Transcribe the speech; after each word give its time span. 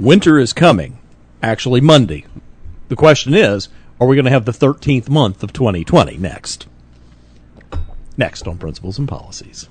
Winter 0.00 0.38
is 0.38 0.52
coming, 0.52 1.00
actually 1.42 1.80
Monday. 1.80 2.24
The 2.88 2.94
question 2.94 3.34
is, 3.34 3.68
are 4.00 4.06
we 4.06 4.14
going 4.14 4.26
to 4.26 4.30
have 4.30 4.44
the 4.44 4.52
13th 4.52 5.08
month 5.08 5.42
of 5.42 5.52
2020 5.52 6.16
next? 6.18 6.68
Next 8.16 8.46
on 8.46 8.58
Principles 8.58 9.00
and 9.00 9.08
Policies. 9.08 9.68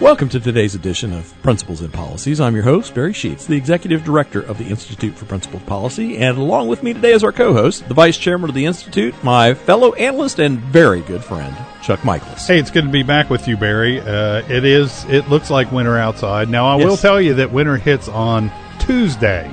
Welcome 0.00 0.28
to 0.30 0.40
today's 0.40 0.74
edition 0.74 1.12
of 1.12 1.32
Principles 1.42 1.80
and 1.80 1.92
Policies. 1.92 2.40
I'm 2.40 2.54
your 2.54 2.64
host, 2.64 2.94
Barry 2.94 3.12
Sheets, 3.12 3.46
the 3.46 3.56
Executive 3.56 4.04
Director 4.04 4.40
of 4.40 4.58
the 4.58 4.64
Institute 4.66 5.14
for 5.16 5.24
Principled 5.24 5.64
Policy, 5.66 6.18
and 6.18 6.36
along 6.36 6.68
with 6.68 6.82
me 6.82 6.92
today 6.92 7.12
is 7.12 7.22
our 7.24 7.32
co-host, 7.32 7.86
the 7.88 7.94
Vice 7.94 8.18
Chairman 8.18 8.50
of 8.50 8.54
the 8.54 8.66
Institute, 8.66 9.14
my 9.22 9.54
fellow 9.54 9.94
analyst 9.94 10.40
and 10.40 10.58
very 10.58 11.00
good 11.02 11.22
friend, 11.24 11.56
Chuck 11.82 12.04
Michaelis. 12.04 12.46
Hey, 12.46 12.58
it's 12.58 12.70
good 12.70 12.84
to 12.84 12.90
be 12.90 13.02
back 13.02 13.30
with 13.30 13.46
you, 13.48 13.56
Barry. 13.56 14.00
Uh, 14.00 14.42
it 14.48 14.64
is. 14.64 15.04
It 15.08 15.28
looks 15.30 15.48
like 15.50 15.70
winter 15.72 15.96
outside. 15.96 16.48
Now, 16.50 16.66
I 16.66 16.76
Yes. 16.78 16.86
will 16.86 16.96
tell 16.96 17.20
you 17.20 17.34
that 17.34 17.52
winter 17.52 17.76
hits 17.76 18.08
on 18.08 18.50
Tuesday, 18.80 19.48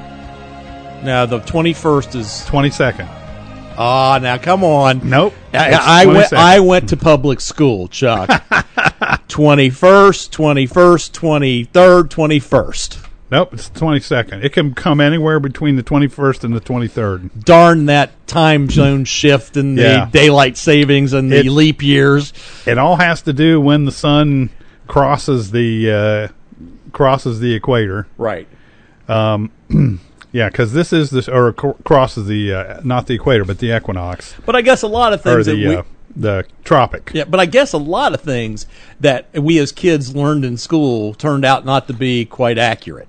Now 1.04 1.26
the 1.26 1.39
21st 1.39 2.15
is 2.15 2.46
twenty 2.46 2.70
second. 2.71 3.07
ah. 3.78 4.20
now 4.21 4.37
come 4.37 4.64
on. 4.64 5.07
Nope. 5.07 5.34
I, 5.54 6.04
I 6.04 6.06
went. 6.07 6.34
I 6.34 6.60
went 6.60 6.89
to 6.89 6.98
public 6.98 7.42
school, 7.42 7.87
Chuck. 7.87 8.29
Twenty 9.32 9.70
first, 9.70 10.34
twenty 10.34 10.66
first, 10.66 11.14
twenty 11.14 11.64
third, 11.64 12.12
twenty 12.12 12.40
first. 12.40 13.00
Nope. 13.32 13.54
It's 13.54 13.70
twenty 13.70 14.02
second. 14.02 14.44
It 14.44 14.52
can 14.52 14.74
come 14.74 15.00
anywhere 15.00 15.40
between 15.40 15.78
the 15.78 15.84
twenty 15.84 16.07
first 16.10 16.44
and 16.44 16.54
the 16.54 16.60
twenty 16.60 16.90
third. 16.90 17.30
Darn 17.46 17.86
that 17.86 18.12
time 18.28 18.70
zone 18.70 19.06
shift 19.06 19.56
and 19.56 19.78
the 19.78 19.84
Yeah. 19.84 20.10
daylight 20.12 20.57
savings 20.57 21.14
and 21.14 21.32
the 21.32 21.38
It- 21.38 21.46
leap 21.50 21.82
years. 21.82 22.34
It 22.66 22.78
all 22.78 22.98
has 22.98 23.21
to 23.21 23.32
do 23.32 23.62
when 23.62 23.86
the 23.86 23.92
sun 23.94 24.50
crosses 24.88 25.52
the 25.52 25.90
uh, 25.92 26.28
crosses 26.92 27.40
the 27.40 27.54
equator. 27.54 28.07
Right. 28.18 28.50
Yeah, 30.34 30.48
because 30.48 30.71
this 30.71 30.93
is 30.93 31.10
this 31.10 31.28
or 31.28 31.52
cr- 31.52 31.71
crosses 31.84 32.26
the 32.28 32.54
uh, 32.54 32.82
not 32.86 33.08
the 33.08 33.16
equator 33.16 33.44
but 33.44 33.60
the 33.60 33.76
equinox 33.76 34.34
But 34.45 34.56
I 34.56 34.62
guess 34.62 34.82
a 34.82 34.88
lot 34.88 35.12
of 35.12 35.22
things 35.22 35.45
that 35.45 35.58
we. 35.58 35.76
uh, 35.76 35.84
the 36.16 36.45
tropic. 36.64 37.12
yeah, 37.14 37.26
but 37.26 37.40
I 37.40 37.45
guess 37.45 37.73
a 37.73 37.78
lot 37.78 38.14
of 38.14 38.22
things 38.22 38.66
that 39.00 39.31
we 39.34 39.58
as 39.59 39.72
kids 39.72 40.16
learned 40.16 40.45
in 40.45 40.58
school 40.58 41.14
turned 41.14 41.45
out 41.45 41.66
not 41.66 41.88
to 41.88 41.94
be 41.94 42.26
quite 42.26 42.58
accurate. 42.58 43.08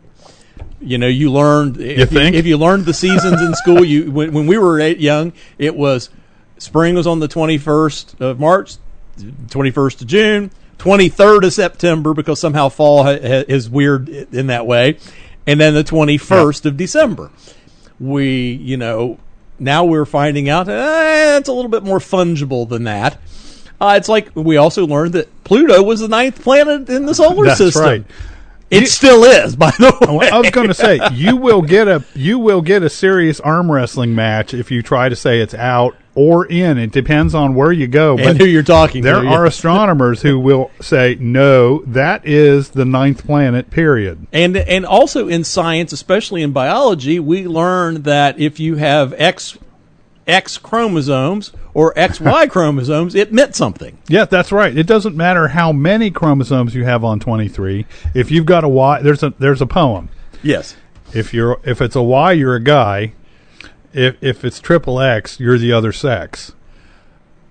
You 0.81 0.99
know, 0.99 1.07
you 1.07 1.31
learned. 1.31 1.81
if 1.81 2.11
think? 2.11 2.35
if 2.35 2.45
you 2.45 2.57
learned 2.57 2.87
the 2.87 2.95
seasons 2.95 3.41
in 3.41 3.55
school, 3.55 3.85
you 3.85 4.11
when, 4.11 4.33
when 4.33 4.47
we 4.47 4.59
were 4.59 4.81
eight, 4.81 4.99
young, 4.99 5.33
it 5.59 5.77
was 5.77 6.11
spring 6.59 6.95
was 6.95 7.07
on 7.07 7.21
the 7.21 7.29
twenty 7.29 7.59
first 7.59 8.21
of 8.21 8.41
March, 8.41 8.75
twenty 9.49 9.71
first 9.71 10.03
of 10.03 10.09
June, 10.09 10.51
twenty 10.79 11.09
third 11.09 11.45
of 11.45 11.53
September 11.53 12.15
because 12.15 12.41
somehow 12.41 12.69
fall 12.69 13.05
ha- 13.05 13.13
ha- 13.21 13.45
is 13.47 13.71
weird 13.71 14.09
in 14.09 14.49
that 14.49 14.67
way, 14.67 14.99
and 15.47 15.61
then 15.61 15.75
the 15.75 15.85
twenty 15.85 16.19
first 16.19 16.67
of 16.67 16.77
December. 16.77 17.31
We, 18.01 18.51
you 18.53 18.77
know, 18.77 19.21
now 19.59 19.85
we're 19.85 20.05
finding 20.05 20.49
out 20.49 20.69
eh, 20.69 21.39
it's 21.39 21.49
a 21.49 21.53
little 21.53 21.71
bit 21.71 21.83
more 21.83 21.99
fungible 21.99 22.69
than 22.69 22.85
that. 22.85 23.19
Uh, 23.81 23.95
it's 23.97 24.09
like 24.09 24.31
we 24.35 24.57
also 24.57 24.87
learned 24.87 25.15
that 25.15 25.29
Pluto 25.45 25.83
was 25.83 26.01
the 26.01 26.09
ninth 26.09 26.43
planet 26.43 26.89
in 26.89 27.07
the 27.07 27.15
solar 27.15 27.45
That's 27.47 27.59
system. 27.59 27.83
right. 27.83 28.05
It 28.71 28.87
still 28.87 29.25
is, 29.25 29.55
by 29.55 29.71
the 29.73 29.95
way. 30.19 30.31
I 30.31 30.39
was 30.39 30.51
going 30.51 30.69
to 30.69 30.75
say 30.75 30.99
you 31.13 31.37
will 31.37 31.61
get 31.63 31.89
a 31.89 32.05
you 32.15 32.39
will 32.39 32.63
get 32.63 32.83
a 32.83 32.89
serious 32.89 33.39
arm 33.41 33.71
wrestling 33.71 34.15
match 34.15 34.55
if 34.55 34.71
you 34.71 34.83
try 34.83 35.09
to 35.09 35.17
say 35.17 35.41
it's 35.41 35.53
out 35.53 35.95
or 36.15 36.45
in. 36.47 36.79
It 36.79 36.93
depends 36.93 37.35
on 37.35 37.55
where 37.55 37.73
you 37.73 37.87
go. 37.87 38.19
and 38.19 38.39
who 38.39 38.45
you're 38.45 38.63
talking 38.63 39.03
there 39.03 39.23
to. 39.23 39.27
are 39.29 39.47
astronomers 39.47 40.23
who 40.23 40.39
will 40.39 40.71
say 40.81 41.17
no, 41.19 41.79
that 41.87 42.27
is 42.27 42.71
the 42.71 42.85
ninth 42.85 43.27
planet. 43.27 43.71
Period. 43.71 44.27
and 44.33 44.57
and 44.57 44.85
also 44.85 45.29
in 45.29 45.45
science, 45.45 45.93
especially 45.93 46.43
in 46.43 46.53
biology, 46.53 47.19
we 47.19 47.47
learn 47.47 48.03
that 48.03 48.39
if 48.39 48.61
you 48.61 48.77
have 48.77 49.15
X 49.17 49.57
X 50.27 50.57
chromosomes 50.59 51.53
or 51.75 51.93
XY 51.95 52.49
chromosomes, 52.51 53.15
it 53.15 53.33
meant 53.33 53.57
something. 53.57 53.99
Yeah, 54.09 54.25
that's 54.27 54.53
right. 54.53 54.77
It 54.77 54.87
doesn't 54.87 55.17
matter 55.17 55.49
how 55.49 55.73
many 55.73 56.11
chromosomes 56.11 56.75
you 56.75 56.85
have 56.85 57.03
on 57.05 57.19
twenty 57.21 57.49
three. 57.49 57.87
If 58.15 58.31
you've 58.31 58.47
got 58.47 58.65
a 58.65 58.69
Y, 58.69 59.03
there's 59.03 59.23
a 59.23 59.31
there's 59.39 59.61
a 59.61 59.67
poem. 59.67 60.11
Yes. 60.43 60.77
If 61.15 61.35
you're 61.35 61.59
if 61.65 61.81
it's 61.83 61.97
a 61.97 62.03
Y, 62.03 62.33
you're 62.33 62.55
a 62.55 62.61
guy. 62.63 63.15
If 63.93 64.17
if 64.23 64.45
it's 64.45 64.61
triple 64.61 65.01
X, 65.01 65.39
you're 65.41 65.59
the 65.59 65.73
other 65.73 65.93
sex. 65.93 66.53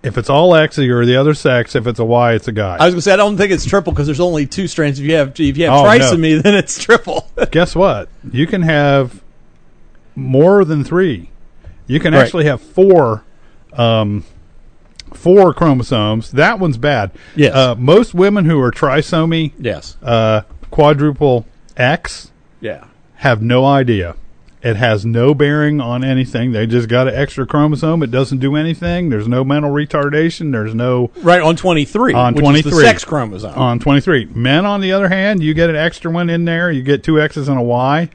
If 0.04 0.18
it's 0.18 0.30
all 0.32 0.56
X, 0.56 0.80
you're 0.80 1.06
the 1.06 1.16
other 1.16 1.36
sex. 1.36 1.76
If 1.76 1.86
it's 1.86 2.00
a 2.00 2.06
Y, 2.06 2.34
it's 2.34 2.48
a 2.48 2.52
guy. 2.52 2.78
I 2.80 2.86
was 2.86 2.94
going 2.94 2.96
to 2.96 3.02
say 3.04 3.14
I 3.14 3.18
don't 3.18 3.38
think 3.38 3.52
it's 3.52 3.66
triple 3.66 3.94
because 3.94 4.08
there's 4.08 4.20
only 4.20 4.48
two 4.48 4.68
strands. 4.68 5.00
If 5.00 5.06
you 5.06 5.14
have 5.16 5.40
if 5.40 5.58
you 5.58 5.66
have 5.66 5.74
Oh, 5.74 5.84
no. 5.84 5.90
trisomy, 5.90 6.42
then 6.44 6.56
it's 6.56 6.84
triple. 6.84 7.30
Guess 7.52 7.76
what? 7.76 8.10
You 8.32 8.48
can 8.48 8.64
have 8.64 9.22
more 10.16 10.66
than 10.66 10.84
three. 10.84 11.30
You 11.88 12.00
can 12.00 12.14
Right. 12.14 12.24
actually 12.24 12.46
have 12.46 12.62
four, 12.62 13.24
um, 13.74 14.24
four 15.14 15.54
chromosomes. 15.54 16.32
That 16.32 16.58
one's 16.60 16.78
bad. 16.78 17.12
Yes. 17.36 17.54
Uh, 17.54 17.76
most 17.78 18.14
women 18.16 18.46
who 18.46 18.60
are 18.60 18.72
trisomy, 18.72 19.52
yes. 19.60 19.98
uh, 20.02 20.42
quadruple 20.72 21.46
X, 21.78 22.32
Yeah. 22.60 22.86
have 23.16 23.42
no 23.42 23.66
idea. 23.66 24.16
It 24.64 24.76
has 24.76 25.06
no 25.06 25.34
bearing 25.34 25.82
on 25.82 26.04
anything. 26.04 26.52
They 26.52 26.68
just 26.68 26.88
got 26.88 27.08
an 27.08 27.16
extra 27.16 27.48
chromosome. 27.48 28.04
It 28.04 28.12
doesn't 28.12 28.38
do 28.38 28.56
anything. 28.56 29.10
There's 29.10 29.28
no 29.28 29.44
mental 29.44 29.72
retardation. 29.72 30.52
There's 30.52 30.76
no 30.76 31.10
Right 31.24 31.42
on 31.42 31.56
23. 31.56 32.14
on 32.14 32.36
23 32.36 32.70
is 32.70 32.76
the 32.78 32.82
sex 32.84 33.04
chromosome. 33.04 33.54
on 33.58 33.80
23 33.80 34.26
men 34.36 34.66
on 34.68 34.82
the 34.82 34.92
other 34.92 35.10
hand 35.10 35.42
you 35.42 35.54
get 35.56 35.70
an 35.72 35.76
extra 35.76 36.12
one 36.12 36.30
in 36.30 36.46
there 36.46 36.70
you 36.72 36.84
get 36.84 37.04
two 37.04 37.20
x's 37.20 37.48
and 37.48 37.58
a 37.60 37.64
y 37.64 38.10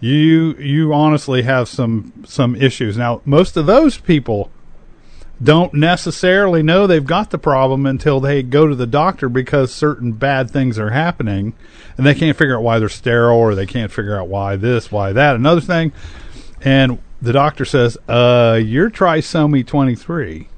you 0.00 0.54
you 0.58 0.94
honestly 0.94 1.42
have 1.42 1.68
some 1.68 2.12
some 2.26 2.56
issues 2.56 2.96
now 2.96 3.20
most 3.26 3.56
of 3.58 3.66
those 3.66 3.98
people 3.98 4.50
don't 5.42 5.72
necessarily 5.72 6.62
know 6.62 6.86
they've 6.86 7.06
got 7.06 7.30
the 7.30 7.38
problem 7.38 7.86
until 7.86 8.20
they 8.20 8.42
go 8.42 8.66
to 8.66 8.74
the 8.74 8.86
doctor 8.86 9.28
because 9.28 9.72
certain 9.72 10.12
bad 10.12 10.50
things 10.50 10.78
are 10.78 10.90
happening 10.90 11.54
and 11.96 12.06
they 12.06 12.14
can't 12.14 12.36
figure 12.36 12.56
out 12.56 12.62
why 12.62 12.78
they're 12.78 12.88
sterile 12.88 13.38
or 13.38 13.54
they 13.54 13.66
can't 13.66 13.90
figure 13.90 14.18
out 14.18 14.28
why 14.28 14.56
this 14.56 14.92
why 14.92 15.12
that 15.12 15.34
another 15.36 15.60
thing 15.60 15.92
and 16.60 16.98
the 17.22 17.32
doctor 17.32 17.64
says 17.64 17.96
uh 18.08 18.60
you're 18.62 18.90
trisomy 18.90 19.66
23 19.66 20.48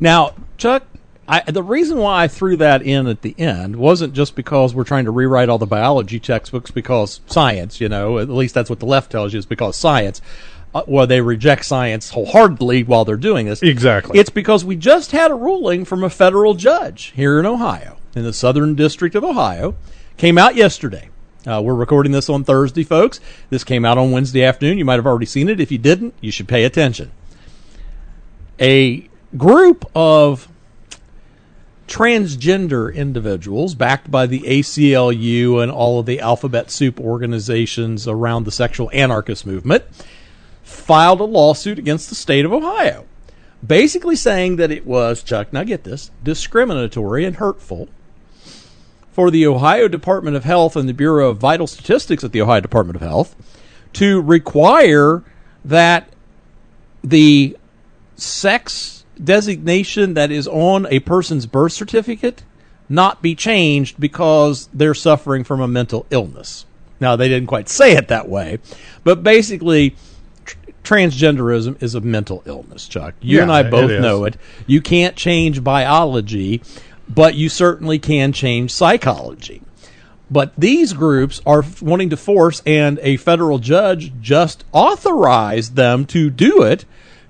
Now, 0.00 0.34
Chuck, 0.56 0.84
I, 1.30 1.42
the 1.42 1.62
reason 1.62 1.98
why 1.98 2.24
I 2.24 2.28
threw 2.28 2.56
that 2.56 2.80
in 2.82 3.06
at 3.06 3.20
the 3.20 3.34
end 3.38 3.76
wasn't 3.76 4.14
just 4.14 4.34
because 4.34 4.74
we're 4.74 4.84
trying 4.84 5.04
to 5.04 5.10
rewrite 5.10 5.50
all 5.50 5.58
the 5.58 5.66
biology 5.66 6.18
textbooks 6.18 6.70
because 6.70 7.20
science, 7.26 7.82
you 7.82 7.88
know, 7.88 8.18
at 8.18 8.30
least 8.30 8.54
that's 8.54 8.70
what 8.70 8.80
the 8.80 8.86
left 8.86 9.12
tells 9.12 9.34
you 9.34 9.38
is 9.38 9.44
because 9.46 9.76
science. 9.76 10.22
Uh, 10.74 10.82
well, 10.86 11.06
they 11.06 11.20
reject 11.20 11.64
science 11.64 12.10
wholeheartedly 12.10 12.84
while 12.84 13.04
they're 13.04 13.16
doing 13.16 13.46
this. 13.46 13.62
Exactly. 13.62 14.18
It's 14.18 14.30
because 14.30 14.64
we 14.64 14.76
just 14.76 15.12
had 15.12 15.30
a 15.30 15.34
ruling 15.34 15.84
from 15.84 16.04
a 16.04 16.10
federal 16.10 16.54
judge 16.54 17.12
here 17.16 17.40
in 17.40 17.46
Ohio, 17.46 17.96
in 18.14 18.22
the 18.22 18.32
Southern 18.32 18.74
District 18.74 19.14
of 19.14 19.24
Ohio, 19.24 19.76
came 20.16 20.36
out 20.36 20.56
yesterday. 20.56 21.08
Uh, 21.46 21.62
we're 21.64 21.74
recording 21.74 22.12
this 22.12 22.28
on 22.28 22.44
Thursday, 22.44 22.82
folks. 22.82 23.20
This 23.48 23.64
came 23.64 23.84
out 23.84 23.96
on 23.96 24.10
Wednesday 24.10 24.44
afternoon. 24.44 24.76
You 24.76 24.84
might 24.84 24.96
have 24.96 25.06
already 25.06 25.26
seen 25.26 25.48
it. 25.48 25.60
If 25.60 25.72
you 25.72 25.78
didn't, 25.78 26.12
you 26.20 26.30
should 26.30 26.48
pay 26.48 26.64
attention 26.64 27.12
a 28.60 29.08
group 29.36 29.84
of 29.94 30.48
transgender 31.86 32.94
individuals 32.94 33.74
backed 33.74 34.10
by 34.10 34.26
the 34.26 34.40
ACLU 34.40 35.62
and 35.62 35.72
all 35.72 36.00
of 36.00 36.06
the 36.06 36.20
alphabet 36.20 36.70
soup 36.70 37.00
organizations 37.00 38.06
around 38.06 38.44
the 38.44 38.52
sexual 38.52 38.90
anarchist 38.92 39.46
movement 39.46 39.84
filed 40.68 41.20
a 41.20 41.24
lawsuit 41.24 41.78
against 41.78 42.08
the 42.08 42.14
state 42.14 42.44
of 42.44 42.52
Ohio 42.52 43.04
basically 43.66 44.16
saying 44.16 44.56
that 44.56 44.70
it 44.70 44.86
was 44.86 45.22
Chuck 45.22 45.52
now 45.52 45.64
get 45.64 45.84
this 45.84 46.10
discriminatory 46.22 47.24
and 47.24 47.36
hurtful 47.36 47.88
for 49.12 49.30
the 49.30 49.46
Ohio 49.46 49.88
Department 49.88 50.36
of 50.36 50.44
Health 50.44 50.76
and 50.76 50.88
the 50.88 50.94
Bureau 50.94 51.30
of 51.30 51.38
Vital 51.38 51.66
Statistics 51.66 52.22
at 52.22 52.32
the 52.32 52.40
Ohio 52.40 52.60
Department 52.60 52.96
of 52.96 53.02
Health 53.02 53.34
to 53.94 54.20
require 54.20 55.24
that 55.64 56.12
the 57.02 57.56
sex 58.16 59.04
designation 59.22 60.14
that 60.14 60.30
is 60.30 60.46
on 60.46 60.86
a 60.86 61.00
person's 61.00 61.46
birth 61.46 61.72
certificate 61.72 62.44
not 62.88 63.20
be 63.20 63.34
changed 63.34 63.98
because 63.98 64.68
they're 64.72 64.94
suffering 64.94 65.42
from 65.42 65.60
a 65.60 65.68
mental 65.68 66.06
illness. 66.10 66.64
Now, 67.00 67.16
they 67.16 67.28
didn't 67.28 67.48
quite 67.48 67.68
say 67.68 67.92
it 67.92 68.08
that 68.08 68.28
way, 68.28 68.58
but 69.04 69.22
basically, 69.22 69.96
transgenderism 70.84 71.82
is 71.82 71.94
a 71.94 72.00
mental 72.00 72.42
illness, 72.46 72.88
Chuck. 72.88 73.14
You 73.20 73.36
Yeah, 73.36 73.42
and 73.42 73.52
I 73.52 73.62
both 73.68 73.90
is. 73.90 74.02
know 74.02 74.24
it. 74.24 74.36
You 74.66 74.80
can't 74.80 75.16
change 75.16 75.62
biology, 75.62 76.62
but 77.08 77.34
you 77.34 77.48
certainly 77.48 77.98
can 77.98 78.32
change 78.32 78.70
psychology. 78.70 79.62
But 80.30 80.52
these 80.58 80.92
groups 80.92 81.40
are 81.46 81.64
wanting 81.80 82.10
to 82.10 82.16
force, 82.16 82.62
and 82.66 82.98
a 83.02 83.16
federal 83.16 83.58
judge 83.58 84.12
just 84.20 84.64
authorized 84.72 85.74
them 85.74 86.04
to 86.06 86.28
do 86.30 86.62
it 86.62 86.84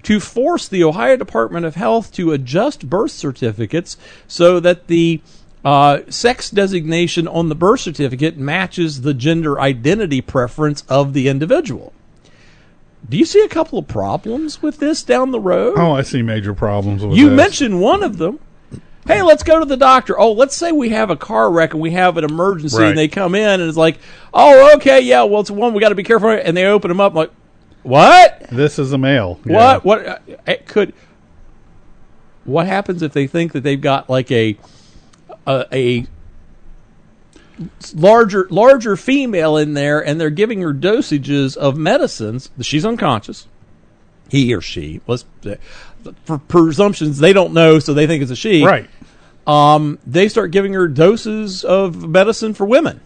to 0.05 0.21
force 0.21 0.69
the 0.69 0.83
Ohio 0.83 1.17
Department 1.17 1.67
of 1.67 1.75
Health 1.75 2.13
to 2.15 2.33
adjust 2.33 2.89
birth 2.89 3.11
certificates 3.11 3.97
so 4.27 4.59
that 4.61 4.87
the 4.87 5.21
uh, 5.65 6.01
sex 6.09 6.51
designation 6.51 7.29
on 7.29 7.49
the 7.49 7.55
birth 7.55 7.81
certificate 7.81 8.37
matches 8.37 9.03
the 9.03 9.15
gender 9.15 9.61
identity 9.61 10.21
preference 10.21 10.83
of 10.89 11.13
the 11.13 11.29
individual. 11.29 11.93
Do 13.09 13.17
you 13.17 13.25
see 13.25 13.41
a 13.43 13.49
couple 13.49 13.79
of 13.79 13.87
problems 13.89 14.63
with 14.63 14.79
this 14.79 15.03
down 15.03 15.31
the 15.31 15.41
road? 15.41 15.75
Oh, 15.79 15.93
I 15.93 16.03
see 16.03 16.23
major 16.23 16.55
problems 16.55 17.05
with 17.05 17.17
you 17.19 17.31
this. 17.31 17.37
mentioned 17.37 17.81
one 17.81 18.03
of 18.03 18.19
them. 18.19 18.39
Hey, 19.07 19.23
let's 19.23 19.43
go 19.43 19.59
to 19.59 19.65
the 19.65 19.77
doctor. 19.79 20.19
Oh, 20.19 20.33
let's 20.33 20.55
say 20.55 20.71
we 20.73 20.91
have 20.91 21.09
a 21.09 21.17
car 21.17 21.51
wreck 21.51 21.73
and 21.73 21.81
we 21.81 21.93
have 21.93 22.19
an 22.19 22.25
emergency, 22.25 22.77
Right. 22.77 22.89
and 22.91 22.99
they 22.99 23.09
come 23.09 23.35
in 23.35 23.61
and 23.61 23.63
it's 23.69 23.79
like, 23.79 23.99
oh, 24.35 24.75
okay, 24.77 25.01
yeah, 25.01 25.23
well, 25.23 25.41
it's 25.41 25.51
one 25.51 25.73
we 25.73 25.81
got 25.81 25.89
to 25.89 25.95
be 25.95 26.03
careful. 26.03 26.29
And 26.29 26.55
they 26.55 26.67
open 26.67 26.89
them 26.89 27.01
up 27.01 27.15
like, 27.15 27.31
what? 27.83 28.47
this 28.51 28.79
is 28.79 28.93
a 28.93 28.99
male. 28.99 29.41
Yeah. 29.47 29.57
What? 29.81 29.85
What? 29.87 30.07
uh, 30.07 30.19
It 30.47 30.67
could. 30.67 30.93
What 32.45 32.67
happens 32.67 33.01
if 33.03 33.13
they 33.15 33.27
think 33.27 33.53
that 33.53 33.63
they've 33.63 33.81
got 33.81 34.11
like 34.11 34.31
a 34.31 34.59
a, 35.47 35.65
a 35.73 36.07
larger 37.95 38.47
larger 38.51 38.97
female 38.97 39.57
in 39.57 39.75
there, 39.75 40.05
and 40.05 40.21
they're 40.21 40.31
giving 40.31 40.61
her 40.61 40.73
dosages 40.73 41.57
of 41.57 41.77
medicines? 41.77 42.51
She's 42.61 42.85
unconscious. 42.85 43.47
He 44.29 44.55
or 44.55 44.61
she. 44.61 45.01
Let's 45.07 45.25
for 46.25 46.39
presumptions 46.39 47.19
they 47.19 47.33
don't 47.33 47.53
know, 47.53 47.79
so 47.79 47.95
they 47.95 48.07
think 48.07 48.23
it's 48.23 48.31
a 48.31 48.37
she. 48.37 48.65
Right. 48.65 48.89
Um, 49.47 49.99
they 50.07 50.29
start 50.29 50.51
giving 50.51 50.75
her 50.75 50.89
doses 50.89 51.65
of 51.65 52.09
medicine 52.09 52.55
for 52.55 52.67
women. 52.67 53.01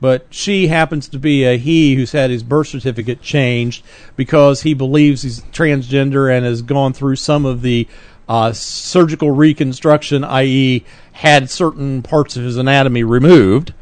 But 0.00 0.26
she 0.30 0.68
happens 0.68 1.08
to 1.08 1.18
be 1.18 1.42
a 1.44 1.58
he 1.58 1.96
who's 1.96 2.12
had 2.12 2.30
his 2.30 2.44
birth 2.44 2.68
certificate 2.68 3.20
changed 3.20 3.84
because 4.14 4.62
he 4.62 4.72
believes 4.72 5.22
he's 5.22 5.40
transgender 5.46 6.32
and 6.32 6.46
has 6.46 6.62
gone 6.62 6.92
through 6.92 7.16
some 7.16 7.44
of 7.44 7.62
the 7.62 7.88
uh, 8.28 8.52
surgical 8.52 9.30
reconstruction, 9.30 10.24
i.e., 10.24 10.84
had 11.12 11.50
certain 11.50 12.02
parts 12.02 12.36
of 12.36 12.44
his 12.44 12.56
anatomy 12.56 13.02
removed. 13.02 13.72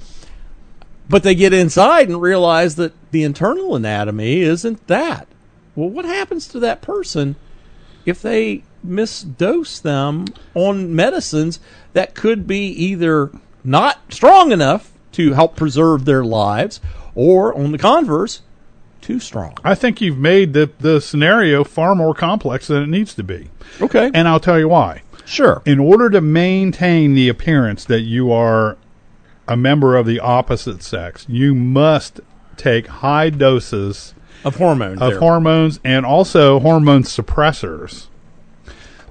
But 1.09 1.23
they 1.23 1.35
get 1.35 1.53
inside 1.53 2.09
and 2.09 2.21
realize 2.21 2.77
that 2.77 2.95
the 3.11 3.23
internal 3.23 3.77
anatomy 3.77 4.41
isn't 4.41 4.87
that. 4.87 5.29
Well, 5.75 5.89
what 5.89 6.05
happens 6.05 6.49
to 6.49 6.61
that 6.61 6.83
person 6.83 7.37
if 8.07 8.23
they 8.23 8.63
misdose 8.87 9.83
them 9.83 10.27
on 10.55 10.95
medicines 10.95 11.59
that 11.93 12.15
could 12.15 12.47
be 12.47 12.69
either 12.69 13.31
not 13.65 14.01
strong 14.13 14.53
enough 14.53 14.93
to 15.13 15.33
help 15.33 15.57
preserve 15.57 16.05
their 16.05 16.25
lives 16.25 16.81
or, 17.15 17.53
on 17.55 17.73
the 17.73 17.79
converse, 17.79 18.43
too 19.07 19.21
strong? 19.21 19.57
I 19.65 19.75
think 19.75 20.01
you've 20.01 20.19
made 20.19 20.53
the 20.53 20.71
the 20.81 21.01
scenario 21.01 21.63
far 21.65 21.95
more 21.95 22.15
complex 22.15 22.67
than 22.67 22.83
it 22.83 22.89
needs 22.89 23.15
to 23.15 23.23
be, 23.23 23.49
Okay. 23.81 24.11
and 24.13 24.27
I'll 24.29 24.41
tell 24.41 24.59
you 24.59 24.69
why. 24.69 25.03
sure. 25.25 25.63
In 25.65 25.79
order 25.81 26.09
to 26.11 26.21
maintain 26.21 27.15
the 27.15 27.29
appearance 27.29 27.85
that 27.87 28.01
you 28.03 28.31
are 28.33 28.77
a 29.49 29.57
member 29.57 29.97
of 29.97 30.07
the 30.07 30.19
opposite 30.21 30.83
sex, 30.83 31.25
you 31.29 31.55
must 31.55 32.21
take 32.57 32.87
high 32.89 33.31
doses 33.31 34.15
Of 34.45 34.57
hormones. 34.57 35.01
of 35.01 35.11
there. 35.13 35.19
hormones 35.21 35.79
and 35.85 36.05
also 36.07 36.59
hormone 36.61 37.03
suppressors. 37.05 38.07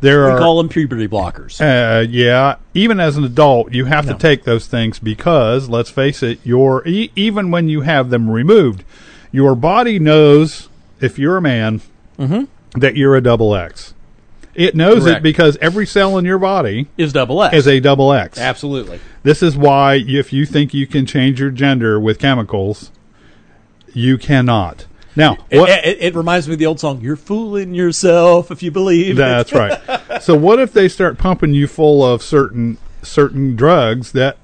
There 0.02 0.26
we 0.26 0.32
are 0.32 0.38
call 0.38 0.58
them 0.58 0.68
puberty 0.70 1.08
blockers. 1.08 1.60
Uh, 1.62 2.02
yeah, 2.02 2.56
even 2.74 3.00
as 3.00 3.16
an 3.18 3.24
adult, 3.24 3.74
you 3.74 3.86
have 3.86 4.06
No. 4.06 4.14
to 4.14 4.20
take 4.20 4.44
those 4.44 4.68
things 4.68 5.00
because, 5.00 5.70
let's 5.70 5.90
face 5.90 6.22
it, 6.22 6.40
your 6.44 6.86
e- 6.88 7.12
even 7.16 7.50
when 7.50 7.70
you 7.70 7.82
have 7.82 8.10
them 8.10 8.30
removed, 8.30 8.84
your 9.36 9.56
body 9.56 10.00
knows 10.00 10.70
if 11.02 11.20
you're 11.20 11.38
a 11.38 11.42
man 11.42 11.82
that 12.18 12.96
you're 12.96 13.16
a 13.16 13.22
double 13.22 13.56
X. 13.56 13.94
It 14.54 14.74
knows 14.76 15.00
Mm-hmm. 15.00 15.04
Correct. 15.06 15.18
it 15.20 15.24
because 15.24 15.58
every 15.58 15.86
cell 15.86 16.18
in 16.18 16.24
your 16.24 16.40
body 16.40 16.88
is 16.98 17.12
double 17.12 17.44
X. 17.44 17.56
is 17.56 17.68
a 17.68 17.80
double 17.82 18.14
X. 18.14 18.40
Absolutely. 18.40 19.00
This 19.24 19.44
is 19.44 19.58
why, 19.58 19.96
if 19.96 20.32
you 20.32 20.46
think 20.46 20.74
you 20.74 20.88
can 20.88 21.06
change 21.06 21.42
your 21.42 21.50
gender 21.52 22.00
with 22.00 22.20
chemicals, 22.20 22.92
you 23.94 24.18
cannot. 24.18 24.86
Now, 25.18 25.38
It, 25.50 25.60
what, 25.60 25.70
it, 25.70 25.98
it 26.02 26.16
reminds 26.16 26.48
me 26.48 26.54
of 26.54 26.60
the 26.60 26.66
old 26.66 26.80
song, 26.80 27.02
You're 27.02 27.16
fooling 27.18 27.74
yourself 27.74 28.50
if 28.52 28.64
you 28.64 28.72
believe. 28.72 29.18
That's 29.18 29.52
right. 29.54 29.80
So 30.22 30.34
what 30.36 30.60
if 30.60 30.72
they 30.72 30.88
start 30.88 31.18
pumping 31.18 31.54
you 31.54 31.68
full 31.68 32.04
of 32.04 32.24
certain 32.24 32.78
certain 33.04 33.56
drugs 33.56 34.14
that 34.14 34.38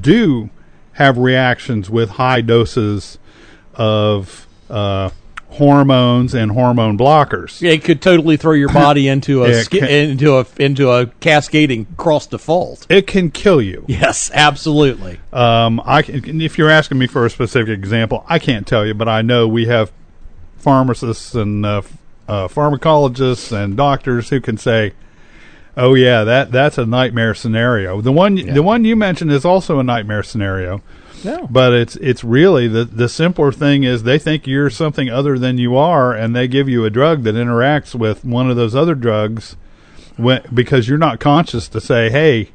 do 0.00 0.48
have 0.94 1.16
reactions 1.18 1.88
with 1.90 2.10
high 2.10 2.40
doses 2.40 3.18
of 3.78 4.46
uh, 4.68 5.10
hormones 5.50 6.34
and 6.34 6.50
hormone 6.52 6.98
blockers? 6.98 7.60
Yeah, 7.60 7.70
it 7.72 7.84
could 7.84 8.02
totally 8.02 8.36
throw 8.36 8.52
your 8.52 8.72
body 8.72 9.08
into 9.14 9.44
a 9.44 9.64
can- 9.64 9.88
into 9.88 10.36
a 10.36 10.46
into 10.58 10.90
a 10.90 11.06
cascading 11.20 11.86
cross 11.96 12.26
default. 12.26 12.86
It 12.90 13.06
can 13.06 13.30
kill 13.30 13.62
you. 13.62 13.84
Yes, 13.88 14.30
absolutely. 14.34 15.18
Um, 15.32 15.80
I 15.84 16.02
can, 16.02 16.40
if 16.40 16.58
you're 16.58 16.70
asking 16.70 16.98
me 16.98 17.06
for 17.06 17.24
a 17.24 17.30
specific 17.30 17.70
example, 17.78 18.24
I 18.28 18.38
can't 18.38 18.66
tell 18.66 18.84
you, 18.86 18.94
but 18.94 19.08
I 19.08 19.22
know 19.22 19.48
we 19.48 19.66
have 19.66 19.90
pharmacists 20.58 21.34
and 21.34 21.64
uh, 21.64 21.82
uh, 22.26 22.48
pharmacologists 22.48 23.52
and 23.52 23.76
doctors 23.76 24.28
who 24.28 24.40
can 24.40 24.58
say, 24.58 24.92
"Oh 25.76 25.94
yeah, 25.94 26.24
that 26.24 26.50
that's 26.52 26.76
a 26.78 26.84
nightmare 26.84 27.34
scenario." 27.34 28.00
The 28.00 28.12
one 28.12 28.34
the 28.34 28.62
one 28.62 28.84
you 28.84 28.96
mentioned 28.96 29.32
is 29.32 29.44
also 29.44 29.78
a 29.78 29.82
nightmare 29.82 30.22
scenario, 30.22 30.82
No. 31.24 31.46
but 31.50 31.72
it's 31.72 31.96
it's 31.96 32.22
really 32.22 32.68
the 32.68 32.84
the 32.84 33.08
simpler 33.08 33.50
thing 33.52 33.82
is 33.84 34.02
they 34.04 34.18
think 34.18 34.46
you're 34.46 34.70
something 34.70 35.08
other 35.08 35.38
than 35.38 35.58
you 35.58 35.76
are, 35.76 36.12
and 36.14 36.34
they 36.36 36.46
give 36.48 36.68
you 36.68 36.84
a 36.84 36.90
drug 36.90 37.22
that 37.24 37.34
interacts 37.34 37.94
with 37.94 38.24
one 38.24 38.48
of 38.50 38.56
those 38.56 38.74
other 38.74 38.94
drugs, 38.94 39.56
when, 40.16 40.42
because 40.54 40.88
you're 40.88 40.98
not 40.98 41.18
conscious 41.20 41.68
to 41.68 41.80
say, 41.80 42.10
"Hey, 42.10 42.50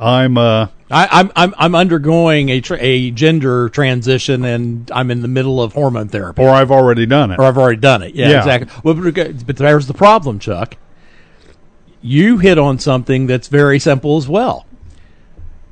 I'm 0.00 0.36
uh." 0.36 0.68
I, 0.90 1.08
I'm 1.10 1.32
I'm 1.36 1.54
I'm 1.56 1.74
undergoing 1.74 2.50
a 2.50 2.60
tra- 2.60 2.76
a 2.78 3.10
gender 3.12 3.70
transition 3.70 4.44
and 4.44 4.90
I'm 4.90 5.10
in 5.10 5.22
the 5.22 5.28
middle 5.28 5.62
of 5.62 5.72
hormone 5.72 6.08
therapy, 6.08 6.42
or 6.42 6.50
I've 6.50 6.70
already 6.70 7.06
done 7.06 7.30
it. 7.30 7.38
or 7.38 7.44
I've 7.44 7.56
already 7.56 7.80
done 7.80 8.02
it. 8.02 8.14
Yeah, 8.14 8.28
Yeah. 8.28 8.38
exactly. 8.40 8.80
Well, 8.84 8.94
but, 9.10 9.46
but 9.46 9.56
there's 9.56 9.86
the 9.86 9.94
problem, 9.94 10.38
Chuck. 10.38 10.76
You 12.02 12.38
hit 12.38 12.58
on 12.58 12.78
something 12.78 13.26
that's 13.26 13.48
very 13.48 13.78
simple 13.78 14.16
as 14.18 14.28
well. 14.28 14.66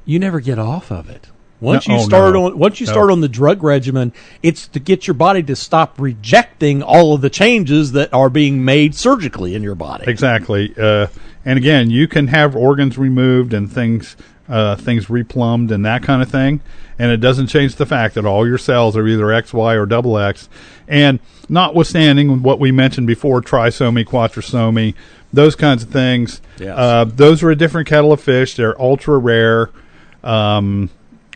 You 0.06 0.18
never 0.18 0.40
get 0.40 0.58
off 0.58 0.90
of 0.90 1.10
it. 1.10 1.26
Once 1.60 1.86
No- 1.86 1.96
you 1.96 2.00
oh, 2.00 2.04
start 2.04 2.34
no. 2.34 2.46
on 2.46 2.58
once 2.58 2.80
you 2.80 2.86
No. 2.86 2.92
start 2.92 3.10
on 3.10 3.20
the 3.20 3.28
drug 3.28 3.62
regimen, 3.62 4.12
it's 4.42 4.66
to 4.68 4.80
get 4.80 5.06
your 5.06 5.14
body 5.14 5.42
to 5.44 5.54
stop 5.56 5.94
rejecting 5.98 6.82
all 6.82 7.14
of 7.14 7.20
the 7.20 7.30
changes 7.30 7.92
that 7.92 8.12
are 8.14 8.30
being 8.30 8.64
made 8.64 8.94
surgically 8.94 9.54
in 9.54 9.62
your 9.62 9.74
body. 9.74 10.04
Exactly. 10.06 10.72
Uh, 10.80 11.08
and 11.44 11.58
again, 11.58 11.90
you 11.90 12.08
can 12.08 12.28
have 12.28 12.56
organs 12.56 12.96
removed 12.98 13.52
and 13.54 13.70
things 13.70 14.16
uh, 14.48 14.74
things 14.74 15.06
replumbed 15.06 15.70
and 15.70 15.84
that 15.84 16.02
kind 16.02 16.20
of 16.22 16.28
thing, 16.28 16.60
and 16.98 17.12
it 17.12 17.18
doesn't 17.18 17.46
change 17.46 17.76
the 17.76 17.86
fact 17.86 18.14
that 18.16 18.24
all 18.26 18.44
your 18.48 18.58
cells 18.58 18.96
are 18.96 19.06
either 19.06 19.26
XY 19.26 19.76
or 19.80 19.86
double 19.86 20.18
X. 20.18 20.48
And 20.88 21.20
notwithstanding 21.48 22.42
what 22.42 22.58
we 22.58 22.72
mentioned 22.72 23.06
before, 23.06 23.40
trisomy, 23.42 24.04
quadrisomy, 24.04 24.94
those 25.32 25.54
kinds 25.54 25.84
of 25.84 25.90
things, 25.90 26.40
Yes. 26.58 26.76
uh, 26.76 27.04
those 27.04 27.44
are 27.44 27.50
a 27.50 27.54
different 27.54 27.86
kettle 27.86 28.12
of 28.12 28.20
fish. 28.20 28.56
They're 28.56 28.80
ultra 28.80 29.18
rare. 29.18 29.70
Um, 30.24 30.90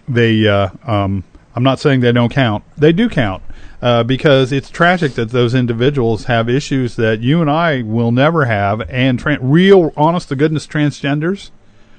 they, 0.09 0.47
uh, 0.47 0.71
um, 0.85 1.25
I'm 1.55 1.63
not 1.63 1.79
saying 1.79 2.01
they 2.01 2.13
don't 2.13 2.33
count. 2.33 2.65
They 2.77 2.93
do 2.93 3.09
count 3.09 3.43
uh, 3.83 4.03
because 4.03 4.51
it's 4.51 4.71
tragic 4.71 5.15
that 5.15 5.31
those 5.31 5.55
individuals 5.55 6.25
have 6.25 6.49
issues 6.49 6.97
that 6.97 7.21
you 7.21 7.41
and 7.41 7.51
I 7.51 7.83
will 7.83 8.13
never 8.13 8.47
have, 8.47 8.81
and 8.91 9.23
tran 9.23 9.39
real, 9.41 9.93
honest 9.97 10.29
to 10.31 10.37
goodness 10.37 10.67
transgenders 10.67 11.51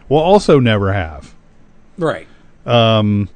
will 0.10 0.20
also 0.20 0.60
never 0.60 0.94
have. 0.94 1.36
Right. 1.98 2.28
Um, 2.66 3.30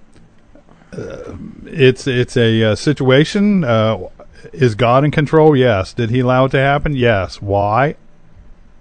uh, 0.92 1.36
it's 1.66 2.08
it's 2.08 2.36
a 2.36 2.72
uh, 2.72 2.76
situation. 2.76 3.64
Uh, 3.64 4.08
is 4.52 4.74
God 4.76 5.04
in 5.04 5.12
control? 5.12 5.56
Yes. 5.56 5.94
Did 5.94 6.10
He 6.10 6.22
allow 6.22 6.46
it 6.46 6.50
to 6.50 6.60
happen? 6.60 6.96
Yes. 6.96 7.42
Why? 7.42 7.96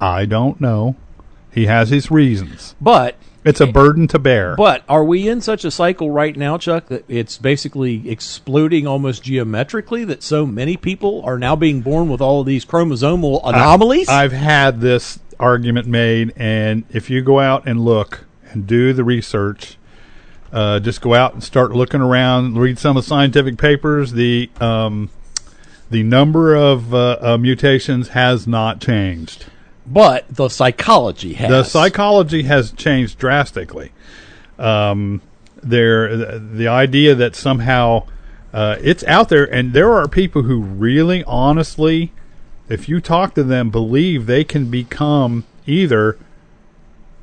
I 0.01 0.25
don't 0.25 0.61
know. 0.61 0.97
He 1.53 1.67
has 1.67 1.91
his 1.91 2.11
reasons. 2.11 2.75
But 2.81 3.17
It's 3.49 3.61
a 3.61 3.67
burden 3.67 4.07
to 4.09 4.19
bear. 4.19 4.55
But 4.57 4.83
are 4.89 5.05
we 5.05 5.29
in 5.29 5.41
such 5.41 5.65
a 5.65 5.71
cycle 5.71 6.11
right 6.11 6.37
now, 6.37 6.59
Chuck, 6.59 6.87
that 6.87 7.05
it's 7.09 7.39
basically 7.39 8.09
exploding 8.09 8.87
almost 8.87 9.23
geometrically 9.23 10.05
that 10.05 10.23
so 10.23 10.45
many 10.45 10.77
people 10.77 11.23
are 11.25 11.39
now 11.39 11.57
being 11.57 11.81
born 11.81 12.09
with 12.09 12.21
all 12.21 12.41
of 12.41 12.47
these 12.47 12.65
chromosomal 12.65 13.41
anomalies? 13.45 14.09
I've 14.09 14.33
had 14.33 14.81
this 14.81 15.19
argument 15.41 15.87
made, 15.87 16.33
and 16.37 16.85
if 16.91 17.11
you 17.11 17.23
go 17.23 17.41
out 17.41 17.67
and 17.67 17.81
look 17.81 18.27
and 18.51 18.67
do 18.67 18.93
the 18.93 19.05
research, 19.05 19.79
uh, 20.53 20.81
just 20.81 21.01
go 21.01 21.15
out 21.15 21.35
and 21.35 21.43
start 21.43 21.73
looking 21.73 22.01
around, 22.01 22.59
read 22.59 22.79
some 22.79 22.97
of 22.97 23.05
the 23.05 23.09
scientific 23.09 23.59
papers. 23.59 24.13
The 24.13 24.51
um, 24.61 25.11
the 25.91 26.03
number 26.03 26.55
of 26.55 26.93
uh, 26.93 27.19
uh, 27.21 27.39
mutations 27.39 28.09
has 28.09 28.47
not 28.47 28.81
changed. 28.81 29.47
But 29.93 30.27
the 30.29 30.49
psychology 30.49 31.35
has. 31.35 31.49
The 31.51 31.65
psychology 31.65 32.43
has 32.45 32.73
changed 32.73 33.19
drastically. 33.19 33.93
Um, 34.59 35.21
there, 35.63 36.17
the, 36.17 36.39
the 36.39 36.69
idea 36.69 37.15
that 37.15 37.35
somehow 37.37 38.07
uh, 38.53 38.77
it's 38.83 39.05
out 39.05 39.29
there, 39.29 39.45
and 39.45 39.73
there 39.73 39.93
are 39.93 40.09
people 40.09 40.43
who 40.43 40.61
really, 40.61 41.23
honestly, 41.25 42.13
if 42.69 42.89
you 42.89 43.01
talk 43.01 43.35
to 43.35 43.45
them, 43.45 43.71
believe 43.71 44.27
they 44.27 44.45
can 44.45 44.71
become 44.71 45.45
either 45.67 46.19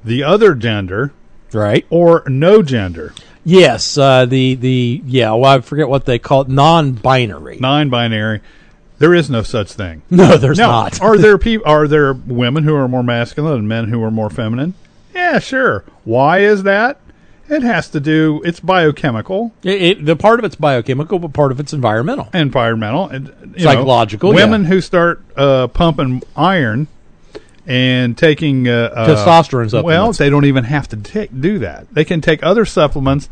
the 0.04 0.24
other 0.24 0.54
gender 0.56 1.12
Right. 1.54 1.86
or 1.90 2.24
no 2.28 2.62
gender, 2.62 3.14
Yes. 3.48 3.96
Uh, 3.98 4.26
the 4.26 4.56
the 4.56 5.02
yeah. 5.06 5.32
Well, 5.34 5.46
I 5.46 5.62
forget 5.62 5.88
what 5.88 6.06
they 6.06 6.18
call 6.18 6.42
it. 6.42 6.50
Non-binary. 6.50 7.58
non-binary. 7.60 8.42
There 8.98 9.14
is 9.14 9.30
no 9.30 9.44
such 9.44 9.74
thing. 9.74 10.02
no, 10.10 10.38
there's 10.38 10.58
No, 10.58 10.68
not. 10.68 11.02
are 11.02 11.18
there 11.18 11.38
people? 11.40 11.68
Are 11.70 11.88
there 11.88 12.14
women 12.14 12.64
who 12.64 12.76
are 12.76 12.88
more 12.88 13.04
masculine 13.04 13.60
and 13.60 13.68
men 13.68 13.86
who 13.90 14.02
are 14.04 14.12
more 14.12 14.30
feminine? 14.30 14.74
Yeah, 15.14 15.40
sure. 15.40 15.84
Why 16.04 16.40
is 16.40 16.64
that? 16.64 17.00
It 17.48 17.62
has 17.62 17.90
to 17.90 18.00
do. 18.00 18.42
It's 18.44 18.60
biochemical, 18.60 19.54
It, 19.64 19.82
it, 19.82 20.06
the 20.06 20.16
part 20.16 20.40
of 20.40 20.46
it's 20.46 20.56
biochemical, 20.56 21.20
but 21.20 21.32
part 21.32 21.52
of 21.52 21.60
it's 21.60 21.74
environmental. 21.74 22.28
environmental, 22.34 23.08
and 23.08 23.28
you 23.56 23.66
know, 23.66 23.72
Psychological, 23.72 24.34
women 24.34 24.64
yeah. 24.64 24.70
who 24.70 24.82
start 24.82 25.24
uh, 25.38 25.68
pumping 25.68 26.24
iron 26.36 26.88
and 27.68 28.18
taking 28.18 28.68
uh, 28.68 28.92
uh, 28.96 29.08
Testosterone 29.08 29.70
supplements. 29.70 29.84
Well, 29.86 30.12
they 30.14 30.30
don't 30.32 30.46
even 30.46 30.64
have 30.64 30.88
to 30.90 30.98
take, 30.98 31.40
do 31.40 31.60
that. 31.60 31.94
They 31.94 32.04
can 32.04 32.20
take 32.20 32.42
other 32.44 32.66
supplements 32.66 33.30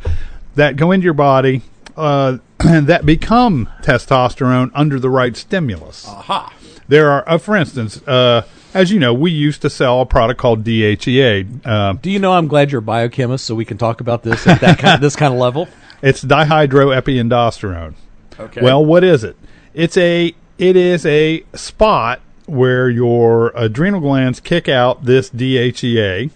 that 0.55 0.75
go 0.75 0.91
into 0.91 1.05
your 1.05 1.13
body 1.15 1.63
uh, 1.97 2.37
that 2.85 3.05
become 3.05 3.69
testosterone 3.81 4.71
under 4.73 4.99
the 4.99 5.09
right 5.09 5.35
stimulus. 5.35 6.07
Aha. 6.07 6.53
There 6.87 7.09
are, 7.11 7.27
uh, 7.27 7.37
for 7.37 7.55
instance, 7.55 8.01
uh, 8.07 8.43
as 8.73 8.91
you 8.91 8.99
know, 8.99 9.13
we 9.13 9.31
used 9.31 9.61
to 9.61 9.69
sell 9.69 10.01
a 10.01 10.05
product 10.05 10.39
called 10.39 10.63
DHEA. 10.63 11.65
Uh, 11.65 11.93
Do 11.93 12.09
you 12.09 12.19
know 12.19 12.33
I'm 12.33 12.47
glad 12.47 12.71
you're 12.71 12.79
a 12.79 12.81
biochemist 12.81 13.45
so 13.45 13.55
we 13.55 13.65
can 13.65 13.77
talk 13.77 14.01
about 14.01 14.23
this 14.23 14.45
at 14.47 14.61
that 14.61 14.79
kind, 14.79 15.01
this 15.01 15.15
kind 15.15 15.33
of 15.33 15.39
level? 15.39 15.67
it's 16.01 16.23
dihydroepiandrosterone. 16.23 17.93
Okay. 18.39 18.61
Well, 18.61 18.83
what 18.83 19.03
is 19.03 19.23
it? 19.23 19.37
It's 19.73 19.95
a 19.97 20.33
it 20.57 20.75
is 20.75 21.05
a 21.05 21.43
spot 21.53 22.21
where 22.45 22.89
your 22.89 23.51
adrenal 23.55 24.01
glands 24.01 24.39
kick 24.39 24.67
out 24.67 25.05
this 25.05 25.29
DHEA 25.29 26.29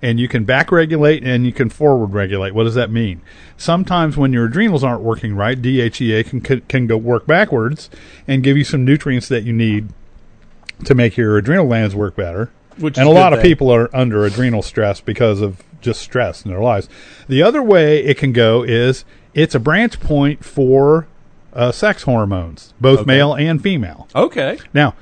and 0.00 0.20
you 0.20 0.28
can 0.28 0.44
back 0.44 0.70
regulate 0.70 1.24
and 1.24 1.44
you 1.46 1.52
can 1.52 1.68
forward 1.68 2.12
regulate. 2.12 2.54
What 2.54 2.64
does 2.64 2.74
that 2.74 2.90
mean? 2.90 3.22
Sometimes 3.62 4.16
when 4.16 4.32
your 4.32 4.46
adrenals 4.46 4.82
aren't 4.82 5.02
working 5.02 5.36
right, 5.36 5.60
DHEA 5.60 6.26
can 6.26 6.60
can, 6.62 6.86
go 6.88 6.96
work 6.96 7.28
backwards 7.28 7.88
and 8.26 8.42
give 8.42 8.56
you 8.56 8.64
some 8.64 8.84
nutrients 8.84 9.28
that 9.28 9.44
you 9.44 9.52
need 9.52 9.90
to 10.84 10.96
make 10.96 11.16
your 11.16 11.38
adrenal 11.38 11.66
glands 11.68 11.94
work 11.94 12.16
better. 12.16 12.50
Which 12.78 12.98
and 12.98 13.06
a 13.06 13.10
lot 13.12 13.30
good 13.30 13.38
of 13.38 13.42
people 13.44 13.70
are 13.72 13.88
under 13.94 14.26
adrenal 14.26 14.62
stress 14.62 15.00
because 15.00 15.40
of 15.40 15.62
just 15.80 16.02
stress 16.02 16.44
in 16.44 16.50
their 16.50 16.60
lives. 16.60 16.88
The 17.28 17.40
other 17.44 17.62
way 17.62 18.04
it 18.04 18.18
can 18.18 18.32
go 18.32 18.64
is 18.64 19.04
it's 19.32 19.54
a 19.54 19.60
branch 19.60 20.00
point 20.00 20.44
for 20.44 21.06
uh, 21.52 21.70
sex 21.70 22.02
hormones, 22.02 22.74
both 22.80 23.00
Okay. 23.00 23.06
male 23.06 23.32
and 23.32 23.62
female. 23.62 24.08
okay. 24.12 24.58
Now, 24.74 24.94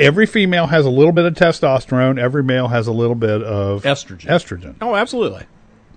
every 0.00 0.26
female 0.26 0.66
has 0.66 0.84
a 0.84 0.90
little 0.90 1.12
bit 1.12 1.26
of 1.26 1.34
testosterone. 1.34 2.18
Every 2.18 2.42
male 2.42 2.66
has 2.68 2.88
a 2.88 2.92
little 2.92 3.14
bit 3.14 3.40
of 3.40 3.84
Estrogen. 3.84 4.26
Estrogen. 4.26 4.74
Oh, 4.80 4.96
absolutely. 4.96 5.44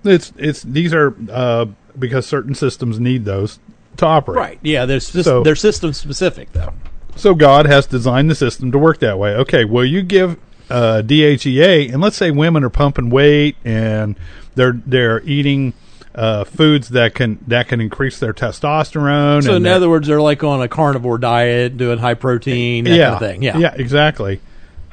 It's 0.04 0.32
it's 0.36 0.62
these 0.62 0.94
are 0.94 1.12
uh, 1.28 1.66
because 1.98 2.26
certain 2.26 2.54
systems 2.54 2.98
need 3.00 3.24
those 3.24 3.58
to 3.96 4.06
operate. 4.06 4.36
Right. 4.38 4.58
Yeah. 4.62 4.86
Sys- 4.86 5.24
So- 5.24 5.42
they're 5.42 5.56
system 5.56 5.92
specific 5.92 6.52
though. 6.52 6.72
So 7.16 7.34
God 7.34 7.66
has 7.66 7.86
designed 7.86 8.30
the 8.30 8.34
system 8.36 8.70
to 8.72 8.78
work 8.78 9.00
that 9.00 9.18
way. 9.18 9.34
Okay, 9.34 9.64
well 9.64 9.84
you 9.84 10.02
give 10.02 10.36
uh, 10.70 11.02
DHEA, 11.04 11.92
and 11.92 12.00
let's 12.00 12.16
say 12.16 12.30
women 12.30 12.62
are 12.62 12.70
pumping 12.70 13.10
weight 13.10 13.56
and 13.64 14.16
they're 14.54 14.80
they're 14.86 15.22
eating 15.22 15.72
uh, 16.14 16.44
foods 16.44 16.90
that 16.90 17.14
can 17.14 17.38
that 17.46 17.68
can 17.68 17.80
increase 17.80 18.18
their 18.18 18.32
testosterone. 18.32 19.42
So 19.44 19.54
and 19.56 19.66
in 19.66 19.72
other 19.72 19.88
words, 19.88 20.06
they're 20.08 20.20
like 20.20 20.44
on 20.44 20.60
a 20.62 20.68
carnivore 20.68 21.18
diet, 21.18 21.76
doing 21.76 21.98
high 21.98 22.14
protein, 22.14 22.86
yeah, 22.86 22.92
kind 22.92 23.14
of 23.14 23.18
thing. 23.20 23.42
Yeah. 23.42 23.58
yeah, 23.58 23.74
exactly. 23.76 24.40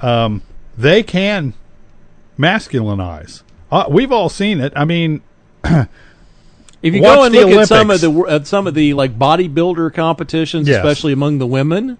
Um, 0.01 0.41
they 0.77 1.03
can 1.03 1.53
masculinize. 2.37 3.41
Uh, 3.71 3.85
we've 3.89 4.11
all 4.11 4.29
seen 4.29 4.59
it. 4.61 4.73
I 4.75 4.85
mean, 4.85 5.21
If 6.85 6.93
you 6.93 7.01
Watch 7.01 7.15
go 7.17 7.23
and 7.23 7.33
look 7.35 7.49
at 7.61 7.67
some 7.67 7.89
of 7.89 7.99
the 7.99 8.11
at 8.29 8.45
some 8.45 8.67
of 8.67 8.75
the 8.75 8.93
like 8.93 9.17
bodybuilder 9.17 9.91
competitions, 9.95 10.67
Yes. 10.67 10.77
especially 10.77 11.13
among 11.13 11.39
the 11.39 11.47
women, 11.47 11.97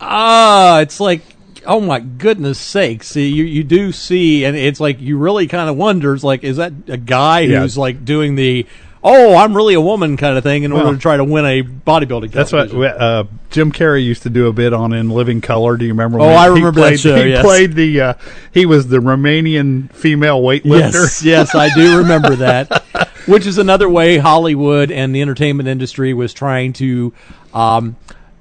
ah, 0.00 0.80
it's 0.80 1.00
like 1.00 1.22
oh 1.66 1.80
my 1.80 2.00
goodness 2.00 2.58
sakes! 2.58 3.08
See, 3.08 3.28
you 3.28 3.44
you 3.44 3.64
do 3.64 3.90
see, 3.92 4.44
and 4.44 4.56
it's 4.56 4.80
like 4.80 5.00
you 5.00 5.18
really 5.18 5.46
kind 5.48 5.68
of 5.68 5.76
wonders, 5.76 6.22
like, 6.24 6.44
is 6.44 6.56
that 6.58 6.72
a 6.88 6.96
guy 6.96 7.40
Yeah. 7.40 7.60
who's 7.60 7.76
like 7.76 8.04
doing 8.04 8.36
the 8.36 8.66
oh, 9.04 9.34
I'm 9.36 9.56
really 9.56 9.74
a 9.74 9.80
woman 9.80 10.16
kind 10.16 10.36
of 10.36 10.42
thing 10.44 10.62
in 10.62 10.72
Well, 10.72 10.86
order 10.86 10.96
to 10.96 11.00
try 11.02 11.16
to 11.16 11.24
win 11.24 11.44
a 11.44 11.62
bodybuilding? 11.62 12.30
that's 12.30 12.52
what 12.52 12.72
uh, 12.72 13.24
Jim 13.50 13.72
Carrey 13.72 14.04
used 14.04 14.22
to 14.22 14.30
do 14.30 14.46
a 14.46 14.52
bit 14.52 14.72
on 14.72 14.92
in 14.92 15.10
Living 15.10 15.40
Color. 15.40 15.76
Do 15.76 15.84
you 15.84 15.92
remember? 15.92 16.20
Oh, 16.20 16.28
I 16.28 16.46
remember 16.46 16.80
that 16.80 16.88
played, 16.88 17.00
show, 17.00 17.22
He 17.24 17.30
yes. 17.30 17.44
played 17.44 17.72
the. 17.74 18.00
Uh, 18.00 18.14
he 18.52 18.66
was 18.66 18.88
the 18.88 18.98
Romanian 18.98 19.92
female 19.92 20.40
weightlifter. 20.42 20.92
Yes, 20.92 21.22
yes, 21.22 21.54
I 21.54 21.74
do 21.74 21.98
remember 21.98 22.36
that. 22.36 22.82
Which 23.26 23.46
is 23.46 23.58
another 23.58 23.88
way 23.88 24.18
Hollywood 24.18 24.90
and 24.90 25.14
the 25.14 25.22
entertainment 25.22 25.68
industry 25.68 26.12
was 26.12 26.32
trying 26.34 26.72
to 26.74 27.12
um, 27.54 27.94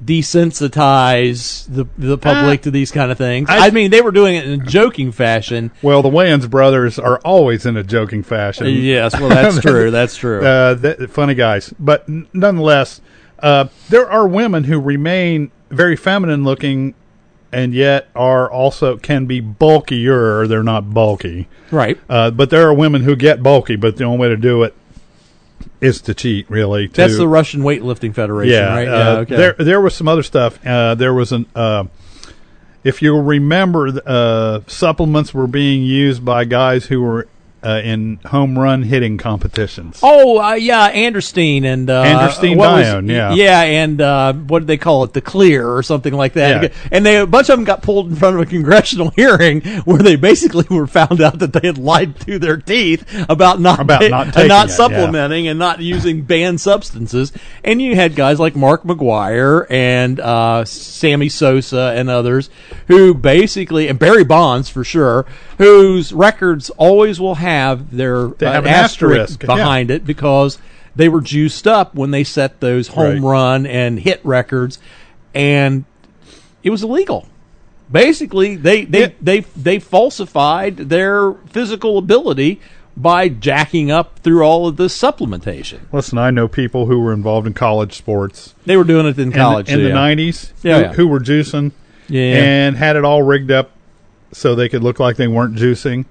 desensitize 0.04 1.66
the 1.68 1.86
the 1.98 2.18
public 2.18 2.62
Uh, 2.62 2.64
to 2.64 2.72
these 2.72 2.92
kind 2.92 3.12
of 3.12 3.18
things. 3.18 3.50
I, 3.50 3.68
I- 3.68 3.72
mean, 3.72 3.92
they 3.92 4.02
were 4.02 4.12
doing 4.12 4.36
it 4.36 4.46
in 4.46 4.62
a 4.62 4.64
joking 4.66 5.12
fashion. 5.12 5.72
Well, 5.82 6.02
the 6.02 6.10
Wayans 6.10 6.50
brothers 6.50 7.00
are 7.00 7.20
always 7.20 7.66
in 7.66 7.78
a 7.78 7.84
joking 7.84 8.24
fashion. 8.24 8.68
Yes, 8.68 9.20
well, 9.20 9.30
that's 9.30 9.60
true. 9.62 9.92
That's 9.92 10.16
true. 10.16 10.44
Uh, 10.46 10.74
that, 10.76 11.10
funny 11.10 11.36
guys. 11.36 11.74
But 11.80 12.08
nonetheless, 12.34 13.02
uh, 13.40 13.68
there 13.90 14.10
are 14.10 14.28
women 14.28 14.66
who 14.66 14.80
remain 14.80 15.52
very 15.70 15.96
feminine 15.96 16.44
looking 16.44 16.94
and 17.54 17.74
yet 17.74 18.08
are 18.16 18.50
also 18.50 18.98
can 18.98 19.26
be 19.26 19.40
bulkier. 19.42 20.48
They're 20.48 20.64
not 20.64 20.94
bulky. 20.94 21.48
right. 21.70 21.98
Uh, 22.10 22.32
but 22.32 22.50
there 22.50 22.68
are 22.68 22.74
women 22.74 23.02
who 23.04 23.16
get 23.16 23.44
bulky, 23.44 23.76
but 23.76 23.98
the 23.98 24.06
only 24.06 24.20
way 24.20 24.30
to 24.30 24.38
do 24.38 24.64
it 24.64 24.74
is 25.80 26.02
to 26.02 26.14
cheat, 26.14 26.50
really. 26.50 26.88
To, 26.88 26.94
That's 26.94 27.18
the 27.18 27.28
Russian 27.28 27.62
Weightlifting 27.62 28.14
Federation, 28.14 28.54
yeah, 28.54 28.74
right? 28.74 28.88
uh, 28.88 28.92
yeah, 28.92 29.10
okay. 29.20 29.36
There, 29.38 29.54
there 29.54 29.82
was 29.82 29.96
some 29.96 30.08
other 30.08 30.24
stuff. 30.24 30.64
Uh, 30.66 30.96
there 30.96 31.14
was 31.14 31.32
an, 31.32 31.46
uh, 31.56 31.86
if 32.84 33.02
you 33.02 33.20
remember, 33.20 34.02
uh, 34.06 34.62
supplements 34.68 35.34
were 35.34 35.48
being 35.48 35.84
used 35.84 36.26
by 36.26 36.46
guys 36.46 36.86
who 36.86 37.02
were 37.02 37.28
uh, 37.64 37.82
in 37.84 38.18
home 38.26 38.58
run 38.58 38.84
hitting 38.84 39.18
competitions. 39.18 40.00
Oh 40.02 40.42
uh, 40.42 40.54
yeah, 40.54 40.92
Anderstein 40.92 41.64
and 41.64 41.90
uh, 41.90 42.04
Anderstein 42.04 42.58
was- 42.58 43.04
yeah. 43.06 43.34
yeah, 43.34 43.62
and 43.62 44.02
uh, 44.02 44.34
what 44.34 44.60
did 44.60 44.68
they 44.68 44.78
call 44.78 45.04
it? 45.04 45.14
The 45.14 45.22
Clear 45.22 45.70
or 45.70 45.84
something 45.84 46.14
like 46.14 46.34
that. 46.34 46.64
Yeah. 46.64 46.70
And 46.92 47.06
they 47.06 47.18
a 47.18 47.28
bunch 47.28 47.50
of 47.50 47.58
them 47.58 47.66
got 47.66 47.84
pulled 47.84 48.10
in 48.10 48.16
front 48.16 48.36
of 48.36 48.42
a 48.42 48.46
congressional 48.46 49.10
hearing 49.16 49.62
where 49.82 50.00
they 50.00 50.16
basically 50.16 50.66
were 50.70 50.88
found 50.88 51.22
out 51.22 51.40
that 51.40 51.54
they 51.54 51.68
had 51.68 51.78
lied 51.78 52.16
through 52.16 52.40
their 52.40 52.58
teeth 52.58 53.06
about 53.30 53.60
not 53.60 53.80
About 53.82 54.10
not 54.10 54.38
and 54.38 54.48
not 54.48 54.66
it, 54.66 54.70
yeah. 54.70 54.76
supplementing 54.76 55.48
and 55.48 55.60
not 55.60 55.80
using 55.80 56.24
banned 56.24 56.60
substances. 56.60 57.32
And 57.64 57.82
you 57.82 57.96
had 57.96 58.16
guys 58.16 58.40
like 58.40 58.56
Mark 58.56 58.84
McGwire 58.84 59.68
and 59.70 60.20
uh, 60.20 60.66
Sammy 60.66 61.30
Sosa 61.30 61.94
and 61.96 62.10
others 62.10 62.50
who 62.88 63.14
basically 63.14 63.88
and 63.88 64.00
Barry 64.00 64.24
Bonds 64.24 64.68
for 64.70 64.84
sure, 64.84 65.26
whose 65.60 66.12
records 66.12 66.70
always 66.72 67.20
will 67.20 67.36
have 67.36 67.51
their 67.92 68.28
They 68.30 68.46
uh, 68.48 68.52
have 68.54 68.66
asterisk 68.68 69.20
asterisk, 69.22 69.44
yeah. 69.44 69.48
behind 69.56 69.92
it 69.92 70.06
because 70.06 70.58
they 70.96 71.08
were 71.10 71.22
juiced 71.22 71.68
up 71.68 71.96
when 71.96 72.12
they 72.12 72.24
set 72.24 72.60
those 72.60 72.90
home 72.90 73.24
Right. 73.24 73.32
run 73.32 73.66
and 73.66 74.00
hit 74.00 74.20
records, 74.24 74.80
and 75.34 75.86
it 76.64 76.70
was 76.70 76.84
illegal. 76.84 77.28
Basically, 77.92 78.56
they 78.56 78.86
they 78.86 79.02
Yeah. 79.02 79.08
they 79.22 79.40
they 79.56 79.80
falsified 79.80 80.78
their 80.78 81.34
physical 81.50 81.98
ability 81.98 82.60
by 82.96 83.30
jacking 83.30 83.90
up 83.90 84.20
through 84.20 84.44
all 84.44 84.68
of 84.68 84.76
this 84.78 84.98
supplementation. 85.00 85.80
Listen, 85.92 86.18
I 86.18 86.30
know 86.30 86.48
people 86.48 86.86
who 86.88 87.00
were 87.00 87.14
involved 87.14 87.48
in 87.48 87.54
college 87.54 87.94
sports 87.98 88.54
They 88.66 88.76
were 88.78 88.84
doing 88.84 89.06
it 89.06 89.18
in 89.18 89.30
in, 89.30 89.32
college 89.32 89.70
in 89.70 89.80
yeah. 89.80 89.88
the 89.88 89.94
nineties, 89.94 90.52
Yeah, 90.62 90.76
who, 90.76 90.82
yeah. 90.82 90.94
who 90.94 91.08
were 91.08 91.20
juicing 91.20 91.72
Yeah. 92.10 92.22
and 92.44 92.76
had 92.78 92.96
it 92.98 93.06
all 93.06 93.24
rigged 93.24 93.50
up 93.52 93.72
so 94.34 94.56
they 94.56 94.68
could 94.70 94.84
look 94.84 95.00
like 95.00 95.16
they 95.18 95.28
weren't 95.28 95.56
juicing. 95.56 96.06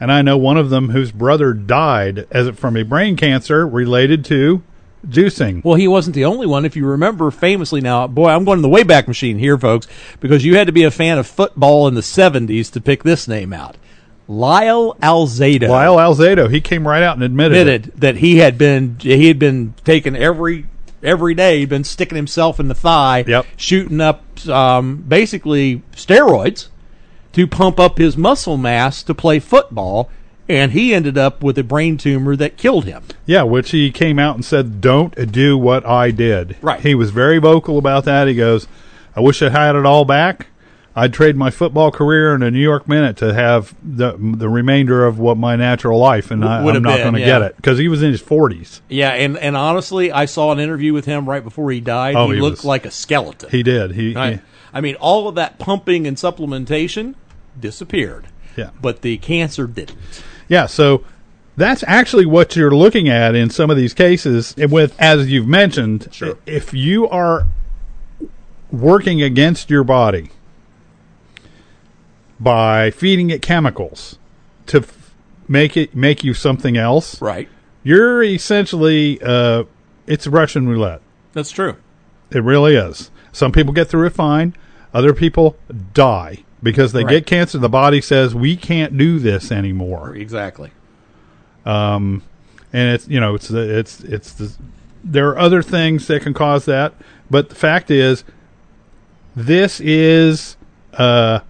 And 0.00 0.10
I 0.12 0.22
know 0.22 0.36
one 0.36 0.56
of 0.56 0.70
them 0.70 0.90
whose 0.90 1.12
brother 1.12 1.52
died 1.52 2.26
as 2.30 2.48
from 2.56 2.76
a 2.76 2.82
brain 2.82 3.16
cancer 3.16 3.66
related 3.66 4.24
to 4.26 4.62
juicing. 5.06 5.62
Well, 5.64 5.76
he 5.76 5.88
wasn't 5.88 6.14
the 6.14 6.24
only 6.24 6.46
one. 6.46 6.64
If 6.64 6.76
you 6.76 6.86
remember 6.86 7.30
famously 7.30 7.80
now, 7.80 8.06
boy, 8.06 8.30
I'm 8.30 8.44
going 8.44 8.58
to 8.58 8.62
the 8.62 8.68
Wayback 8.68 9.06
Machine 9.06 9.38
here, 9.38 9.58
folks, 9.58 9.86
because 10.20 10.44
you 10.44 10.56
had 10.56 10.66
to 10.66 10.72
be 10.72 10.84
a 10.84 10.90
fan 10.90 11.18
of 11.18 11.26
football 11.26 11.86
in 11.88 11.94
the 11.94 12.00
70s 12.00 12.70
to 12.72 12.80
pick 12.80 13.02
this 13.02 13.28
name 13.28 13.52
out. 13.52 13.76
Lyle 14.26 14.94
Alzado. 15.02 15.68
Lyle 15.68 15.96
Alzado, 15.96 16.50
he 16.50 16.60
came 16.60 16.88
right 16.88 17.02
out 17.02 17.14
and 17.16 17.22
admitted, 17.22 17.66
it. 17.66 18.00
that 18.00 18.16
he 18.16 18.38
had 18.38 18.56
been 18.56 18.96
he 18.98 19.28
had 19.28 19.38
been 19.38 19.74
taking 19.84 20.16
every 20.16 20.64
every 21.02 21.34
day 21.34 21.66
been 21.66 21.84
sticking 21.84 22.16
himself 22.16 22.58
in 22.58 22.68
the 22.68 22.74
thigh 22.74 23.22
Yep. 23.26 23.44
shooting 23.58 24.00
up 24.00 24.22
um, 24.48 25.04
basically 25.06 25.82
steroids 25.92 26.68
to 27.34 27.46
pump 27.46 27.78
up 27.78 27.98
his 27.98 28.16
muscle 28.16 28.56
mass 28.56 29.02
to 29.02 29.14
play 29.14 29.38
football 29.38 30.10
and 30.48 30.72
he 30.72 30.94
ended 30.94 31.16
up 31.16 31.42
with 31.42 31.56
a 31.58 31.64
brain 31.64 31.96
tumor 31.96 32.36
that 32.36 32.56
killed 32.56 32.84
him 32.84 33.02
Yeah, 33.26 33.42
which 33.42 33.70
he 33.70 33.90
came 33.90 34.18
out 34.18 34.34
and 34.34 34.44
said, 34.44 34.80
"Don't 34.80 35.32
do 35.32 35.56
what 35.56 35.86
I 35.86 36.10
did." 36.10 36.56
Right. 36.60 36.80
He 36.80 36.94
was 36.94 37.10
very 37.10 37.38
vocal 37.38 37.78
about 37.78 38.04
that. 38.04 38.28
He 38.28 38.34
goes, 38.34 38.66
"I 39.16 39.20
wish 39.20 39.40
I 39.40 39.48
had 39.48 39.74
it 39.74 39.86
all 39.86 40.04
back, 40.04 40.48
I'd 40.96 41.12
trade 41.12 41.36
my 41.36 41.50
football 41.50 41.90
career 41.90 42.34
and 42.34 42.44
a 42.44 42.50
New 42.50 42.60
York 42.60 42.86
Minute 42.86 43.16
to 43.16 43.34
have 43.34 43.74
the 43.82 44.16
the 44.16 44.48
remainder 44.48 45.04
of 45.04 45.18
what 45.18 45.36
my 45.36 45.56
natural 45.56 45.98
life, 45.98 46.30
and 46.30 46.44
I, 46.44 46.58
I'm 46.64 46.82
not 46.82 46.98
going 46.98 47.14
to 47.14 47.20
yeah. 47.20 47.26
get 47.26 47.42
it 47.42 47.56
because 47.56 47.78
he 47.78 47.88
was 47.88 48.02
in 48.02 48.12
his 48.12 48.22
40s. 48.22 48.80
Yeah, 48.88 49.10
and, 49.10 49.36
and 49.38 49.56
honestly, 49.56 50.12
I 50.12 50.26
saw 50.26 50.52
an 50.52 50.60
interview 50.60 50.92
with 50.92 51.04
him 51.04 51.28
right 51.28 51.42
before 51.42 51.70
he 51.72 51.80
died. 51.80 52.14
Oh, 52.14 52.28
he, 52.28 52.36
he 52.36 52.40
looked 52.40 52.58
was- 52.58 52.64
like 52.64 52.86
a 52.86 52.92
skeleton. 52.92 53.50
He 53.50 53.64
did. 53.64 53.92
He, 53.92 54.14
I, 54.14 54.32
he- 54.34 54.40
I 54.72 54.80
mean, 54.80 54.94
all 54.96 55.26
of 55.28 55.34
that 55.34 55.58
pumping 55.58 56.06
and 56.06 56.16
supplementation 56.16 57.14
disappeared. 57.58 58.26
Yeah. 58.56 58.70
But 58.80 59.02
the 59.02 59.18
cancer 59.18 59.66
didn't. 59.66 59.98
Yeah, 60.48 60.66
so 60.66 61.04
that's 61.56 61.82
actually 61.86 62.26
what 62.26 62.54
you're 62.56 62.70
looking 62.74 63.08
at 63.08 63.34
in 63.34 63.50
some 63.50 63.70
of 63.70 63.76
these 63.76 63.94
cases. 63.94 64.54
With 64.56 64.94
as 65.00 65.28
you've 65.30 65.46
mentioned, 65.48 66.08
Sure. 66.12 66.38
if 66.46 66.72
you 66.74 67.08
are 67.08 67.46
working 68.70 69.22
against 69.22 69.70
your 69.70 69.84
body 69.84 70.30
by 72.40 72.90
feeding 72.90 73.30
it 73.30 73.42
chemicals 73.42 74.18
to 74.66 74.78
f- 74.78 75.14
make 75.48 75.76
it 75.76 75.94
make 75.94 76.24
you 76.24 76.34
something 76.34 76.76
else, 76.76 77.20
Right. 77.20 77.48
you're 77.82 78.22
essentially 78.22 79.20
uh, 79.22 79.64
it's 80.06 80.26
Russian 80.26 80.68
roulette. 80.68 81.00
That's 81.32 81.50
true. 81.50 81.76
It 82.30 82.42
really 82.42 82.74
is. 82.76 83.10
Some 83.32 83.52
people 83.52 83.72
get 83.72 83.88
through 83.88 84.06
it 84.06 84.12
fine. 84.14 84.54
Other 84.92 85.12
people 85.12 85.56
die 85.92 86.44
because 86.64 86.92
they 86.92 87.04
get 87.04 87.26
cancer. 87.26 87.58
The 87.58 87.68
body 87.68 88.00
says 88.00 88.34
we 88.34 88.56
can't 88.56 88.98
do 88.98 89.20
this 89.20 89.52
anymore. 89.52 90.16
Exactly. 90.16 90.72
and 91.64 92.22
it's 92.72 93.06
you 93.08 93.20
know 93.20 93.34
it's 93.36 93.48
the 93.48 93.78
it's 93.78 94.00
it's 94.00 94.32
the 94.32 94.52
there 95.04 95.28
are 95.28 95.38
other 95.38 95.62
things 95.62 96.06
that 96.08 96.22
can 96.22 96.34
cause 96.34 96.64
that 96.64 96.94
but 97.30 97.48
the 97.50 97.54
fact 97.54 97.90
is 97.90 98.24
this 99.36 99.80
is 99.80 100.56
uh 100.94 101.40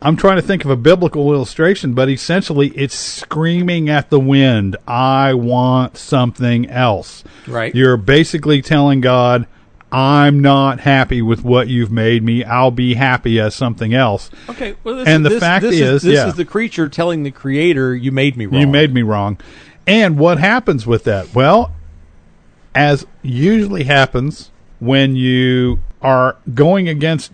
I'm 0.00 0.16
trying 0.16 0.36
to 0.36 0.42
think 0.42 0.64
of 0.64 0.70
a 0.70 0.76
biblical 0.76 1.32
illustration 1.34 1.92
but 1.94 2.08
essentially 2.08 2.68
it's 2.68 2.94
screaming 2.94 3.88
at 3.88 4.10
the 4.10 4.20
wind 4.20 4.76
I 4.86 5.34
want 5.34 5.96
something 5.96 6.70
else 6.70 7.24
Right. 7.46 7.74
you're 7.74 7.96
basically 7.96 8.62
telling 8.62 9.00
God 9.00 9.46
I'm 9.90 10.40
not 10.40 10.80
happy 10.80 11.22
with 11.22 11.42
what 11.44 11.68
you've 11.68 11.90
made 11.90 12.22
me 12.22 12.44
I'll 12.44 12.70
be 12.70 12.94
happy 12.94 13.40
as 13.40 13.54
something 13.54 13.94
else 13.94 14.30
Okay. 14.50 14.74
Well, 14.84 14.96
this, 14.96 15.08
And 15.08 15.24
the 15.24 15.30
this- 15.30 15.40
fact 15.40 15.62
this 15.62 15.74
is, 15.80 16.02
this 16.02 16.14
yeah. 16.14 16.28
is 16.28 16.34
the 16.34 16.44
creature 16.44 16.88
telling 16.88 17.22
the 17.22 17.30
creator, 17.30 17.94
"You 17.96 18.12
made 18.12 18.36
me 18.36 18.46
wrong." 18.46 18.60
You 18.60 18.66
made 18.66 18.92
me 18.92 19.02
wrong. 19.02 19.38
And 19.86 20.18
what 20.18 20.38
happens 20.38 20.86
with 20.86 21.04
that? 21.04 21.34
Well, 21.34 21.72
as 22.74 23.06
usually 23.22 23.84
happens 23.84 24.50
when 24.78 25.16
you 25.16 25.78
are 26.02 26.36
going 26.54 26.88
against 26.88 27.32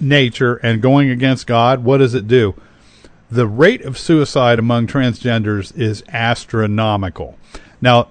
nature 0.00 0.56
and 0.62 0.80
going 0.80 1.10
against 1.10 1.46
God, 1.46 1.84
what 1.84 1.98
does 1.98 2.14
it 2.14 2.26
do? 2.26 2.54
The 3.30 3.46
rate 3.46 3.82
of 3.82 3.98
suicide 3.98 4.58
among 4.58 4.86
transgenders 4.86 5.76
is 5.78 6.02
astronomical. 6.12 7.36
Now, 7.80 8.08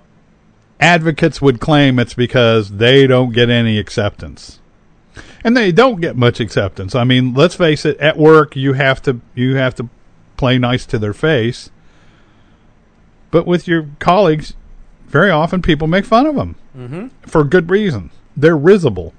advocates 0.80 1.42
would 1.42 1.60
claim 1.60 2.00
it's 2.00 2.14
because 2.14 2.78
they 2.78 3.06
don't 3.08 3.34
get 3.34 3.50
any 3.50 3.78
acceptance. 3.78 4.60
And 5.44 5.56
they 5.56 5.72
don't 5.72 6.02
get 6.02 6.16
much 6.16 6.40
acceptance. 6.40 6.96
I 6.96 7.04
mean, 7.04 7.34
let's 7.34 7.56
face 7.56 7.86
it, 7.86 7.98
at 7.98 8.18
work 8.18 8.56
you 8.56 8.74
have 8.74 9.02
to 9.04 9.22
you 9.36 9.56
have 9.56 9.76
to 9.76 9.90
play 10.38 10.58
nice 10.58 10.86
to 10.88 11.00
their 11.00 11.14
face. 11.14 11.70
But 13.32 13.46
with 13.46 13.68
your 13.68 13.90
colleagues, 14.00 14.54
very 15.08 15.30
often 15.30 15.62
people 15.62 15.88
make 15.88 16.06
fun 16.06 16.26
of 16.26 16.36
them 16.36 16.56
mm-hmm. 16.76 17.08
for 17.28 17.44
good 17.44 17.70
reason. 17.70 18.12
They're 18.36 18.58
risible. 18.58 19.14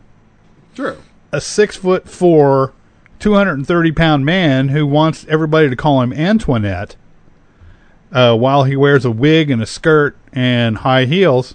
True. 0.74 0.98
A 1.32 1.40
six 1.40 1.76
foot 1.76 2.08
four, 2.08 2.72
two 3.18 3.34
hundred 3.34 3.54
and 3.54 3.66
thirty 3.66 3.92
pound 3.92 4.24
man 4.24 4.68
who 4.68 4.86
wants 4.86 5.26
everybody 5.28 5.68
to 5.68 5.76
call 5.76 6.02
him 6.02 6.12
Antoinette, 6.12 6.96
uh, 8.12 8.36
while 8.36 8.64
he 8.64 8.76
wears 8.76 9.04
a 9.04 9.10
wig 9.10 9.50
and 9.50 9.62
a 9.62 9.66
skirt 9.66 10.16
and 10.32 10.78
high 10.78 11.04
heels. 11.04 11.54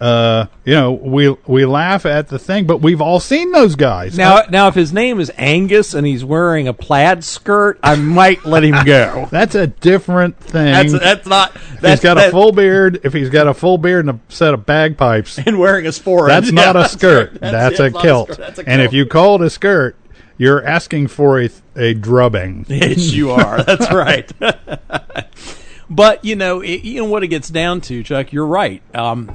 Uh, 0.00 0.46
you 0.64 0.74
know, 0.74 0.92
we 0.92 1.28
we 1.48 1.64
laugh 1.66 2.06
at 2.06 2.28
the 2.28 2.38
thing, 2.38 2.66
but 2.66 2.80
we've 2.80 3.00
all 3.00 3.18
seen 3.18 3.50
those 3.50 3.74
guys. 3.74 4.16
Now, 4.16 4.42
now, 4.48 4.68
if 4.68 4.76
his 4.76 4.92
name 4.92 5.18
is 5.18 5.32
Angus 5.36 5.92
and 5.92 6.06
he's 6.06 6.24
wearing 6.24 6.68
a 6.68 6.72
plaid 6.72 7.24
skirt, 7.24 7.80
I 7.82 7.96
might 7.96 8.44
let 8.44 8.62
him 8.62 8.84
go. 8.84 9.26
that's 9.32 9.56
a 9.56 9.66
different 9.66 10.38
thing. 10.38 10.66
That's 10.72 10.92
that's 10.92 11.26
not. 11.26 11.52
That's 11.80 12.00
he's 12.00 12.00
got 12.00 12.14
that- 12.14 12.28
a 12.28 12.30
full 12.30 12.52
beard, 12.52 13.00
if 13.02 13.12
he's 13.12 13.28
got 13.28 13.48
a 13.48 13.54
full 13.54 13.76
beard 13.76 14.06
and 14.06 14.20
a 14.20 14.32
set 14.32 14.54
of 14.54 14.64
bagpipes, 14.64 15.36
and 15.44 15.58
wearing 15.58 15.84
a 15.88 15.90
sport. 15.92 16.28
That's 16.28 16.52
not 16.52 16.76
a 16.76 16.88
skirt. 16.88 17.34
That's, 17.40 17.80
yeah, 17.80 17.84
a 17.84 17.86
it's 17.88 17.94
not 17.94 18.02
kilt. 18.04 18.28
skirt. 18.32 18.38
That's 18.38 18.58
a 18.60 18.68
And 18.68 18.80
if 18.80 18.92
you 18.92 19.04
call 19.04 19.42
it 19.42 19.46
a 19.46 19.50
skirt, 19.50 19.96
you're 20.38 20.64
asking 20.64 21.08
for 21.08 21.40
a 21.42 21.50
a 21.76 21.94
drubbing. 21.94 22.64
Yes, 22.68 23.12
you 23.12 23.30
are. 23.32 23.62
That's 23.64 23.92
right. 23.92 24.30
but 25.90 26.24
you 26.24 26.36
know, 26.36 26.60
it, 26.60 26.82
you 26.84 27.02
know 27.02 27.08
what 27.08 27.22
it 27.22 27.28
gets 27.28 27.48
down 27.48 27.80
to, 27.82 28.02
Chuck. 28.02 28.32
You're 28.32 28.46
right. 28.46 28.82
Um, 28.94 29.34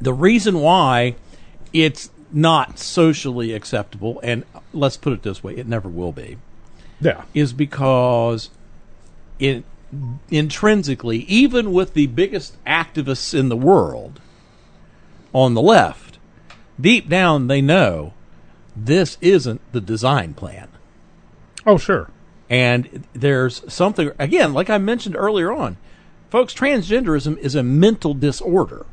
the 0.00 0.12
reason 0.12 0.60
why 0.60 1.14
it's 1.72 2.10
not 2.32 2.78
socially 2.78 3.52
acceptable, 3.52 4.18
and 4.22 4.44
let's 4.72 4.96
put 4.96 5.12
it 5.12 5.22
this 5.22 5.42
way, 5.44 5.56
it 5.56 5.68
never 5.68 5.88
will 5.88 6.10
be, 6.12 6.36
Yeah. 7.00 7.22
is 7.32 7.52
because 7.52 8.50
it 9.38 9.64
intrinsically, 10.30 11.18
even 11.20 11.72
with 11.72 11.94
the 11.94 12.06
biggest 12.08 12.56
activists 12.64 13.38
in 13.38 13.48
the 13.50 13.56
world 13.56 14.20
on 15.32 15.54
the 15.54 15.62
left, 15.62 16.18
deep 16.80 17.08
down 17.08 17.46
they 17.46 17.60
know 17.60 18.13
this 18.76 19.18
isn't 19.20 19.60
the 19.72 19.80
design 19.80 20.34
plan. 20.34 20.68
Oh, 21.66 21.78
sure. 21.78 22.10
And 22.50 23.04
there's 23.12 23.62
something, 23.72 24.12
again, 24.18 24.52
like 24.52 24.68
I 24.68 24.78
mentioned 24.78 25.16
earlier 25.16 25.52
on, 25.52 25.76
folks, 26.30 26.52
transgenderism 26.52 27.38
is 27.38 27.54
a 27.54 27.62
mental 27.62 28.14
disorder. 28.14 28.86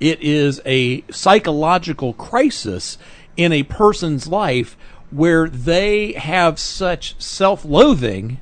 It 0.00 0.20
is 0.22 0.60
a 0.64 1.02
psychological 1.10 2.12
crisis 2.12 2.98
in 3.36 3.52
a 3.52 3.62
person's 3.64 4.26
life 4.26 4.76
where 5.10 5.48
they 5.48 6.12
have 6.12 6.58
such 6.58 7.20
self 7.20 7.64
loathing 7.64 8.40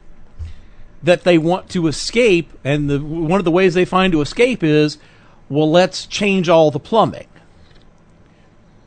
that 1.03 1.25
they 1.25 1.39
want 1.39 1.69
to 1.71 1.87
escape. 1.87 2.53
And 2.65 2.89
the, 2.89 3.01
one 3.01 3.41
of 3.41 3.45
the 3.45 3.51
ways 3.51 3.75
they 3.75 3.85
find 3.85 4.13
to 4.13 4.21
escape 4.21 4.63
is, 4.63 4.99
well, 5.49 5.71
let's 5.71 6.07
change 6.07 6.49
all 6.49 6.71
the 6.71 6.81
plumbing. 6.81 7.27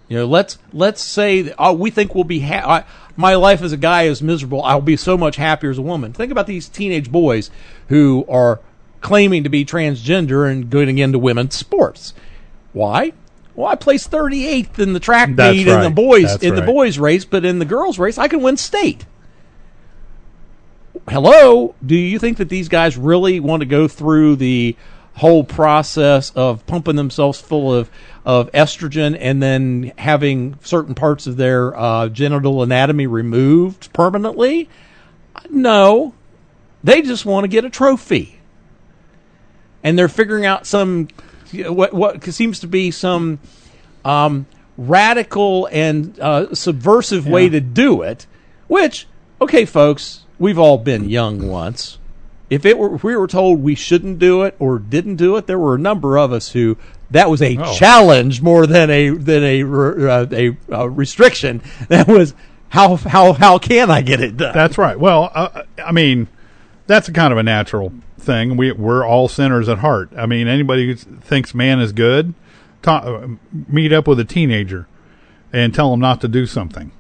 You 0.08 0.20
know, 0.20 0.26
let's 0.26 0.58
let's 0.72 1.02
say 1.02 1.42
that, 1.44 1.56
oh, 1.58 1.74
we 1.74 1.90
think 1.90 2.14
we'll 2.14 2.24
be 2.24 2.40
ha- 2.40 2.70
I, 2.70 2.84
my 3.16 3.36
life 3.36 3.62
as 3.62 3.72
a 3.72 3.78
guy 3.78 4.04
is 4.04 4.22
miserable. 4.22 4.62
I'll 4.64 4.82
be 4.82 4.98
so 4.98 5.18
much 5.18 5.38
happier 5.38 5.72
as 5.72 5.78
a 5.78 5.82
woman. 5.82 6.14
Think 6.14 6.32
about 6.32 6.48
these 6.48 6.70
teenage 6.70 7.12
boys 7.12 7.50
who 7.88 8.26
are 8.30 8.60
claiming 9.02 9.44
to 9.44 9.50
be 9.50 9.66
transgender 9.66 10.50
and 10.50 10.70
going 10.70 10.98
into 10.98 11.18
women's 11.18 11.56
sports. 11.56 12.14
Why? 12.74 13.14
Well, 13.56 13.68
I 13.68 13.76
placed 13.76 14.12
38th 14.12 14.80
in 14.80 14.94
the 14.94 15.00
track 15.00 15.30
meet 15.30 15.68
in 15.68 15.82
the 15.82 15.90
boys 15.90 16.24
That's 16.24 16.44
in 16.44 16.56
the 16.56 16.62
boys 16.62 17.00
race, 17.00 17.24
but 17.24 17.46
in 17.46 17.60
the 17.60 17.66
girls 17.66 17.98
race, 17.98 18.18
I 18.18 18.28
can 18.28 18.42
win 18.42 18.58
state. 18.58 19.06
Hello, 21.08 21.76
do 21.86 21.96
you 21.96 22.20
think 22.20 22.38
that 22.38 22.50
these 22.50 22.68
guys 22.68 22.98
really 22.98 23.40
want 23.40 23.62
to 23.62 23.66
go 23.66 23.88
through 23.88 24.38
the 24.38 24.76
whole 25.16 25.44
process 25.44 26.32
of 26.32 26.66
pumping 26.66 26.96
themselves 26.96 27.40
full 27.40 27.74
of 27.74 27.90
of 28.26 28.52
estrogen 28.52 29.16
and 29.20 29.42
then 29.42 29.94
having 29.98 30.58
certain 30.64 30.96
parts 30.96 31.28
of 31.28 31.38
their 31.38 31.78
uh, 31.78 32.10
genital 32.10 32.64
anatomy 32.64 33.08
removed 33.08 33.94
permanently? 33.94 34.68
No, 35.50 36.14
they 36.84 37.02
just 37.02 37.26
want 37.26 37.44
to 37.44 37.48
get 37.48 37.66
a 37.66 37.70
trophy, 37.70 38.40
and 39.84 39.98
they're 39.98 40.08
figuring 40.08 40.46
out 40.46 40.66
some 40.66 41.08
what 41.54 41.94
what 41.94 42.24
seems 42.24 42.60
to 42.62 42.68
be 42.68 42.92
some 42.92 43.40
um, 44.04 44.46
radical 44.78 45.68
and 45.72 46.20
uh, 46.20 46.54
subversive 46.56 47.28
way 47.28 47.50
to 47.50 47.62
do 47.62 48.02
it. 48.02 48.26
Which, 48.68 49.08
okay, 49.40 49.66
folks, 49.66 50.26
we've 50.40 50.58
all 50.58 50.78
been 50.78 51.10
young 51.10 51.48
once. 51.48 52.00
If 52.50 52.66
it 52.66 52.78
were, 52.78 52.96
if 52.96 53.04
we 53.04 53.16
were 53.16 53.28
told 53.28 53.62
we 53.62 53.76
shouldn't 53.76 54.20
do 54.20 54.44
it 54.44 54.56
or 54.60 54.80
didn't 54.80 55.16
do 55.16 55.36
it, 55.36 55.48
there 55.48 55.60
were 55.60 55.76
a 55.76 55.80
number 55.80 56.18
of 56.18 56.32
us 56.32 56.52
who 56.52 56.78
that 57.12 57.30
was 57.30 57.42
a 57.42 57.58
Oh. 57.58 57.74
challenge 57.76 58.42
more 58.42 58.66
than 58.68 58.90
a 58.90 59.10
than 59.10 59.44
a 59.44 59.64
uh, 59.64 60.26
a 60.32 60.58
uh, 60.72 60.90
restriction. 60.90 61.62
That 61.90 62.08
was 62.08 62.34
how 62.70 62.96
how 62.98 63.34
how 63.34 63.58
can 63.58 63.90
I 63.92 64.02
get 64.02 64.22
it 64.22 64.38
done? 64.38 64.54
That's 64.54 64.78
right. 64.78 65.00
Well, 65.00 65.32
uh, 65.34 65.64
I 65.84 65.92
mean, 65.92 66.28
that's 66.88 67.08
a 67.08 67.12
kind 67.14 67.32
of 67.32 67.38
a 67.38 67.44
natural 67.44 67.94
thing. 68.20 68.58
We 68.58 68.72
we're 68.72 69.06
all 69.06 69.28
sinners 69.28 69.70
at 69.70 69.80
heart. 69.80 70.10
I 70.18 70.26
mean, 70.26 70.48
anybody 70.48 70.88
who 70.88 70.96
thinks 70.96 71.54
man 71.54 71.80
is 71.80 71.92
good, 71.92 72.34
ta- 72.82 72.98
uh, 73.00 73.28
meet 73.70 73.94
up 73.94 74.08
with 74.08 74.20
a 74.20 74.26
teenager 74.26 74.88
and 75.54 75.74
tell 75.74 75.92
them 75.92 76.00
not 76.00 76.20
to 76.22 76.28
do 76.28 76.46
something. 76.46 76.92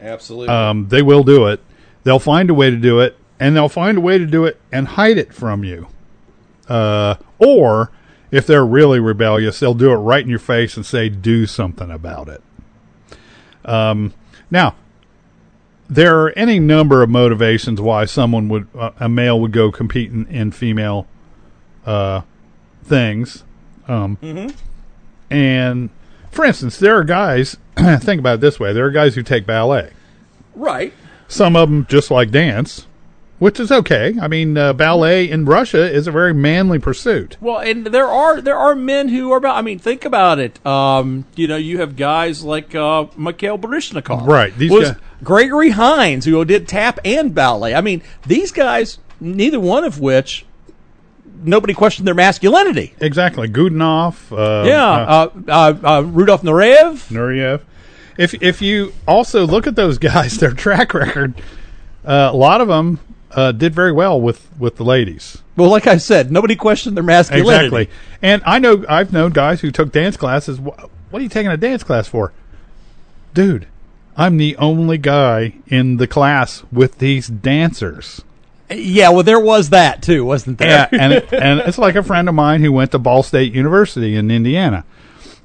Absolutely. 0.00 0.48
Um, 0.54 0.88
they 0.88 1.02
will 1.02 1.22
do 1.24 1.46
it. 1.48 1.60
They'll 2.04 2.18
find 2.18 2.48
a 2.50 2.54
way 2.54 2.70
to 2.70 2.76
do 2.76 3.00
it, 3.00 3.16
and 3.40 3.56
they'll 3.56 3.68
find 3.68 3.98
a 3.98 4.00
way 4.00 4.16
to 4.18 4.26
do 4.26 4.44
it 4.44 4.60
and 4.72 4.86
hide 4.88 5.18
it 5.18 5.34
from 5.34 5.64
you. 5.64 5.88
Uh, 6.68 7.16
or 7.38 7.90
if 8.34 8.48
they're 8.48 8.66
really 8.66 8.98
rebellious, 8.98 9.60
they'll 9.60 9.74
do 9.74 9.92
it 9.92 9.96
right 9.96 10.24
in 10.24 10.28
your 10.28 10.40
face 10.40 10.76
and 10.76 10.84
say, 10.84 11.08
"Do 11.08 11.46
something 11.46 11.88
about 11.88 12.28
it." 12.28 12.42
Um, 13.64 14.12
now, 14.50 14.74
there 15.88 16.20
are 16.20 16.30
any 16.30 16.58
number 16.58 17.04
of 17.04 17.10
motivations 17.10 17.80
why 17.80 18.06
someone 18.06 18.48
would 18.48 18.66
uh, 18.76 18.90
a 18.98 19.08
male 19.08 19.40
would 19.40 19.52
go 19.52 19.70
compete 19.70 20.10
in, 20.10 20.26
in 20.26 20.50
female 20.50 21.06
uh, 21.86 22.22
things. 22.82 23.44
Um, 23.86 24.18
And 25.30 25.90
for 26.32 26.44
instance, 26.44 26.76
there 26.78 26.98
are 26.98 27.04
guys. 27.04 27.56
think 27.76 28.18
about 28.18 28.34
it 28.34 28.40
this 28.40 28.58
way: 28.58 28.72
there 28.72 28.84
are 28.84 28.90
guys 28.90 29.14
who 29.14 29.22
take 29.22 29.46
ballet. 29.46 29.92
Right. 30.56 30.92
Some 31.28 31.54
of 31.54 31.70
them 31.70 31.86
just 31.86 32.10
like 32.10 32.32
dance, 32.32 32.88
which 33.38 33.58
is 33.60 33.70
okay. 33.72 34.14
I 34.20 34.28
mean, 34.28 34.56
uh, 34.56 34.72
ballet 34.72 35.28
in 35.28 35.44
Russia 35.44 35.90
is 35.90 36.06
a 36.06 36.12
very 36.12 36.32
manly 36.32 36.78
pursuit. 36.78 37.36
Well, 37.40 37.58
and 37.58 37.86
there 37.86 38.06
are 38.08 38.40
there 38.40 38.56
are 38.56 38.74
men 38.74 39.08
who 39.08 39.32
are 39.32 39.36
about. 39.38 39.56
I 39.56 39.62
mean, 39.62 39.78
think 39.78 40.04
about 40.04 40.38
it. 40.38 40.64
Um, 40.66 41.26
you 41.36 41.46
know, 41.48 41.56
you 41.56 41.78
have 41.78 41.96
guys 41.96 42.42
like 42.44 42.74
uh, 42.74 43.06
Mikhail 43.16 43.58
Baryshnikov, 43.58 44.26
Right, 44.26 44.56
these 44.56 44.70
was 44.70 44.90
guys- 44.90 45.00
Gregory 45.22 45.70
Hines 45.70 46.24
who 46.24 46.44
did 46.44 46.68
tap 46.68 46.98
and 47.04 47.34
ballet. 47.34 47.74
I 47.74 47.80
mean, 47.80 48.02
these 48.26 48.52
guys, 48.52 48.98
neither 49.20 49.58
one 49.60 49.84
of 49.84 49.98
which 50.00 50.44
nobody 51.42 51.74
questioned 51.74 52.06
their 52.06 52.14
masculinity. 52.14 52.94
Exactly, 53.00 53.48
Godunov. 53.48 54.32
Uh, 54.32 54.66
Yeah, 54.66 54.84
uh, 54.92 55.30
uh, 55.48 55.74
uh, 55.84 56.00
Rudolf 56.02 56.42
Nureyev. 56.42 57.10
Nureyev. 57.10 57.60
If 58.16 58.34
if 58.42 58.62
you 58.62 58.92
also 59.08 59.46
look 59.46 59.66
at 59.66 59.74
those 59.76 59.98
guys, 60.10 60.36
their 60.38 60.52
track 60.52 60.94
record, 60.94 61.34
uh, 62.04 62.30
a 62.32 62.36
lot 62.36 62.60
of 62.60 62.68
them 62.68 63.00
uh, 63.34 63.52
did 63.52 63.74
very 63.74 63.92
well 63.92 64.20
with 64.20 64.48
with 64.58 64.76
the 64.76 64.84
ladies. 64.84 65.42
Well, 65.56 65.70
like 65.70 65.86
I 65.86 65.98
said, 65.98 66.32
nobody 66.32 66.56
questioned 66.56 66.96
their 66.96 67.04
masculinity. 67.04 67.66
Exactly. 67.66 67.90
And 68.22 68.42
I 68.44 68.58
know 68.58 68.84
I've 68.88 69.12
known 69.12 69.32
guys 69.32 69.60
who 69.60 69.70
took 69.70 69.92
dance 69.92 70.16
classes. 70.16 70.60
What 70.60 70.90
are 71.12 71.20
you 71.20 71.28
taking 71.28 71.50
a 71.50 71.56
dance 71.56 71.82
class 71.82 72.08
for, 72.08 72.32
dude? 73.32 73.68
I'm 74.16 74.36
the 74.36 74.56
only 74.56 74.98
guy 74.98 75.54
in 75.66 75.96
the 75.96 76.06
class 76.06 76.62
with 76.70 76.98
these 76.98 77.28
dancers. 77.28 78.22
Yeah, 78.70 79.10
well, 79.10 79.22
there 79.22 79.40
was 79.40 79.70
that 79.70 80.02
too, 80.02 80.24
wasn't 80.24 80.58
there? 80.58 80.88
Yeah, 80.90 80.98
and 80.98 81.12
it, 81.12 81.32
and 81.32 81.60
it's 81.60 81.78
like 81.78 81.96
a 81.96 82.02
friend 82.02 82.28
of 82.28 82.34
mine 82.34 82.62
who 82.62 82.72
went 82.72 82.92
to 82.92 82.98
Ball 82.98 83.22
State 83.22 83.52
University 83.52 84.16
in 84.16 84.30
Indiana. 84.30 84.84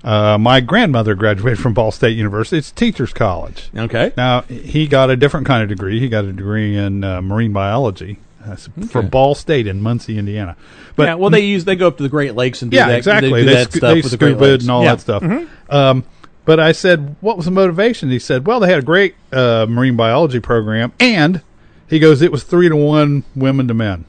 Uh, 0.04 0.38
my 0.38 0.62
grandmother 0.62 1.14
graduated 1.16 1.60
from 1.60 1.74
Ball 1.74 1.92
State 1.92 2.16
University. 2.18 2.58
It's 2.58 2.72
teachers' 2.72 3.12
college. 3.14 3.70
okay. 3.76 4.14
Now 4.16 4.42
he 4.44 4.88
got 4.88 5.10
a 5.10 5.16
different 5.18 5.46
kind 5.48 5.62
of 5.64 5.70
degree. 5.70 6.00
He 6.00 6.08
got 6.08 6.24
a 6.26 6.32
degree 6.32 6.78
in 6.78 7.04
uh, 7.04 7.22
marine 7.22 7.52
biology 7.52 8.18
uh, 8.46 8.56
for 8.90 9.02
Ball 9.02 9.36
State 9.36 9.68
in 9.68 9.82
Muncie, 9.82 10.18
Indiana. 10.18 10.56
But 10.96 11.04
yeah, 11.04 11.16
well, 11.16 11.30
they 11.30 11.42
use 11.42 11.66
they 11.66 11.76
go 11.76 11.88
up 11.88 11.98
to 11.98 12.04
the 12.04 12.10
Great 12.10 12.36
Lakes 12.36 12.62
and 12.62 12.72
do 12.72 12.78
yeah, 12.78 12.88
that. 12.88 12.98
exactly. 12.98 13.32
They, 13.32 13.40
do 13.44 13.54
They, 13.56 13.64
stuff 13.66 13.82
they 13.82 14.02
with 14.02 14.12
the 14.12 14.18
Great 14.18 14.32
scuba 14.32 14.46
Lakes 14.46 14.64
and 14.64 14.72
all 14.72 14.84
Yeah. 14.84 14.96
that 14.96 15.02
stuff. 15.02 15.24
Um, 15.70 16.06
but 16.46 16.60
I 16.60 16.72
said, 16.72 17.16
what 17.22 17.36
was 17.36 17.46
the 17.46 17.52
motivation? 17.52 18.10
He 18.10 18.20
said, 18.20 18.48
well, 18.48 18.60
they 18.62 18.70
had 18.70 18.80
a 18.80 18.86
great 18.86 19.16
uh, 19.32 19.66
marine 19.70 19.96
biology 19.98 20.40
program, 20.40 20.94
and 21.00 21.42
he 21.88 22.00
goes, 22.00 22.22
it 22.22 22.32
was 22.32 22.44
three 22.44 22.70
to 22.70 22.76
one 22.76 23.24
women 23.36 23.68
to 23.68 23.74
men. 23.74 24.06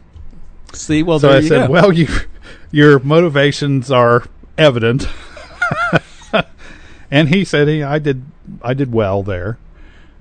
See, 0.72 1.02
well, 1.02 1.18
So 1.18 1.30
I 1.30 1.40
said, 1.42 1.66
go. 1.66 1.72
well, 1.72 1.92
you, 1.92 2.06
your 2.70 2.98
motivations 3.00 3.90
are 3.90 4.24
evident. 4.56 5.06
and 7.10 7.28
he 7.28 7.44
said, 7.44 7.68
he, 7.68 7.82
I 7.82 7.98
did, 7.98 8.24
I 8.62 8.74
did 8.74 8.92
well 8.92 9.22
there. 9.22 9.58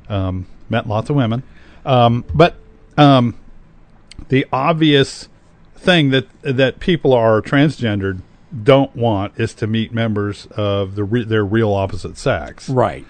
Um, 0.07 0.47
met 0.69 0.87
lots 0.87 1.09
of 1.09 1.15
women. 1.15 1.43
Um, 1.85 2.25
but 2.33 2.55
um, 2.97 3.35
the 4.29 4.45
obvious 4.51 5.27
thing 5.75 6.09
that 6.09 6.27
that 6.41 6.79
people 6.79 7.13
are 7.13 7.41
transgendered 7.41 8.21
don't 8.63 8.95
want 8.95 9.39
is 9.39 9.53
to 9.53 9.67
meet 9.67 9.93
members 9.93 10.47
of 10.47 10.95
the 10.95 11.03
re- 11.03 11.23
their 11.23 11.45
real 11.45 11.73
opposite 11.73 12.17
sex. 12.17 12.69
right. 12.69 13.05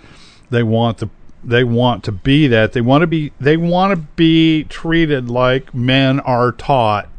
They 0.50 0.64
want 0.64 0.98
to 1.00 1.10
they 1.44 1.64
want 1.64 2.04
to 2.06 2.12
be 2.12 2.48
that. 2.48 2.74
They 2.74 2.82
want 2.82 3.02
to 3.02 3.08
be 3.08 3.32
they 3.40 3.58
want 3.58 3.92
to 3.92 4.06
be 4.16 4.66
treated 4.66 5.30
like 5.30 5.74
men 5.74 6.20
are 6.22 6.52
taught 6.52 7.10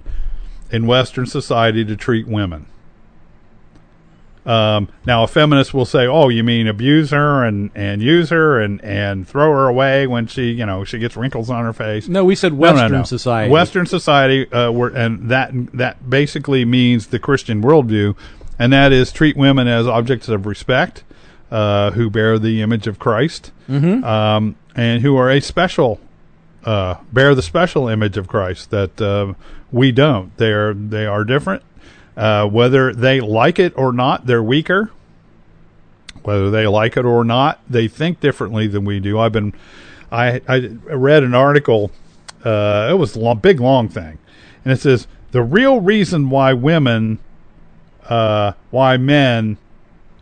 in 0.70 0.86
Western 0.86 1.26
society 1.26 1.84
to 1.84 1.96
treat 1.96 2.26
women. 2.26 2.66
Um, 4.46 4.88
now, 5.06 5.22
a 5.22 5.26
feminist 5.26 5.74
will 5.74 5.84
say, 5.84 6.06
"Oh, 6.06 6.28
you 6.30 6.42
mean 6.42 6.66
abuse 6.66 7.10
her 7.10 7.44
and, 7.44 7.70
and 7.74 8.00
use 8.00 8.30
her 8.30 8.58
and, 8.60 8.82
and 8.82 9.28
throw 9.28 9.50
her 9.52 9.68
away 9.68 10.06
when 10.06 10.26
she, 10.26 10.52
you 10.52 10.64
know, 10.64 10.82
she 10.84 10.98
gets 10.98 11.16
wrinkles 11.16 11.50
on 11.50 11.64
her 11.64 11.72
face." 11.74 12.08
No, 12.08 12.24
we 12.24 12.34
said 12.34 12.52
No, 12.54 12.58
no, 12.58 12.72
Western 12.72 12.92
no. 12.92 13.02
society. 13.04 13.50
Western 13.52 13.86
society, 13.86 14.50
uh, 14.50 14.70
were, 14.72 14.88
and 14.88 15.28
that 15.28 15.50
that 15.74 16.08
basically 16.08 16.64
means 16.64 17.08
the 17.08 17.18
Christian 17.18 17.62
worldview, 17.62 18.16
and 18.58 18.72
that 18.72 18.92
is 18.92 19.12
treat 19.12 19.36
women 19.36 19.68
as 19.68 19.86
objects 19.86 20.28
of 20.30 20.46
respect, 20.46 21.04
uh, 21.50 21.90
who 21.90 22.08
bear 22.08 22.38
the 22.38 22.62
image 22.62 22.86
of 22.86 22.98
Christ, 22.98 23.52
Mm-hmm. 23.68 24.02
um, 24.04 24.56
and 24.74 25.02
who 25.02 25.16
are 25.16 25.30
a 25.30 25.40
special, 25.40 26.00
uh, 26.64 26.94
bear 27.12 27.34
the 27.34 27.42
special 27.42 27.88
image 27.88 28.16
of 28.16 28.26
Christ 28.26 28.70
that 28.70 29.00
uh, 29.02 29.34
we 29.70 29.92
don't. 29.92 30.34
They 30.38 30.50
are 30.52 30.72
they 30.74 31.04
are 31.06 31.24
different. 31.24 31.62
Uh, 32.20 32.46
whether 32.46 32.92
they 32.92 33.18
like 33.18 33.58
it 33.58 33.72
or 33.78 33.94
not, 33.94 34.26
they're 34.26 34.42
weaker. 34.42 34.90
Whether 36.22 36.50
they 36.50 36.66
like 36.66 36.98
it 36.98 37.06
or 37.06 37.24
not, 37.24 37.62
they 37.66 37.88
think 37.88 38.20
differently 38.20 38.66
than 38.66 38.84
we 38.84 39.00
do. 39.00 39.18
I've 39.18 39.32
been, 39.32 39.54
I 40.12 40.42
I 40.46 40.58
read 40.84 41.22
an 41.22 41.34
article. 41.34 41.90
Uh, 42.44 42.88
it 42.90 42.98
was 42.98 43.16
a 43.16 43.20
long, 43.20 43.38
big 43.38 43.58
long 43.58 43.88
thing, 43.88 44.18
and 44.66 44.72
it 44.74 44.80
says 44.80 45.06
the 45.30 45.40
real 45.40 45.80
reason 45.80 46.28
why 46.28 46.52
women, 46.52 47.20
uh, 48.04 48.52
why 48.70 48.98
men 48.98 49.56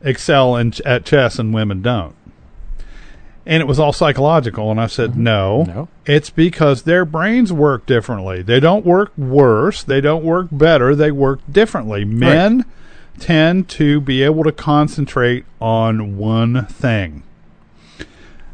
excel 0.01 0.55
in, 0.55 0.73
at 0.87 1.05
chess 1.05 1.37
and 1.41 1.53
women 1.53 1.83
don't. 1.83 2.15
And 3.49 3.63
it 3.63 3.67
was 3.67 3.81
all 3.81 3.95
psychological, 3.95 4.71
and 4.71 4.79
I 4.79 4.89
said 4.89 5.17
no. 5.17 5.63
No. 5.63 5.89
It's 6.05 6.29
because 6.29 6.83
their 6.83 7.07
brains 7.07 7.51
work 7.51 7.87
differently. 7.87 8.43
They 8.43 8.61
don't 8.61 8.85
work 8.85 9.17
worse. 9.17 9.83
They 9.83 10.03
don't 10.03 10.23
work 10.23 10.49
better. 10.53 10.95
They 10.95 11.11
work 11.11 11.41
differently. 11.51 12.05
Men 12.05 12.67
tend 13.19 13.71
to 13.71 14.03
be 14.03 14.23
able 14.23 14.45
to 14.45 14.53
concentrate 14.53 15.47
on 15.63 16.19
one 16.19 16.67
thing. 16.67 17.23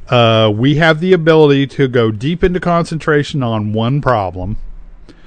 Uh, 0.08 0.52
we 0.54 0.76
have 0.76 1.00
the 1.00 1.12
ability 1.12 1.66
to 1.66 1.88
go 1.88 2.12
deep 2.12 2.44
into 2.44 2.60
concentration 2.60 3.42
on 3.42 3.72
one 3.72 4.00
problem 4.00 4.56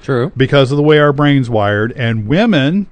True. 0.02 0.32
because 0.38 0.72
of 0.72 0.78
the 0.78 0.84
way 0.84 0.98
our 0.98 1.12
brains 1.12 1.50
wired, 1.50 1.92
and 1.94 2.28
women 2.28 2.88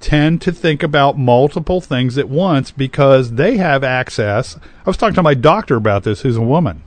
tend 0.00 0.40
to 0.42 0.52
think 0.52 0.82
about 0.82 1.18
multiple 1.18 1.80
things 1.80 2.16
at 2.18 2.28
once 2.28 2.70
because 2.70 3.34
they 3.34 3.58
have 3.58 3.84
access. 3.84 4.56
I 4.56 4.90
was 4.90 4.96
talking 4.96 5.14
to 5.14 5.22
my 5.22 5.34
doctor 5.34 5.76
about 5.76 6.04
this, 6.04 6.22
who's 6.22 6.36
a 6.36 6.42
woman, 6.42 6.82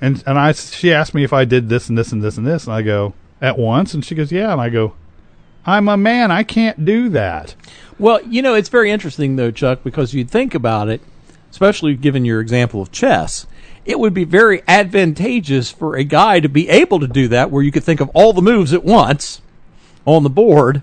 and 0.00 0.22
and 0.26 0.38
I 0.38 0.52
she 0.52 0.92
asked 0.92 1.14
me 1.14 1.24
if 1.24 1.32
I 1.32 1.44
did 1.44 1.68
this 1.68 1.88
and 1.88 1.96
this 1.96 2.12
and 2.12 2.22
this 2.22 2.36
and 2.36 2.46
this, 2.46 2.64
and 2.64 2.74
I 2.74 2.82
go 2.82 3.14
at 3.40 3.58
once, 3.58 3.94
and 3.94 4.04
she 4.04 4.14
goes, 4.14 4.32
yeah, 4.32 4.52
and 4.52 4.60
I 4.60 4.68
go, 4.68 4.94
I'm 5.66 5.88
a 5.88 5.96
man, 5.96 6.30
I 6.30 6.42
can't 6.42 6.84
do 6.84 7.08
that. 7.10 7.54
Well, 7.98 8.20
you 8.22 8.42
know, 8.42 8.54
it's 8.54 8.68
very 8.68 8.90
interesting 8.90 9.36
though, 9.36 9.50
Chuck, 9.50 9.80
because 9.84 10.12
you'd 10.12 10.30
think 10.30 10.54
about 10.54 10.88
it, 10.88 11.00
especially 11.50 11.94
given 11.94 12.24
your 12.24 12.40
example 12.40 12.82
of 12.82 12.92
chess. 12.92 13.46
It 13.84 14.00
would 14.00 14.14
be 14.14 14.24
very 14.24 14.62
advantageous 14.66 15.70
for 15.70 15.94
a 15.94 16.04
guy 16.04 16.40
to 16.40 16.48
be 16.48 16.68
able 16.70 17.00
to 17.00 17.06
do 17.06 17.28
that, 17.28 17.50
where 17.50 17.62
you 17.62 17.70
could 17.70 17.84
think 17.84 18.00
of 18.00 18.10
all 18.14 18.32
the 18.32 18.42
moves 18.42 18.72
at 18.72 18.82
once 18.82 19.42
on 20.06 20.22
the 20.22 20.30
board, 20.30 20.82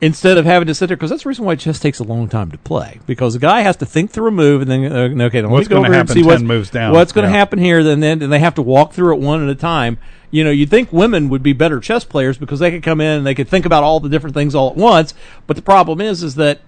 instead 0.00 0.38
of 0.38 0.44
having 0.44 0.66
to 0.68 0.74
sit 0.74 0.86
there. 0.88 0.96
Because 0.96 1.10
that's 1.10 1.22
the 1.24 1.28
reason 1.28 1.44
why 1.44 1.56
chess 1.56 1.78
takes 1.80 1.98
a 1.98 2.04
long 2.04 2.28
time 2.28 2.50
to 2.50 2.58
play. 2.58 3.00
Because 3.06 3.34
the 3.34 3.40
guy 3.40 3.62
has 3.62 3.76
to 3.76 3.86
think 3.86 4.10
through 4.10 4.28
a 4.28 4.32
move, 4.32 4.62
and 4.62 4.70
then 4.70 4.84
uh, 5.20 5.24
okay, 5.26 5.42
now 5.42 5.48
What's 5.48 5.68
let 5.68 5.76
me 5.76 5.82
go 5.82 5.82
gonna 5.82 5.88
here 5.88 6.00
and 6.00 6.08
happen 6.08 6.14
see 6.14 6.22
10 6.22 6.26
what's, 6.26 6.42
moves 6.42 6.70
down? 6.70 6.92
what's 6.92 7.12
going 7.12 7.26
to 7.26 7.32
Yeah. 7.32 7.38
happen 7.38 7.58
here. 7.58 7.82
Then 7.82 8.00
then 8.00 8.22
and 8.22 8.32
they 8.32 8.38
have 8.38 8.54
to 8.56 8.62
walk 8.62 8.92
through 8.92 9.14
it 9.14 9.20
one 9.20 9.42
at 9.42 9.48
a 9.48 9.54
time. 9.54 9.98
You 10.30 10.44
know, 10.44 10.50
you'd 10.50 10.68
think 10.70 10.92
women 10.92 11.28
would 11.30 11.42
be 11.42 11.52
better 11.54 11.80
chess 11.80 12.04
players 12.04 12.36
because 12.36 12.58
they 12.58 12.70
could 12.70 12.82
come 12.82 13.00
in 13.00 13.18
and 13.18 13.26
they 13.26 13.34
could 13.34 13.48
think 13.48 13.64
about 13.64 13.82
all 13.82 13.98
the 13.98 14.10
different 14.10 14.34
things 14.34 14.54
all 14.54 14.70
at 14.70 14.76
once. 14.76 15.14
But 15.46 15.56
the 15.56 15.62
problem 15.62 16.00
is, 16.02 16.22
is 16.22 16.34
that 16.34 16.60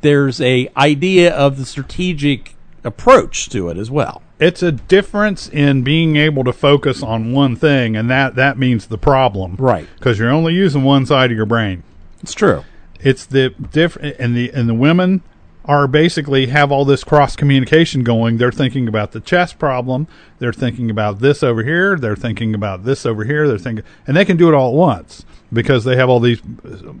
there's 0.00 0.40
a 0.40 0.68
idea 0.76 1.34
of 1.34 1.56
the 1.58 1.64
strategic 1.66 2.54
approach 2.84 3.48
to 3.48 3.68
it 3.68 3.78
as 3.78 3.90
well. 3.90 4.22
It's 4.38 4.62
a 4.62 4.70
difference 4.72 5.48
in 5.48 5.82
being 5.82 6.16
able 6.16 6.44
to 6.44 6.52
focus 6.52 7.02
on 7.02 7.32
one 7.32 7.56
thing, 7.56 7.96
and 7.96 8.10
that 8.10 8.34
that 8.36 8.58
means 8.58 8.86
the 8.86 8.98
problem, 8.98 9.56
Right. 9.58 9.88
Because 9.98 10.18
you're 10.18 10.30
only 10.30 10.54
using 10.54 10.82
one 10.84 11.06
side 11.06 11.30
of 11.30 11.36
your 11.36 11.46
brain. 11.46 11.82
It's 12.24 12.34
true. 12.34 12.64
it's 13.00 13.26
the 13.26 13.50
different 13.50 14.16
and 14.18 14.34
the 14.34 14.50
and 14.52 14.66
the 14.66 14.74
women 14.74 15.22
are 15.66 15.86
basically 15.86 16.46
have 16.46 16.70
all 16.70 16.84
this 16.84 17.04
cross 17.04 17.36
communication 17.36 18.02
going. 18.02 18.36
They're 18.36 18.52
thinking 18.52 18.86
about 18.88 19.12
the 19.12 19.20
chess 19.20 19.52
problem. 19.52 20.08
They're 20.38 20.52
thinking 20.52 20.90
about 20.90 21.20
this 21.20 21.42
over 21.42 21.62
here. 21.62 21.96
They're 21.96 22.16
thinking 22.16 22.54
about 22.54 22.84
this 22.84 23.06
over 23.06 23.24
here. 23.24 23.46
They're 23.46 23.58
thinking 23.58 23.84
and 24.06 24.16
they 24.16 24.24
can 24.24 24.36
do 24.38 24.48
it 24.48 24.54
all 24.54 24.70
at 24.70 24.74
once 24.74 25.24
because 25.52 25.84
they 25.84 25.96
have 25.96 26.08
all 26.08 26.20
these 26.20 26.40
uh, 26.64 26.94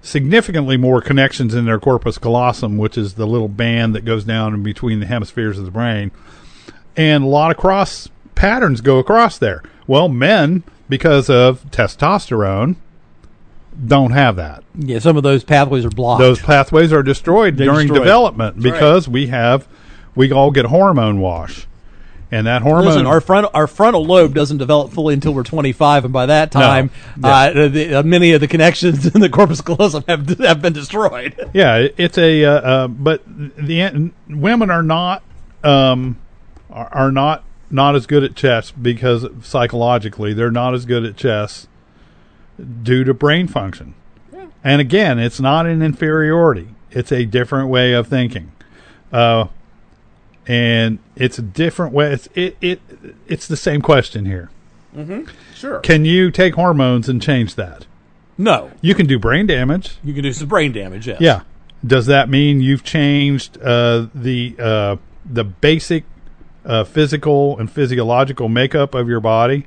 significantly 0.00 0.76
more 0.76 1.00
connections 1.00 1.54
in 1.54 1.64
their 1.64 1.80
corpus 1.80 2.18
callosum 2.18 2.76
which 2.76 2.96
is 2.96 3.14
the 3.14 3.26
little 3.26 3.48
band 3.48 3.94
that 3.96 4.04
goes 4.04 4.22
down 4.24 4.54
in 4.54 4.62
between 4.62 5.00
the 5.00 5.06
hemispheres 5.06 5.58
of 5.58 5.64
the 5.64 5.72
brain. 5.72 6.12
And 6.96 7.24
a 7.24 7.28
lot 7.28 7.50
of 7.50 7.56
cross 7.56 8.08
patterns 8.36 8.80
go 8.80 8.98
across 9.00 9.38
there. 9.38 9.64
Well 9.88 10.08
men 10.08 10.62
because 10.88 11.28
of 11.28 11.64
testosterone 11.70 12.76
don't 13.86 14.12
have 14.12 14.36
that 14.36 14.64
Yeah, 14.78 14.98
some 15.00 15.16
of 15.16 15.22
those 15.22 15.44
pathways 15.44 15.84
are 15.84 15.90
blocked. 15.90 16.20
those 16.20 16.40
pathways 16.40 16.92
are 16.92 17.02
destroyed 17.02 17.56
They're 17.56 17.66
during 17.66 17.88
destroyed. 17.88 18.04
development 18.04 18.56
That's 18.56 18.64
right. 18.64 18.72
because 18.72 19.08
we 19.08 19.26
have 19.26 19.66
we 20.14 20.32
all 20.32 20.50
get 20.50 20.66
hormone 20.66 21.20
wash 21.20 21.66
and 22.32 22.46
that 22.48 22.62
hormone. 22.62 22.86
Listen, 22.86 23.06
our 23.06 23.20
front 23.20 23.46
our 23.54 23.66
frontal 23.68 24.04
lobe 24.04 24.34
doesn't 24.34 24.58
develop 24.58 24.90
fully 24.92 25.14
until 25.14 25.32
we're 25.32 25.44
25, 25.44 26.04
and 26.06 26.12
by 26.12 26.26
that 26.26 26.50
time, 26.50 26.90
No. 27.16 27.28
uh, 27.28 27.68
the, 27.68 27.94
uh, 28.00 28.02
many 28.02 28.32
of 28.32 28.40
the 28.40 28.48
connections 28.48 29.06
in 29.14 29.20
the 29.20 29.28
corpus 29.28 29.60
callosum 29.60 30.02
have 30.08 30.28
have 30.40 30.60
been 30.60 30.72
destroyed. 30.72 31.36
yeah, 31.54 31.86
it's 31.96 32.18
a. 32.18 32.44
Uh, 32.44 32.50
uh, 32.50 32.88
but 32.88 33.22
the 33.26 34.10
women 34.28 34.70
are 34.72 34.82
not 34.82 35.22
um, 35.62 36.18
are, 36.68 36.88
are 36.92 37.12
not 37.12 37.44
not 37.70 37.94
as 37.94 38.06
good 38.06 38.24
at 38.24 38.34
chess 38.34 38.72
because 38.72 39.24
psychologically 39.42 40.34
they're 40.34 40.50
not 40.50 40.74
as 40.74 40.84
good 40.84 41.04
at 41.04 41.16
chess 41.16 41.68
due 42.82 43.04
to 43.04 43.14
brain 43.14 43.48
function. 43.48 43.94
And 44.64 44.80
again, 44.80 45.18
it's 45.18 45.40
not 45.40 45.66
an 45.66 45.80
inferiority; 45.82 46.68
it's 46.90 47.12
a 47.12 47.24
different 47.24 47.68
way 47.68 47.92
of 47.92 48.08
thinking. 48.08 48.52
Uh, 49.12 49.46
and 50.46 50.98
it's 51.14 51.38
a 51.38 51.42
different 51.42 51.92
way. 51.92 52.12
It's 52.12 52.28
it, 52.34 52.56
it 52.60 52.80
it's 53.26 53.46
the 53.46 53.56
same 53.56 53.80
question 53.82 54.26
here. 54.26 54.50
Sure. 55.54 55.80
Can 55.80 56.04
you 56.06 56.30
take 56.30 56.54
hormones 56.54 57.06
and 57.08 57.20
change 57.20 57.54
that? 57.56 57.84
No, 58.38 58.70
You 58.80 58.94
can 58.94 59.06
do 59.06 59.18
brain 59.18 59.46
damage. 59.46 59.96
you 60.04 60.12
can 60.14 60.22
do 60.22 60.32
some 60.32 60.48
brain 60.48 60.72
damage. 60.72 61.06
Yes. 61.06 61.20
Yeah. 61.20 61.42
Does 61.86 62.06
that 62.06 62.28
mean 62.30 62.60
you've 62.60 62.82
changed 62.82 63.58
uh, 63.62 64.06
the 64.14 64.56
uh, 64.58 64.96
the 65.24 65.44
basic 65.44 66.04
uh, 66.64 66.84
physical 66.84 67.58
and 67.58 67.70
physiological 67.70 68.48
makeup 68.48 68.94
of 68.94 69.08
your 69.08 69.20
body 69.20 69.66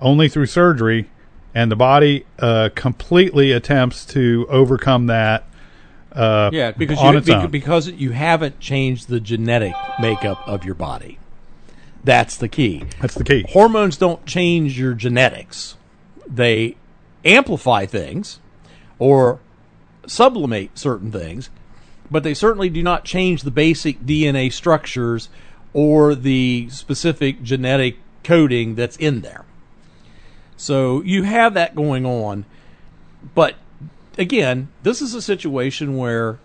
only 0.00 0.28
through 0.28 0.46
surgery, 0.46 1.08
and 1.54 1.70
the 1.70 1.76
body 1.76 2.26
uh, 2.38 2.70
completely 2.74 3.52
attempts 3.52 4.04
to 4.06 4.46
overcome 4.48 5.06
that? 5.06 5.44
Uh, 6.12 6.50
Yeah, 6.52 6.72
because 6.72 6.98
on 6.98 7.12
you, 7.14 7.18
its 7.18 7.28
own. 7.28 7.50
because 7.50 7.88
you 7.88 8.10
haven't 8.12 8.60
changed 8.60 9.08
the 9.08 9.20
genetic 9.20 9.74
makeup 10.00 10.42
of 10.46 10.64
your 10.64 10.74
body. 10.74 11.18
That's 12.04 12.36
the 12.36 12.48
key. 12.48 12.84
That's 13.00 13.14
the 13.14 13.24
key. 13.24 13.44
Hormones 13.50 13.96
don't 13.96 14.24
change 14.24 14.78
your 14.78 14.94
genetics. 14.94 15.76
They 16.26 16.76
amplify 17.24 17.86
things 17.86 18.38
or 18.98 19.40
sublimate 20.06 20.78
certain 20.78 21.12
things, 21.12 21.50
but 22.10 22.22
they 22.22 22.34
certainly 22.34 22.70
do 22.70 22.82
not 22.82 23.04
change 23.04 23.42
the 23.42 23.50
basic 23.50 24.00
DNA 24.04 24.52
structures 24.52 25.28
or 25.74 26.14
the 26.14 26.68
specific 26.70 27.42
genetic 27.42 27.98
coding 28.24 28.74
that's 28.74 28.96
in 28.96 29.20
there. 29.20 29.44
So 30.58 31.02
you 31.02 31.22
have 31.22 31.54
that 31.54 31.74
going 31.74 32.04
on, 32.04 32.44
but 33.34 33.54
again, 34.18 34.68
this 34.82 35.00
is 35.00 35.14
a 35.14 35.22
situation 35.22 35.96
where 35.96 36.38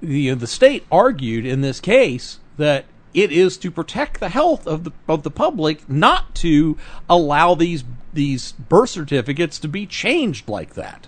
the 0.00 0.30
uh, 0.30 0.34
the 0.34 0.46
state 0.46 0.84
argued 0.90 1.46
in 1.46 1.60
this 1.60 1.80
case 1.80 2.40
that 2.58 2.84
it 3.14 3.30
is 3.30 3.56
to 3.58 3.70
protect 3.70 4.18
the 4.18 4.28
health 4.28 4.66
of 4.66 4.84
the 4.84 4.90
of 5.08 5.22
the 5.22 5.30
public, 5.30 5.88
not 5.88 6.34
to 6.36 6.76
allow 7.08 7.54
these 7.54 7.84
these 8.12 8.52
birth 8.52 8.90
certificates 8.90 9.58
to 9.60 9.68
be 9.68 9.86
changed 9.86 10.48
like 10.48 10.74
that. 10.74 11.06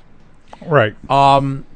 Right. 0.64 0.94
Um, 1.11 1.66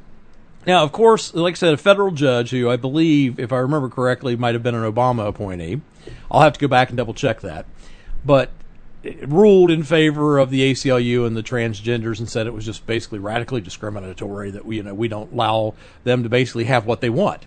now, 0.67 0.85
of 0.85 0.93
course, 0.93 1.35
like 1.35 1.55
I 1.55 1.57
said, 1.57 1.75
a 1.75 1.77
federal 1.77 2.13
judge 2.13 2.51
who 2.51 2.71
I 2.71 2.77
believe, 2.77 3.41
if 3.41 3.53
I 3.53 3.59
remember 3.59 3.89
correctly, 3.89 4.37
might 4.37 4.55
have 4.55 4.63
been 4.63 4.75
an 4.75 4.91
Obama 4.91 5.27
appointee. 5.27 5.81
I'll 6.31 6.43
have 6.43 6.53
to 6.55 6.61
go 6.61 6.69
back 6.69 6.91
and 6.91 6.97
double 6.97 7.15
check 7.15 7.41
that. 7.41 7.67
But 8.25 8.51
ruled 9.03 9.71
in 9.71 9.83
favor 9.83 10.39
of 10.39 10.51
the 10.51 10.73
ACLU 10.73 11.27
and 11.27 11.37
the 11.37 11.43
transgenders 11.43 12.19
and 12.19 12.29
said 12.29 12.47
it 12.47 12.53
was 12.53 12.67
just 12.67 12.87
basically 12.87 13.19
radically 13.19 13.61
discriminatory 13.61 14.51
that 14.51 14.67
we, 14.67 14.77
you 14.77 14.83
know, 14.83 14.95
we 14.95 15.09
don't 15.09 15.33
allow 15.33 15.75
them 16.05 16.23
to 16.23 16.29
basically 16.29 16.65
have 16.65 16.87
what 16.87 17.01
they 17.01 17.11
want. 17.11 17.47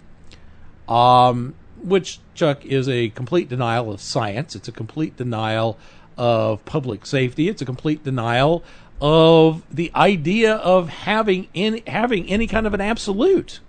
Um, 0.88 1.56
which 1.82 2.20
Chuck 2.34 2.66
is 2.66 2.90
a 2.90 3.10
complete 3.10 3.50
denial 3.50 3.92
of 3.92 4.02
science. 4.02 4.56
It's 4.56 4.68
a 4.68 4.72
complete 4.72 5.16
denial 5.16 5.78
of 6.18 6.64
public 6.66 7.06
safety. 7.06 7.50
It's 7.50 7.62
a 7.62 7.66
complete 7.66 8.04
denial 8.04 8.64
of 9.02 9.64
the 9.70 9.92
idea 9.96 10.56
of 10.56 10.90
having 10.90 11.48
any 11.54 11.84
having 11.86 12.28
any 12.30 12.48
kind 12.48 12.66
of 12.66 12.74
an 12.74 12.82
absolute. 12.82 13.60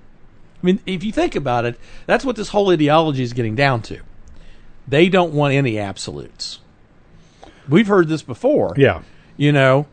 I 0.62 0.66
mean, 0.66 0.80
if 0.86 1.04
you 1.04 1.12
think 1.12 1.34
about 1.34 1.64
it, 1.64 1.78
that's 2.06 2.24
what 2.24 2.36
this 2.36 2.48
whole 2.48 2.70
ideology 2.70 3.22
is 3.22 3.32
getting 3.32 3.54
down 3.54 3.82
to. 3.82 4.00
They 4.86 5.08
don't 5.08 5.32
want 5.34 5.54
any 5.54 5.78
absolutes. 5.78 6.60
We've 7.68 7.86
heard 7.86 8.08
this 8.08 8.22
before. 8.22 8.74
Yeah. 8.76 9.02
You 9.36 9.52
know, 9.52 9.86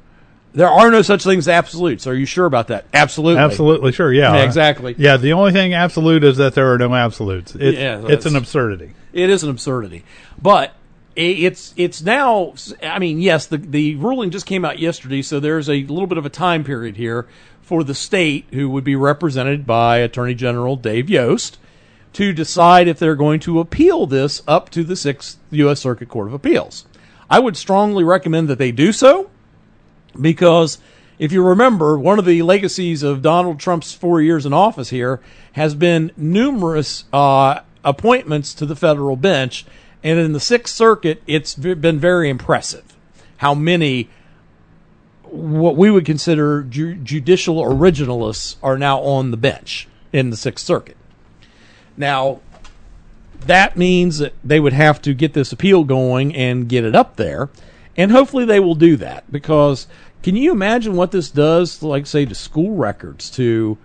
there 0.54 0.70
are 0.70 0.92
no 0.92 1.02
such 1.02 1.24
things 1.24 1.48
as 1.48 1.54
absolutes. 1.54 2.06
Are 2.08 2.16
you 2.16 2.26
sure 2.26 2.46
about 2.46 2.68
that? 2.68 2.86
Absolutely. 2.94 3.42
Absolutely. 3.42 3.92
Sure. 3.92 4.12
Yeah. 4.12 4.36
Yeah, 4.36 4.44
exactly. 4.44 4.96
Yeah. 4.98 5.18
The 5.18 5.34
only 5.34 5.52
thing 5.52 5.74
absolute 5.74 6.24
is 6.24 6.38
that 6.38 6.56
there 6.56 6.74
are 6.74 6.78
no 6.78 6.94
absolutes. 6.94 7.56
It's, 7.56 7.78
Yeah, 7.78 8.02
it's 8.06 8.26
an 8.26 8.36
absurdity. 8.36 8.94
It 9.14 9.30
is 9.30 9.44
an 9.44 9.50
absurdity, 9.50 10.04
but 10.42 10.74
it's 11.16 11.74
it's 11.76 12.02
now. 12.02 12.54
I 12.82 13.00
mean, 13.00 13.20
yes, 13.20 13.46
the 13.46 13.58
the 13.58 13.96
ruling 13.96 14.32
just 14.32 14.46
came 14.46 14.64
out 14.64 14.80
yesterday, 14.80 15.22
so 15.22 15.40
there's 15.40 15.70
a 15.70 15.84
little 15.84 16.08
bit 16.08 16.18
of 16.18 16.26
a 16.26 16.30
time 16.30 16.64
period 16.64 16.96
here 16.96 17.28
for 17.62 17.84
the 17.84 17.94
state, 17.94 18.46
who 18.52 18.70
would 18.70 18.84
be 18.84 18.96
represented 18.96 19.66
by 19.66 19.98
Attorney 19.98 20.34
General 20.34 20.76
Dave 20.76 21.10
Yost, 21.10 21.58
to 22.14 22.34
decide 22.34 22.88
if 22.88 23.00
they're 23.00 23.16
going 23.16 23.40
to 23.42 23.60
appeal 23.60 24.06
this 24.06 24.42
up 24.48 24.70
to 24.72 24.84
the 24.84 24.96
Sixth 24.96 25.38
U.S. 25.52 25.80
Circuit 25.80 26.10
Court 26.10 26.28
of 26.28 26.34
Appeals. 26.34 26.86
I 27.32 27.40
would 27.40 27.56
strongly 27.56 28.04
recommend 28.04 28.50
that 28.50 28.58
they 28.58 28.74
do 28.74 28.92
so 28.92 29.30
because 30.20 30.80
if 31.18 31.32
you 31.32 31.42
remember, 31.42 31.98
one 31.98 32.20
of 32.20 32.26
the 32.26 32.42
legacies 32.42 33.04
of 33.04 33.22
Donald 33.22 33.58
Trump's 33.58 33.94
four 33.94 34.22
years 34.22 34.46
in 34.46 34.52
office 34.52 34.90
here 34.90 35.22
has 35.54 35.74
been 35.74 36.12
numerous 36.18 37.06
uh, 37.14 37.62
appointments 37.86 38.54
to 38.56 38.66
the 38.66 38.76
federal 38.76 39.16
bench, 39.16 39.66
and 40.04 40.20
in 40.20 40.34
the 40.34 40.40
Sixth 40.42 40.76
Circuit, 40.76 41.24
it's 41.26 41.56
been 41.56 42.00
very 42.00 42.30
impressive 42.30 42.98
how 43.38 43.56
many 43.56 44.10
what 45.24 45.78
we 45.78 45.90
would 45.90 46.06
consider 46.06 46.64
ju- 46.64 46.96
judicial 46.96 47.64
originalists 47.64 48.58
are 48.62 48.78
now 48.78 49.00
on 49.00 49.32
the 49.32 49.38
bench 49.38 49.88
in 50.12 50.30
the 50.32 50.38
Sixth 50.38 50.66
Circuit. 50.66 50.98
Now, 51.96 52.42
that 53.42 53.78
means 53.78 54.20
that 54.20 54.34
they 54.44 54.60
would 54.60 54.74
have 54.74 55.02
to 55.04 55.14
get 55.14 55.34
this 55.34 55.52
appeal 55.52 55.84
going 55.84 56.36
and 56.36 56.70
get 56.70 56.84
it 56.84 56.96
up 56.96 57.16
there. 57.16 57.50
And 57.98 58.12
hopefully 58.12 58.46
they 58.46 58.60
will 58.60 58.76
do 58.76 58.96
that 58.98 59.32
because 59.32 59.88
can 60.24 60.36
you 60.36 60.52
imagine 60.52 60.96
what 60.96 61.12
this 61.12 61.30
does, 61.30 61.82
like, 61.82 62.06
say, 62.06 62.26
to 62.26 62.36
school 62.36 62.76
records, 62.76 63.30
to 63.32 63.78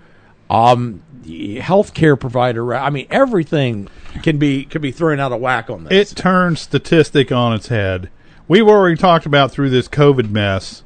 um, 0.50 1.02
healthcare 1.24 2.18
provider? 2.18 2.74
I 2.74 2.90
mean, 2.90 3.06
everything 3.10 3.88
can 4.22 4.38
be 4.38 4.64
can 4.64 4.82
be 4.82 4.92
thrown 4.92 5.18
out 5.18 5.32
of 5.32 5.40
whack 5.40 5.70
on 5.70 5.84
this. 5.84 6.12
It 6.12 6.16
turns 6.16 6.60
statistic 6.60 7.32
on 7.32 7.54
its 7.54 7.68
head. 7.68 8.10
We've 8.48 8.68
already 8.68 8.96
talked 8.96 9.26
about 9.26 9.50
through 9.50 9.70
this 9.70 9.88
COVID 9.88 10.30
mess 10.30 10.84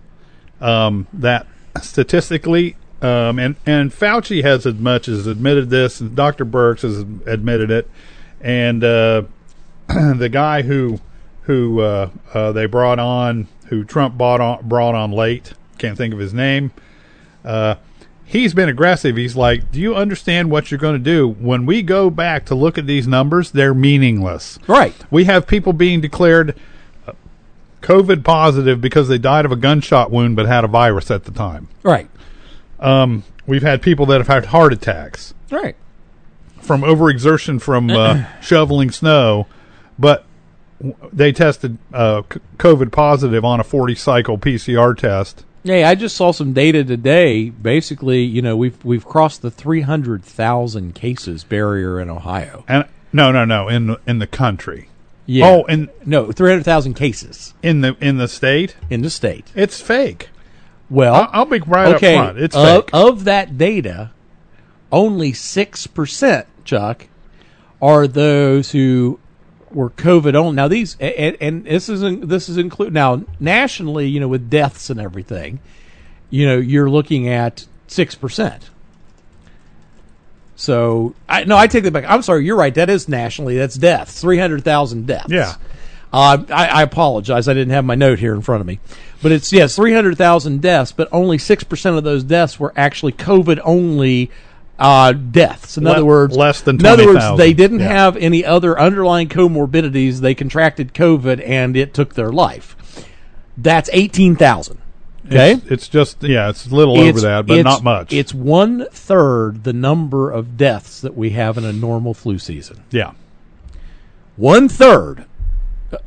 um, 0.60 1.06
that 1.12 1.46
statistically, 1.82 2.76
um, 3.02 3.38
and 3.38 3.56
and 3.66 3.90
Fauci 3.90 4.42
has 4.42 4.66
as 4.66 4.74
much 4.74 5.08
as 5.08 5.26
admitted 5.26 5.68
this, 5.70 6.00
and 6.00 6.14
Dr. 6.14 6.44
Birx 6.44 6.82
has 6.82 7.00
admitted 7.26 7.70
it, 7.70 7.90
and 8.40 8.82
uh, 8.82 9.22
the 9.88 10.28
guy 10.30 10.62
who 10.62 11.00
who 11.42 11.80
uh, 11.80 12.10
uh, 12.32 12.52
they 12.52 12.66
brought 12.66 12.98
on, 12.98 13.48
who 13.66 13.84
Trump 13.84 14.16
brought 14.16 14.40
on, 14.40 14.68
brought 14.68 14.94
on 14.94 15.10
late, 15.10 15.54
can't 15.78 15.96
think 15.96 16.14
of 16.14 16.20
his 16.20 16.32
name. 16.32 16.70
Uh, 17.44 17.76
he's 18.24 18.54
been 18.54 18.68
aggressive. 18.68 19.16
He's 19.16 19.36
like, 19.36 19.72
"Do 19.72 19.80
you 19.80 19.94
understand 19.94 20.50
what 20.50 20.70
you're 20.70 20.78
going 20.78 20.94
to 20.94 20.98
do 20.98 21.28
when 21.28 21.66
we 21.66 21.82
go 21.82 22.10
back 22.10 22.44
to 22.46 22.54
look 22.54 22.78
at 22.78 22.86
these 22.86 23.06
numbers? 23.08 23.50
They're 23.50 23.74
meaningless." 23.74 24.58
right. 24.66 24.94
We 25.10 25.24
have 25.24 25.46
people 25.46 25.72
being 25.72 26.00
declared 26.00 26.56
uh, 27.06 27.12
COVID 27.82 28.22
positive 28.24 28.80
because 28.80 29.08
they 29.08 29.18
died 29.18 29.44
of 29.44 29.52
a 29.52 29.56
gunshot 29.56 30.10
wound 30.10 30.36
but 30.36 30.46
had 30.46 30.64
a 30.64 30.68
virus 30.68 31.10
at 31.10 31.24
the 31.24 31.32
time. 31.32 31.68
Right. 31.82 32.08
We've 33.46 33.62
had 33.62 33.82
people 33.82 34.06
that 34.06 34.18
have 34.18 34.28
had 34.28 34.46
heart 34.46 34.72
attacks 34.72 35.34
Right. 35.50 35.74
From 36.60 36.82
overexertion 36.82 37.60
from 37.60 37.90
uh, 37.90 38.24
shoveling 38.40 38.90
snow, 38.90 39.46
but 39.98 40.24
they 41.12 41.32
tested 41.32 41.78
uh, 41.92 42.22
COVID 42.56 42.92
positive 42.92 43.44
on 43.44 43.60
a 43.60 43.64
40 43.64 43.94
cycle 43.94 44.38
PCR 44.38 44.96
test. 44.96 45.44
Yeah, 45.62 45.88
I 45.88 45.94
just 45.94 46.16
saw 46.16 46.32
some 46.32 46.52
data 46.52 46.84
today. 46.84 47.50
Basically, 47.50 48.22
you 48.22 48.40
know, 48.40 48.56
we've 48.56 48.82
we've 48.82 49.04
crossed 49.04 49.42
the 49.42 49.50
three 49.50 49.82
hundred 49.82 50.24
thousand 50.24 50.94
cases 50.94 51.44
barrier 51.44 52.00
in 52.00 52.08
Ohio. 52.08 52.64
And 52.66 52.86
no, 53.12 53.30
no, 53.30 53.44
no, 53.44 53.68
in 53.68 53.88
the, 53.88 54.00
in 54.06 54.20
the 54.20 54.26
country. 54.26 54.88
Yeah. 55.26 55.46
Oh, 55.46 55.64
in 55.64 55.90
no, 56.06 56.32
three 56.32 56.50
hundred 56.50 56.64
thousand 56.64 56.94
cases 56.94 57.52
in 57.62 57.82
the 57.82 57.94
in 58.00 58.16
the 58.16 58.26
state, 58.26 58.74
in 58.88 59.02
the 59.02 59.10
state. 59.10 59.52
it's 59.54 59.80
fake. 59.82 60.30
Well, 60.88 61.14
I'll, 61.14 61.28
I'll 61.32 61.44
be 61.44 61.60
right 61.60 61.94
okay, 61.96 62.16
up 62.16 62.24
front. 62.24 62.38
It's 62.38 62.56
of, 62.56 62.66
fake. 62.66 62.90
of 62.94 63.24
that 63.24 63.58
data, 63.58 64.12
only 64.92 65.32
six 65.32 65.86
percent, 65.86 66.46
Chuck, 66.64 67.06
are 67.80 68.06
those 68.06 68.72
who 68.72 69.18
were 69.72 69.90
COVID 69.90 70.34
only. 70.34 70.56
Now 70.56 70.68
these, 70.68 70.96
and, 70.98 71.36
and 71.40 71.64
this 71.64 71.88
is 71.88 72.02
in- 72.02 72.28
this 72.28 72.48
is 72.48 72.56
include 72.56 72.92
now 72.92 73.22
nationally, 73.38 74.08
you 74.08 74.20
know, 74.20 74.28
with 74.28 74.50
deaths 74.50 74.90
and 74.90 75.00
everything, 75.00 75.60
you 76.28 76.46
know, 76.46 76.56
you're 76.56 76.90
looking 76.90 77.28
at 77.28 77.66
six 77.86 78.14
percent. 78.14 78.70
So 80.56 81.14
I 81.28 81.44
no, 81.44 81.56
I 81.56 81.68
take 81.68 81.84
that 81.84 81.92
back. 81.92 82.04
I'm 82.06 82.22
sorry, 82.22 82.44
you're 82.44 82.56
right. 82.56 82.74
That 82.74 82.90
is 82.90 83.08
nationally. 83.08 83.56
That's 83.56 83.76
deaths. 83.76 84.20
Three 84.20 84.38
hundred 84.38 84.62
thousand 84.64 85.06
deaths. 85.06 85.30
Yeah. 85.30 85.54
Uh, 86.12 86.42
I, 86.50 86.66
I 86.66 86.82
apologize. 86.82 87.46
I 87.46 87.54
didn't 87.54 87.72
have 87.72 87.84
my 87.84 87.94
note 87.94 88.18
here 88.18 88.34
in 88.34 88.42
front 88.42 88.60
of 88.60 88.66
me, 88.66 88.80
but 89.22 89.30
it's 89.30 89.52
yes, 89.52 89.76
three 89.76 89.94
hundred 89.94 90.18
thousand 90.18 90.60
deaths. 90.60 90.92
But 90.92 91.08
only 91.12 91.38
six 91.38 91.62
percent 91.64 91.96
of 91.96 92.04
those 92.04 92.24
deaths 92.24 92.58
were 92.58 92.72
actually 92.76 93.12
COVID 93.12 93.60
only 93.64 94.30
uh, 94.80 95.12
deaths. 95.12 95.76
In 95.78 95.84
Le- 95.84 95.92
other 95.92 96.04
words, 96.04 96.36
less 96.36 96.60
than 96.62 96.76
In 96.80 96.86
other 96.86 97.04
words, 97.06 97.18
20,000. 97.18 97.36
they 97.38 97.52
didn't 97.52 97.80
Yeah. 97.80 97.88
have 97.92 98.16
any 98.16 98.44
other 98.44 98.78
underlying 98.78 99.28
comorbidities. 99.28 100.20
They 100.20 100.34
contracted 100.34 100.94
COVID 100.94 101.46
and 101.46 101.76
it 101.76 101.94
took 101.94 102.14
their 102.14 102.32
life. 102.32 102.76
That's 103.58 103.90
eighteen 103.92 104.36
thousand. 104.36 104.78
Okay. 105.26 105.52
It's, 105.52 105.66
it's 105.66 105.88
just 105.88 106.22
yeah, 106.22 106.48
it's 106.48 106.66
a 106.66 106.74
little 106.74 106.98
over 106.98 107.20
that, 107.20 107.46
but 107.46 107.62
not 107.62 107.84
much. 107.84 108.12
It's 108.12 108.32
one 108.34 108.86
third 108.90 109.62
the 109.64 109.72
number 109.74 110.30
of 110.30 110.56
deaths 110.56 111.00
that 111.02 111.14
we 111.16 111.30
have 111.30 111.56
in 111.58 111.64
a 111.64 111.72
normal 111.72 112.14
flu 112.14 112.38
season. 112.38 112.82
yeah. 112.90 113.12
One 114.36 114.68
third 114.68 115.26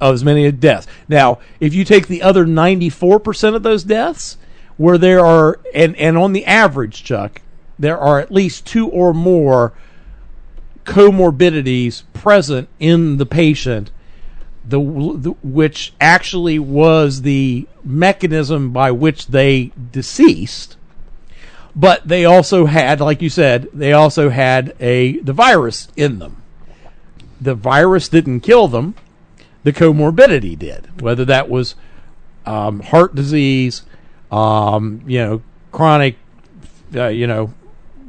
of 0.02 0.14
as 0.16 0.24
many 0.24 0.52
deaths. 0.52 0.88
Now, 1.08 1.40
if 1.60 1.74
you 1.74 1.86
take 1.86 2.08
the 2.08 2.22
other 2.24 2.46
ninety 2.46 2.90
four 2.90 3.20
percent 3.20 3.56
of 3.56 3.64
those 3.64 3.84
deaths, 3.84 4.38
where 4.78 4.98
there 4.98 5.24
are 5.24 5.60
and 5.74 5.96
and 5.98 6.18
on 6.18 6.34
the 6.34 6.46
average, 6.46 7.04
Chuck, 7.04 7.42
there 7.78 7.98
are 7.98 8.20
at 8.20 8.32
least 8.32 8.66
two 8.66 8.88
or 8.88 9.14
more 9.14 9.74
comorbidities 10.86 12.04
present 12.14 12.68
in 12.80 13.18
the 13.18 13.26
patient 13.26 13.92
the, 14.66 14.80
the 14.80 15.32
which 15.44 15.94
actually 16.00 16.60
was 16.60 17.22
the 17.22 17.68
mechanism 17.84 18.72
by 18.72 18.92
which 18.92 19.28
they 19.28 19.72
deceased 19.92 20.78
but 21.76 22.08
they 22.08 22.26
also 22.26 22.66
had 22.66 23.02
like 23.02 23.22
you 23.22 23.30
said 23.30 23.68
they 23.74 23.94
also 23.94 24.30
had 24.30 24.76
a 24.80 25.18
the 25.20 25.34
virus 25.34 25.88
in 25.96 26.20
them. 26.20 26.42
The 27.42 27.56
virus 27.56 28.08
didn't 28.08 28.42
kill 28.42 28.68
them. 28.68 28.96
The 29.64 29.74
comorbidity 29.74 30.58
did 30.58 31.02
whether 31.02 31.26
that 31.26 31.50
was 31.50 31.76
um, 32.46 32.82
heart 32.82 33.16
disease 33.16 33.84
um, 34.32 35.02
you 35.08 35.20
know 35.20 35.42
chronic 35.72 36.18
uh, 36.94 37.08
you 37.08 37.26
know 37.26 37.54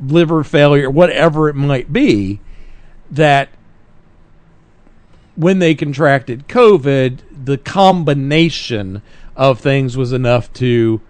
liver 0.03 0.43
failure 0.45 0.91
whatever 0.91 1.49
it 1.49 1.55
might 1.55 1.93
be 1.93 2.41
that 3.11 3.49
when 5.37 5.59
they 5.59 5.75
contracted 5.75 6.49
COVID, 6.49 7.21
the 7.45 7.59
combination 7.59 9.03
of 9.37 9.61
things 9.61 9.97
was 9.97 10.13
enough 10.13 10.53
to 10.55 11.01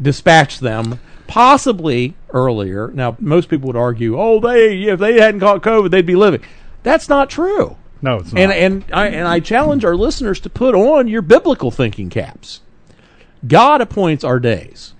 dispatch 0.00 0.58
them 0.58 0.98
possibly 1.26 2.14
earlier. 2.30 2.88
Now, 2.88 3.16
most 3.20 3.48
people 3.48 3.68
would 3.68 3.76
argue, 3.76 4.18
"Oh, 4.18 4.40
they 4.40 4.82
if 4.82 4.98
they 4.98 5.20
hadn't 5.20 5.40
caught 5.40 5.62
COVID, 5.62 5.90
they'd 5.90 6.06
be 6.06 6.16
living." 6.16 6.40
That's 6.82 7.08
not 7.08 7.30
true. 7.30 7.76
No, 8.02 8.16
it's 8.16 8.32
not. 8.32 8.40
And 8.40 8.52
and 8.52 8.84
I 8.92 9.06
and 9.08 9.28
I 9.28 9.40
challenge 9.40 9.84
our 9.84 9.96
listeners 9.96 10.40
to 10.40 10.50
put 10.50 10.74
on 10.74 11.08
your 11.08 11.22
biblical 11.22 11.70
thinking 11.70 12.10
caps. 12.10 12.60
God 13.46 13.80
appoints 13.80 14.24
our 14.24 14.40
days. 14.40 14.94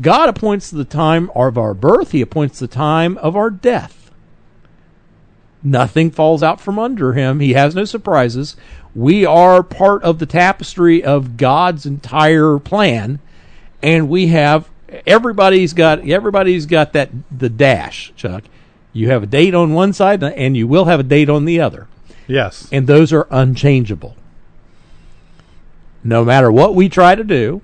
God 0.00 0.28
appoints 0.28 0.70
the 0.70 0.84
time 0.84 1.30
of 1.34 1.56
our 1.56 1.74
birth. 1.74 2.12
He 2.12 2.20
appoints 2.20 2.58
the 2.58 2.66
time 2.68 3.16
of 3.18 3.36
our 3.36 3.50
death. 3.50 4.10
Nothing 5.62 6.10
falls 6.10 6.42
out 6.42 6.60
from 6.60 6.78
under 6.78 7.14
him. 7.14 7.40
He 7.40 7.54
has 7.54 7.74
no 7.74 7.84
surprises. 7.84 8.56
We 8.94 9.24
are 9.24 9.62
part 9.62 10.02
of 10.02 10.18
the 10.18 10.26
tapestry 10.26 11.02
of 11.02 11.36
God's 11.36 11.86
entire 11.86 12.58
plan, 12.58 13.18
and 13.82 14.08
we 14.08 14.28
have 14.28 14.68
everybody's 15.06 15.72
got 15.72 16.06
everybody's 16.06 16.66
got 16.66 16.92
that 16.92 17.10
the 17.30 17.48
dash, 17.48 18.12
Chuck. 18.14 18.44
You 18.92 19.08
have 19.08 19.22
a 19.22 19.26
date 19.26 19.54
on 19.54 19.72
one 19.72 19.92
side, 19.92 20.22
and 20.22 20.56
you 20.56 20.68
will 20.68 20.84
have 20.84 21.00
a 21.00 21.04
date 21.04 21.30
on 21.30 21.46
the 21.46 21.60
other 21.60 21.88
yes. 22.26 22.68
and 22.72 22.86
those 22.86 23.12
are 23.12 23.26
unchangeable. 23.30 24.16
No 26.02 26.24
matter 26.24 26.52
what 26.52 26.74
we 26.74 26.88
try 26.88 27.14
to 27.14 27.24
do, 27.24 27.62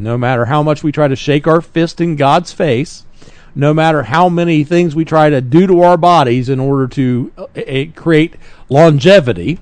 no 0.00 0.18
matter 0.18 0.46
how 0.46 0.62
much 0.62 0.82
we 0.82 0.92
try 0.92 1.08
to 1.08 1.16
shake 1.16 1.46
our 1.46 1.60
fist 1.60 2.00
in 2.00 2.16
God's 2.16 2.52
face, 2.52 3.04
no 3.54 3.74
matter 3.74 4.04
how 4.04 4.28
many 4.28 4.64
things 4.64 4.94
we 4.94 5.04
try 5.04 5.30
to 5.30 5.40
do 5.40 5.66
to 5.66 5.82
our 5.82 5.96
bodies 5.96 6.48
in 6.48 6.60
order 6.60 6.86
to 6.88 7.32
uh, 7.36 7.46
uh, 7.56 7.84
create 7.94 8.34
longevity, 8.68 9.58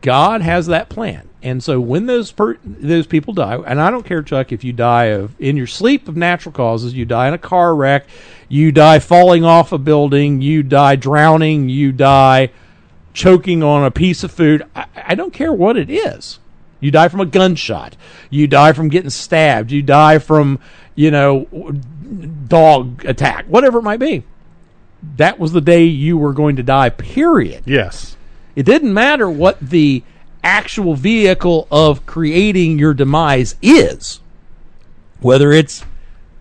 God 0.00 0.40
has 0.40 0.66
that 0.66 0.88
plan. 0.88 1.28
And 1.42 1.62
so 1.62 1.80
when 1.80 2.06
those 2.06 2.32
per- 2.32 2.58
those 2.64 3.06
people 3.06 3.32
die, 3.34 3.56
and 3.66 3.80
I 3.80 3.90
don't 3.90 4.04
care, 4.04 4.22
Chuck, 4.22 4.50
if 4.50 4.64
you 4.64 4.72
die 4.72 5.06
of 5.06 5.40
in 5.40 5.56
your 5.56 5.66
sleep 5.66 6.08
of 6.08 6.16
natural 6.16 6.52
causes, 6.52 6.94
you 6.94 7.04
die 7.04 7.28
in 7.28 7.34
a 7.34 7.38
car 7.38 7.74
wreck, 7.74 8.06
you 8.48 8.72
die 8.72 8.98
falling 8.98 9.44
off 9.44 9.70
a 9.70 9.78
building, 9.78 10.40
you 10.40 10.62
die 10.62 10.96
drowning, 10.96 11.68
you 11.68 11.92
die 11.92 12.50
choking 13.12 13.62
on 13.62 13.84
a 13.84 13.90
piece 13.90 14.24
of 14.24 14.32
food. 14.32 14.66
I, 14.74 14.86
I 14.96 15.14
don't 15.14 15.32
care 15.32 15.52
what 15.52 15.76
it 15.76 15.90
is. 15.90 16.38
You 16.80 16.90
die 16.90 17.08
from 17.08 17.20
a 17.20 17.26
gunshot. 17.26 17.96
You 18.30 18.46
die 18.46 18.72
from 18.72 18.88
getting 18.88 19.10
stabbed. 19.10 19.70
You 19.70 19.82
die 19.82 20.18
from, 20.18 20.58
you 20.94 21.10
know, 21.10 21.46
dog 22.48 23.04
attack, 23.04 23.46
whatever 23.46 23.78
it 23.78 23.82
might 23.82 24.00
be. 24.00 24.24
That 25.16 25.38
was 25.38 25.52
the 25.52 25.60
day 25.60 25.84
you 25.84 26.18
were 26.18 26.32
going 26.32 26.56
to 26.56 26.62
die, 26.62 26.90
period. 26.90 27.64
Yes. 27.66 28.16
It 28.54 28.64
didn't 28.64 28.92
matter 28.92 29.28
what 29.28 29.60
the 29.60 30.02
actual 30.42 30.94
vehicle 30.94 31.66
of 31.70 32.06
creating 32.06 32.78
your 32.78 32.94
demise 32.94 33.56
is, 33.62 34.20
whether 35.20 35.50
it's 35.52 35.84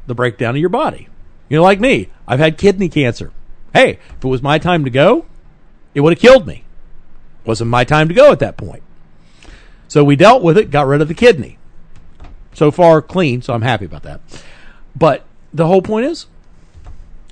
the 0.08 0.16
breakdown 0.16 0.56
of 0.56 0.62
your 0.62 0.70
body. 0.70 1.10
You 1.50 1.58
know, 1.58 1.64
like 1.64 1.80
me, 1.80 2.10
I've 2.28 2.40
had 2.40 2.58
kidney 2.58 2.90
cancer. 2.90 3.32
Hey, 3.74 4.00
if 4.18 4.24
it 4.24 4.28
was 4.28 4.42
my 4.42 4.58
time 4.58 4.84
to 4.86 4.90
go, 4.90 5.26
it 5.94 6.02
would 6.02 6.14
have 6.14 6.20
killed 6.20 6.48
me. 6.48 6.64
Wasn't 7.46 7.70
my 7.70 7.84
time 7.84 8.08
to 8.08 8.14
go 8.14 8.32
at 8.32 8.40
that 8.40 8.58
point. 8.58 8.84
So 9.88 10.04
we 10.04 10.16
dealt 10.16 10.42
with 10.44 10.58
it, 10.58 10.72
got 10.72 10.88
rid 10.88 11.02
of 11.02 11.08
the 11.08 11.14
kidney. 11.14 11.58
So 12.54 12.72
far, 12.72 13.02
clean, 13.02 13.42
so 13.42 13.54
I'm 13.54 13.62
happy 13.62 13.86
about 13.86 14.04
that. 14.04 14.22
But 14.96 15.24
the 15.54 15.68
whole 15.68 15.82
point 15.82 16.06
is, 16.06 16.26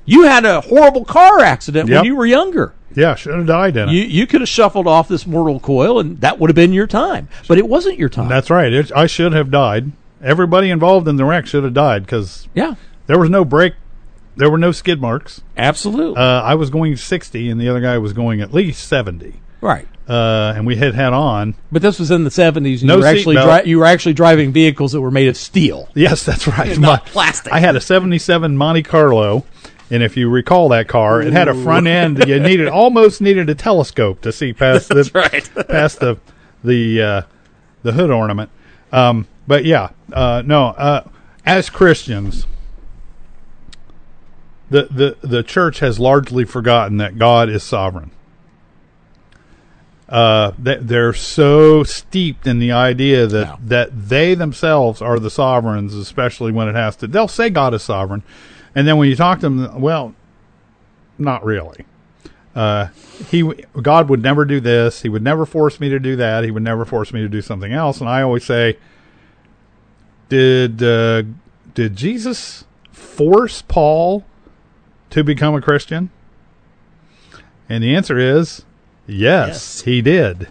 you 0.05 0.23
had 0.23 0.43
a 0.45 0.61
horrible 0.61 1.05
car 1.05 1.39
accident 1.39 1.89
Yep. 1.89 1.97
when 1.99 2.05
you 2.05 2.15
were 2.15 2.25
younger. 2.25 2.73
Yeah, 2.95 3.15
should 3.15 3.33
have 3.33 3.47
died 3.47 3.75
in 3.77 3.89
it. 3.89 3.91
You 3.93 4.03
you 4.03 4.27
could 4.27 4.41
have 4.41 4.49
shuffled 4.49 4.85
off 4.85 5.07
this 5.07 5.25
mortal 5.25 5.59
coil, 5.59 5.99
and 5.99 6.19
that 6.21 6.39
would 6.39 6.49
have 6.49 6.55
been 6.55 6.73
your 6.73 6.85
time. 6.87 7.27
But 7.47 7.57
it 7.57 7.67
wasn't 7.67 7.97
your 7.97 8.09
time. 8.09 8.29
That's 8.29 8.49
right. 8.51 8.71
It, 8.71 8.91
I 8.95 9.07
should 9.07 9.33
have 9.33 9.49
died. 9.49 9.91
Everybody 10.21 10.69
involved 10.69 11.07
in 11.07 11.15
the 11.15 11.25
wreck 11.25 11.47
should 11.47 11.63
have 11.63 11.73
died 11.73 12.05
because 12.05 12.47
yeah, 12.53 12.75
there 13.07 13.17
was 13.17 13.29
no 13.29 13.43
break. 13.43 13.73
There 14.35 14.49
were 14.49 14.57
no 14.57 14.71
skid 14.71 14.99
marks. 15.01 15.41
absolutely 15.57 16.17
Uh, 16.17 16.41
I 16.41 16.55
was 16.55 16.69
going 16.69 16.95
60, 16.95 17.49
and 17.49 17.61
the 17.61 17.69
other 17.69 17.81
guy 17.81 17.97
was 17.99 18.13
going 18.13 18.41
at 18.41 18.53
least 18.53 18.87
70. 18.87 19.39
Right. 19.63 19.87
Uh, 20.07 20.53
and 20.55 20.67
we 20.67 20.75
hit 20.75 20.93
head 20.93 21.13
on. 21.13 21.55
But 21.71 21.81
this 21.81 21.97
was 21.97 22.11
in 22.11 22.25
the 22.25 22.31
seventies. 22.31 22.83
No 22.83 22.95
you 22.95 23.01
were 23.01 23.07
actually 23.07 23.35
dri- 23.37 23.69
you 23.69 23.79
were 23.79 23.85
actually 23.85 24.13
driving 24.13 24.51
vehicles 24.51 24.91
that 24.91 25.01
were 25.01 25.11
made 25.11 25.29
of 25.29 25.37
steel. 25.37 25.87
Yes, 25.93 26.23
that's 26.23 26.45
right. 26.47 26.77
Not 26.77 27.05
plastic. 27.05 27.53
I 27.53 27.59
had 27.59 27.75
a 27.75 27.81
77 27.81 28.57
Monte 28.57 28.83
Carlo, 28.83 29.45
and 29.89 30.03
if 30.03 30.17
you 30.17 30.29
recall 30.29 30.69
that 30.69 30.89
car, 30.89 31.21
it 31.21 31.31
had 31.31 31.47
a 31.47 31.53
front 31.63 31.87
end. 31.87 32.27
You 32.27 32.39
needed 32.39 32.67
almost 32.69 33.21
needed 33.21 33.49
a 33.49 33.55
telescope 33.55 34.21
to 34.21 34.33
see 34.33 34.51
past 34.51 34.89
the 34.89 35.09
right. 35.13 35.49
past 35.69 36.01
the 36.01 36.17
the 36.63 37.01
uh, 37.01 37.21
the 37.83 37.93
hood 37.93 38.11
ornament. 38.11 38.49
Um, 38.91 39.27
but 39.47 39.63
yeah, 39.63 39.89
uh, 40.11 40.43
no. 40.45 40.67
Uh, 40.67 41.07
as 41.45 41.69
Christians, 41.69 42.45
the, 44.69 44.87
the 44.91 45.17
the 45.25 45.43
church 45.43 45.79
has 45.79 45.99
largely 45.99 46.45
forgotten 46.45 46.97
that 46.97 47.17
God 47.17 47.49
is 47.49 47.63
sovereign. 47.63 48.11
Uh, 50.13 50.51
that 50.59 50.87
they're 50.87 51.11
so 51.11 51.83
steeped 51.83 52.45
in 52.45 52.59
the 52.59 52.71
idea 52.71 53.25
that 53.25 53.47
Yeah. 53.47 53.55
that 53.65 54.09
they 54.09 54.35
themselves 54.35 55.01
are 55.01 55.17
the 55.17 55.31
sovereigns, 55.31 55.95
especially 55.95 56.51
when 56.51 56.67
it 56.67 56.75
has 56.75 56.95
to. 56.97 57.07
They'll 57.07 57.27
say 57.27 57.49
God 57.49 57.73
is 57.73 57.81
sovereign, 57.81 58.21
and 58.75 58.87
then 58.87 58.97
when 58.97 59.09
you 59.09 59.15
talk 59.15 59.39
to 59.39 59.49
them, 59.49 59.81
well, 59.81 60.13
not 61.17 61.43
really. 61.43 61.85
Uh, 62.55 62.89
he 63.31 63.41
God 63.81 64.07
would 64.09 64.21
never 64.21 64.45
do 64.45 64.59
this. 64.59 65.01
He 65.01 65.09
would 65.09 65.23
never 65.23 65.47
force 65.47 65.79
me 65.79 65.89
to 65.89 65.99
do 65.99 66.15
that. 66.17 66.43
He 66.43 66.51
would 66.51 66.61
never 66.61 66.85
force 66.85 67.11
me 67.11 67.21
to 67.21 67.27
do 67.27 67.41
something 67.41 67.73
else. 67.73 67.99
And 67.99 68.07
I 68.07 68.21
always 68.21 68.43
say, 68.43 68.77
did 70.29 70.83
uh, 70.83 71.23
did 71.73 71.95
Jesus 71.95 72.65
force 72.91 73.63
Paul 73.63 74.25
to 75.09 75.23
become 75.23 75.55
a 75.55 75.61
Christian? 75.61 76.11
And 77.67 77.83
the 77.83 77.95
answer 77.95 78.19
is 78.19 78.63
yes, 79.07 79.47
Yes. 79.47 79.81
he 79.81 80.01
did. 80.01 80.47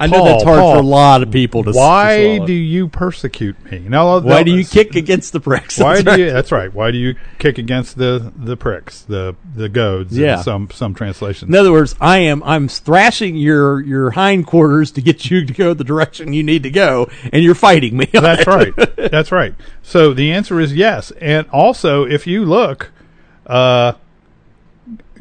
I 0.00 0.06
know 0.06 0.18
Paul, 0.18 0.24
that's 0.26 0.44
hard 0.44 0.58
Paul, 0.60 0.74
for 0.74 0.78
a 0.78 0.86
lot 0.86 1.22
of 1.24 1.32
people 1.32 1.64
to. 1.64 1.72
Why 1.72 2.38
to 2.38 2.46
do 2.46 2.52
you 2.52 2.86
persecute 2.86 3.56
me? 3.68 3.80
Now, 3.80 4.20
why 4.20 4.44
do 4.44 4.52
you 4.52 4.64
kick 4.64 4.94
against 4.94 5.32
the 5.32 5.40
pricks? 5.40 5.76
Why 5.76 5.94
That's 5.94 6.04
do 6.04 6.10
right. 6.12 6.20
you? 6.20 6.30
That's 6.30 6.52
right. 6.52 6.72
Why 6.72 6.92
do 6.92 6.98
you 6.98 7.16
kick 7.40 7.58
against 7.58 7.98
the 7.98 8.32
the 8.36 8.56
pricks, 8.56 9.00
the 9.00 9.34
the 9.56 9.68
goads? 9.68 10.16
in 10.16 10.22
Yeah. 10.22 10.40
some 10.42 10.70
some 10.70 10.94
translations. 10.94 11.48
In 11.48 11.54
other 11.56 11.72
words, 11.72 11.96
I 12.00 12.18
am 12.18 12.44
I'm 12.44 12.68
thrashing 12.68 13.34
your 13.34 13.80
your 13.80 14.12
hindquarters 14.12 14.92
to 14.92 15.02
get 15.02 15.32
you 15.32 15.44
to 15.44 15.52
go 15.52 15.74
the 15.74 15.82
direction 15.82 16.32
you 16.32 16.44
need 16.44 16.62
to 16.62 16.70
go, 16.70 17.10
and 17.32 17.42
you're 17.42 17.56
fighting 17.56 17.96
me. 17.96 18.04
That's 18.12 18.46
right. 18.46 18.72
That's 18.96 19.32
right. 19.32 19.56
So 19.82 20.14
the 20.14 20.30
answer 20.30 20.60
is 20.60 20.76
yes. 20.76 21.10
And 21.20 21.48
also, 21.50 22.04
if 22.04 22.24
you 22.24 22.44
look, 22.44 22.92
uh, 23.48 23.94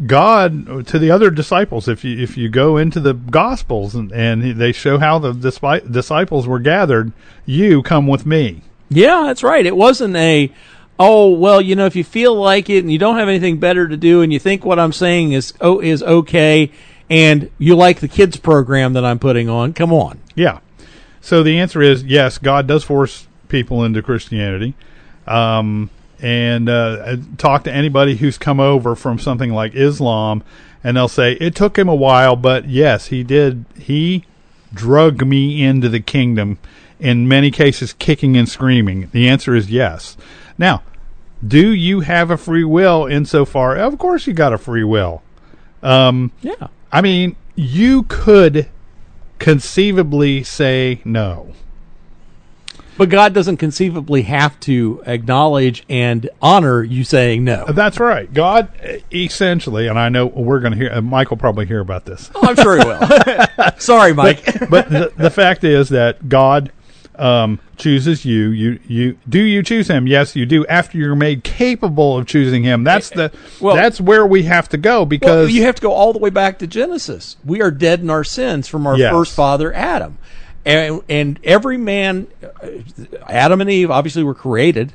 God 0.06 0.88
to 0.88 1.00
the 1.00 1.10
other 1.12 1.30
disciples. 1.30 1.88
If 1.88 2.04
you 2.04 2.22
if 2.22 2.38
you 2.38 2.50
go 2.50 2.78
into 2.78 3.00
the 3.00 3.14
Gospels 3.14 3.96
and, 3.96 4.12
and 4.12 4.60
they 4.60 4.72
show 4.72 5.00
how 5.00 5.20
the 5.20 5.34
dispi- 5.34 5.92
disciples 5.92 6.48
were 6.48 6.60
gathered, 6.60 7.12
you 7.46 7.82
come 7.82 8.08
with 8.08 8.26
me. 8.26 8.62
Yeah, 8.90 9.24
that's 9.26 9.44
right. 9.44 9.66
It 9.66 9.76
wasn't 9.76 10.16
a, 10.16 10.52
oh 11.00 11.32
well, 11.32 11.60
you 11.60 11.76
know, 11.76 11.86
if 11.86 11.96
you 11.96 12.04
feel 12.04 12.36
like 12.36 12.70
it 12.70 12.80
and 12.80 12.92
you 12.92 13.00
don't 13.00 13.18
have 13.18 13.28
anything 13.28 13.60
better 13.60 13.88
to 13.88 13.98
do, 13.98 14.22
and 14.22 14.32
you 14.32 14.40
think 14.40 14.64
what 14.64 14.80
I'm 14.80 14.94
saying 14.94 15.32
is 15.32 15.54
oh 15.62 15.80
is 15.80 16.04
okay, 16.04 16.72
and 17.10 17.50
you 17.58 17.76
like 17.76 18.00
the 18.00 18.08
kids 18.08 18.38
program 18.38 18.94
that 18.94 19.04
I'm 19.04 19.20
putting 19.20 19.50
on, 19.50 19.74
come 19.74 19.92
on. 19.92 20.20
Yeah. 20.36 20.60
So 21.22 21.44
the 21.44 21.60
answer 21.60 21.82
is 21.82 22.04
yes. 22.04 22.38
God 22.38 22.68
does 22.68 22.84
force 22.84 23.28
people 23.50 23.84
into 23.84 24.02
Christianity. 24.02 24.76
Um, 25.26 25.90
and 26.22 26.68
uh, 26.70 27.18
talk 27.38 27.64
to 27.66 27.72
anybody 27.72 28.18
who's 28.18 28.38
come 28.38 28.60
over 28.60 28.96
from 28.96 29.20
something 29.20 29.52
like 29.52 29.76
Islam, 29.76 30.44
and 30.84 30.98
they'll 30.98 31.08
say 31.08 31.34
it 31.34 31.56
took 31.56 31.78
him 31.78 31.88
a 31.90 31.96
while, 31.96 32.36
but 32.36 32.68
yes, 32.68 33.08
he 33.08 33.24
did. 33.24 33.66
He 33.78 34.26
drug 34.74 35.26
me 35.26 35.64
into 35.64 35.90
the 35.90 36.00
kingdom. 36.00 36.58
In 37.00 37.28
many 37.28 37.52
cases, 37.52 37.94
kicking 37.94 38.36
and 38.36 38.50
screaming. 38.50 39.10
The 39.12 39.30
answer 39.30 39.56
is 39.56 39.70
yes. 39.70 40.18
Now, 40.58 40.82
do 41.46 41.72
you 41.72 42.00
have 42.00 42.32
a 42.32 42.38
free 42.38 42.64
will 42.64 43.06
insofar? 43.06 43.76
Of 43.76 44.00
course, 44.00 44.26
you 44.26 44.34
got 44.34 44.54
a 44.54 44.58
free 44.58 44.84
will. 44.84 45.22
Um, 45.84 46.32
Yeah. 46.42 46.68
I 46.92 47.02
mean, 47.02 47.36
you 47.56 48.04
could 48.04 48.68
conceivably 49.38 50.44
say 50.44 51.02
no. 51.06 51.54
But 52.98 53.10
God 53.10 53.34
doesn't 53.34 53.58
conceivably 53.58 54.24
have 54.24 54.60
to 54.62 55.04
acknowledge 55.06 55.84
and 55.90 56.30
honor 56.42 56.84
you 56.84 57.04
saying 57.04 57.44
no. 57.44 57.66
That's 57.66 58.00
right. 58.00 58.32
God, 58.34 58.70
uh, 58.84 58.98
essentially, 59.14 59.88
and 59.88 60.00
I 60.00 60.10
know 60.10 60.26
we're 60.26 60.60
going 60.60 60.74
to 60.74 60.78
hear. 60.78 60.92
Uh, 60.92 61.02
Mike 61.02 61.30
will 61.30 61.38
probably 61.38 61.66
hear 61.66 61.80
about 61.80 62.06
this. 62.06 62.32
Oh, 62.36 62.48
I'm 62.48 62.56
sure 62.56 62.78
he 62.78 62.86
will. 62.86 63.72
Sorry, 63.78 64.14
Mike. 64.14 64.44
but 64.70 64.90
the, 64.90 65.14
the 65.16 65.30
fact 65.30 65.64
is 65.64 65.90
that 65.90 66.28
God 66.28 66.72
um, 67.18 67.60
chooses 67.78 68.26
you. 68.26 68.50
You 68.50 68.80
you 68.88 69.18
do 69.28 69.40
you 69.40 69.64
choose 69.64 69.88
Him? 69.88 70.08
Yes, 70.08 70.36
you 70.36 70.46
do. 70.46 70.66
After 70.68 70.98
you're 70.98 71.16
made 71.16 71.44
capable 71.44 72.18
of 72.18 72.28
choosing 72.28 72.64
Him, 72.64 72.84
that's 72.84 73.10
the 73.10 73.32
Well- 73.60 73.76
that's 73.76 74.00
where 74.00 74.26
we 74.26 74.44
have 74.44 74.70
to 74.70 74.78
go 74.78 75.00
Well, 75.00 75.06
because 75.06 75.52
you 75.52 75.64
have 75.64 75.76
to 75.76 75.82
go 75.82 75.92
all 75.92 76.14
the 76.14 76.20
way 76.20 76.30
back 76.30 76.60
to 76.60 76.68
Genesis. 76.68 77.38
We 77.44 77.62
are 77.62 77.72
dead 77.72 78.02
in 78.02 78.10
our 78.10 78.24
sins 78.24 78.68
from 78.68 78.86
our 78.88 78.98
Yes. 78.98 79.12
first 79.12 79.36
father 79.36 79.74
Adam, 79.74 80.18
and 80.68 81.02
and 81.08 81.40
every 81.44 81.78
man, 81.78 82.28
uh, 82.44 82.68
Adam 83.28 83.62
and 83.62 83.70
Eve, 83.70 83.90
obviously 83.90 84.22
were 84.24 84.36
created 84.36 84.94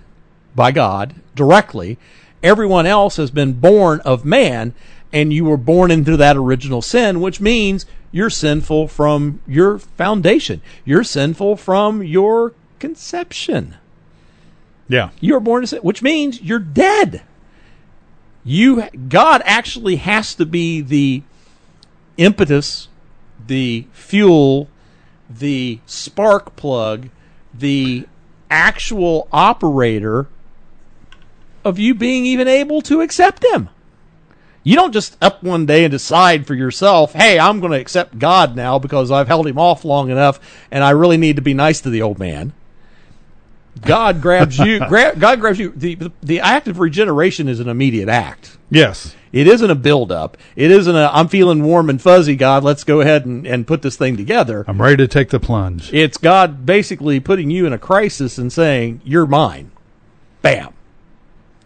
by 0.55 0.71
God 0.71 1.15
directly. 1.35 1.99
Everyone 2.43 2.87
else 2.87 3.17
has 3.17 3.31
been 3.31 3.55
born 3.55 4.01
of 4.01 4.25
man, 4.25 4.75
and 5.13 5.33
you 5.33 5.47
were 5.47 5.57
born 5.57 5.91
into 5.91 6.17
that 6.19 6.37
original 6.37 6.83
sin, 6.83 7.21
which 7.21 7.41
means 7.41 7.87
you're 8.11 8.31
sinful 8.31 8.89
from 8.89 9.41
your 9.47 9.79
foundation. 9.79 10.61
You're 10.85 11.05
sinful 11.05 11.57
from 11.57 12.03
your 12.03 12.53
conception. 12.79 13.77
yeah 14.89 15.11
You 15.21 15.35
were 15.35 15.41
born 15.41 15.63
to 15.63 15.67
sin, 15.67 15.81
which 15.81 16.03
means 16.03 16.43
you're 16.43 16.59
dead. 16.59 17.23
You 18.45 18.91
God 19.09 19.41
actually 19.47 19.97
has 19.97 20.35
to 20.35 20.45
be 20.45 20.83
the 20.83 21.23
impetus, 22.19 22.89
the 23.47 23.87
fuel, 23.93 24.69
the 25.39 25.81
spark 25.87 26.57
plug, 26.57 27.09
the 27.53 28.07
actual 28.51 29.29
operator 29.33 30.29
of 31.65 31.79
you 31.79 31.95
being 31.95 32.27
even 32.27 32.49
able 32.49 32.83
to 32.83 33.01
accept 33.01 33.45
him. 33.45 33.69
You 34.65 34.77
don't 34.77 34.93
just 34.93 35.17
up 35.21 35.43
one 35.43 35.67
day 35.67 35.85
and 35.85 35.91
decide 35.91 36.47
for 36.47 36.55
yourself, 36.55 37.15
hey, 37.15 37.39
I'm 37.39 37.59
going 37.61 37.73
to 37.73 37.81
accept 37.81 38.19
God 38.19 38.55
now 38.55 38.79
because 38.79 39.11
I've 39.11 39.27
held 39.27 39.47
him 39.47 39.59
off 39.59 39.85
long 39.85 40.11
enough 40.11 40.39
and 40.71 40.85
I 40.85 40.91
really 40.91 41.17
need 41.17 41.37
to 41.37 41.43
be 41.43 41.55
nice 41.55 41.81
to 41.81 41.91
the 41.91 42.03
old 42.03 42.19
man. 42.19 42.53
God 43.81 44.21
grabs 44.21 44.59
you. 44.59 44.79
Gra- 44.89 45.17
God 45.17 45.41
grabs 45.41 45.59
you. 45.59 45.71
The, 45.75 46.13
the 46.23 46.41
act 46.41 46.69
of 46.69 46.79
regeneration 46.79 47.49
is 47.49 47.59
an 47.61 47.69
immediate 47.69 48.09
act. 48.09 48.59
yes 48.71 49.17
It 49.33 49.47
isn't 49.49 49.71
a 49.71 49.75
build 49.75 50.13
up. 50.13 50.37
It 50.57 50.71
isn't 50.71 50.95
a 50.95 51.11
I'm 51.13 51.29
feeling 51.29 51.63
warm 51.65 51.89
and 51.89 52.01
fuzzy, 52.01 52.37
God, 52.37 52.63
let's 52.65 52.85
go 52.85 53.01
ahead 53.01 53.25
and, 53.25 53.47
and 53.47 53.67
put 53.67 53.81
this 53.83 53.97
thing 53.97 54.17
together. 54.17 54.65
I'm 54.69 54.81
ready 54.81 54.97
to 54.99 55.09
take 55.09 55.31
the 55.31 55.41
plunge. 55.41 55.93
It's 55.93 56.19
God 56.19 56.67
basically 56.67 57.19
putting 57.19 57.51
you 57.51 57.67
in 57.67 57.73
a 57.73 57.79
crisis 57.79 58.37
and 58.39 58.53
saying, 58.53 59.01
You're 59.05 59.27
mine. 59.27 59.71
Bam. 60.43 60.75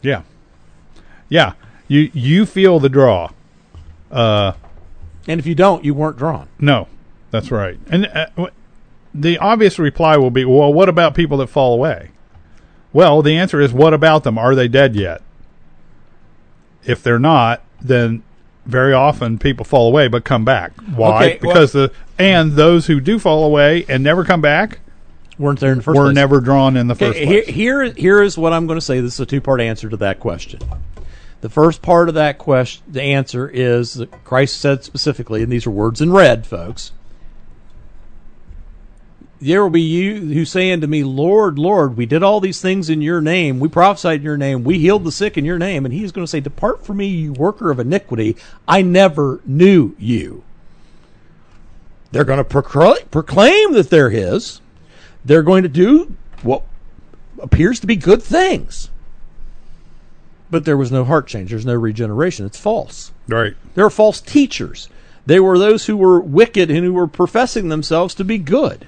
Yeah, 0.02 0.22
yeah. 1.28 1.54
You 1.88 2.10
you 2.12 2.46
feel 2.46 2.78
the 2.78 2.88
draw. 2.88 3.30
Uh, 4.10 4.52
And 5.26 5.40
if 5.40 5.46
you 5.46 5.54
don't, 5.56 5.84
you 5.84 5.92
weren't 5.94 6.16
drawn. 6.18 6.48
no, 6.60 6.86
that's 7.32 7.50
right. 7.50 7.78
And 7.90 8.06
uh, 8.06 8.26
the 9.20 9.38
obvious 9.38 9.78
reply 9.78 10.16
will 10.16 10.30
be, 10.30 10.44
well, 10.44 10.72
what 10.72 10.88
about 10.88 11.14
people 11.14 11.38
that 11.38 11.48
fall 11.48 11.74
away? 11.74 12.10
Well, 12.92 13.22
the 13.22 13.36
answer 13.36 13.60
is, 13.60 13.72
what 13.72 13.92
about 13.94 14.24
them? 14.24 14.38
Are 14.38 14.54
they 14.54 14.68
dead 14.68 14.94
yet? 14.96 15.22
If 16.84 17.02
they're 17.02 17.18
not, 17.18 17.62
then 17.80 18.22
very 18.64 18.92
often 18.92 19.38
people 19.38 19.64
fall 19.64 19.88
away 19.88 20.08
but 20.08 20.24
come 20.24 20.44
back. 20.44 20.72
Why? 20.94 21.16
Okay, 21.24 21.38
well- 21.42 21.52
because 21.54 21.72
the 21.72 21.92
and 22.18 22.52
those 22.52 22.86
who 22.86 23.00
do 23.00 23.18
fall 23.18 23.44
away 23.44 23.84
and 23.88 24.02
never 24.02 24.24
come 24.24 24.40
back 24.40 24.78
Weren't 25.38 25.60
there 25.60 25.72
in 25.72 25.78
the 25.78 25.84
first 25.84 25.98
were 25.98 26.04
place. 26.06 26.14
never 26.14 26.40
drawn 26.40 26.76
in 26.78 26.86
the 26.86 26.94
first 26.94 27.10
Okay, 27.16 27.26
here, 27.26 27.42
place. 27.42 27.54
here, 27.54 27.84
here 27.92 28.22
is 28.22 28.38
what 28.38 28.54
I'm 28.54 28.66
going 28.66 28.78
to 28.78 28.84
say. 28.84 29.00
This 29.00 29.14
is 29.14 29.20
a 29.20 29.26
two 29.26 29.40
part 29.42 29.60
answer 29.60 29.88
to 29.90 29.96
that 29.98 30.18
question. 30.20 30.60
The 31.42 31.50
first 31.50 31.82
part 31.82 32.08
of 32.08 32.14
that 32.14 32.38
question, 32.38 32.82
the 32.88 33.02
answer 33.02 33.46
is 33.48 33.94
that 33.94 34.24
Christ 34.24 34.58
said 34.58 34.82
specifically, 34.82 35.42
and 35.42 35.52
these 35.52 35.66
are 35.66 35.70
words 35.70 36.00
in 36.00 36.10
red, 36.10 36.46
folks. 36.46 36.92
There 39.38 39.62
will 39.62 39.70
be 39.70 39.82
you 39.82 40.14
who 40.32 40.44
say 40.46 40.72
unto 40.72 40.86
me, 40.86 41.04
Lord, 41.04 41.58
Lord, 41.58 41.96
we 41.96 42.06
did 42.06 42.22
all 42.22 42.40
these 42.40 42.60
things 42.60 42.88
in 42.88 43.02
your 43.02 43.20
name. 43.20 43.60
We 43.60 43.68
prophesied 43.68 44.20
in 44.20 44.24
your 44.24 44.38
name. 44.38 44.64
We 44.64 44.78
healed 44.78 45.04
the 45.04 45.12
sick 45.12 45.36
in 45.36 45.44
your 45.44 45.58
name. 45.58 45.84
And 45.84 45.92
he's 45.92 46.12
going 46.12 46.24
to 46.24 46.30
say, 46.30 46.40
Depart 46.40 46.86
from 46.86 46.98
me, 46.98 47.06
you 47.06 47.32
worker 47.34 47.70
of 47.70 47.78
iniquity. 47.78 48.36
I 48.66 48.80
never 48.80 49.40
knew 49.44 49.94
you. 49.98 50.42
They're 52.12 52.24
going 52.24 52.42
to 52.42 52.44
proclaim 52.44 53.72
that 53.74 53.90
they're 53.90 54.10
his. 54.10 54.62
They're 55.22 55.42
going 55.42 55.64
to 55.64 55.68
do 55.68 56.16
what 56.42 56.62
appears 57.38 57.78
to 57.80 57.86
be 57.86 57.96
good 57.96 58.22
things. 58.22 58.90
But 60.50 60.64
there 60.64 60.78
was 60.78 60.92
no 60.92 61.04
heart 61.04 61.26
change. 61.26 61.50
There's 61.50 61.66
no 61.66 61.74
regeneration. 61.74 62.46
It's 62.46 62.58
false. 62.58 63.12
Right. 63.28 63.54
There 63.74 63.84
are 63.84 63.90
false 63.90 64.20
teachers. 64.22 64.88
They 65.26 65.40
were 65.40 65.58
those 65.58 65.86
who 65.86 65.96
were 65.96 66.20
wicked 66.20 66.70
and 66.70 66.84
who 66.84 66.94
were 66.94 67.08
professing 67.08 67.68
themselves 67.68 68.14
to 68.14 68.24
be 68.24 68.38
good 68.38 68.86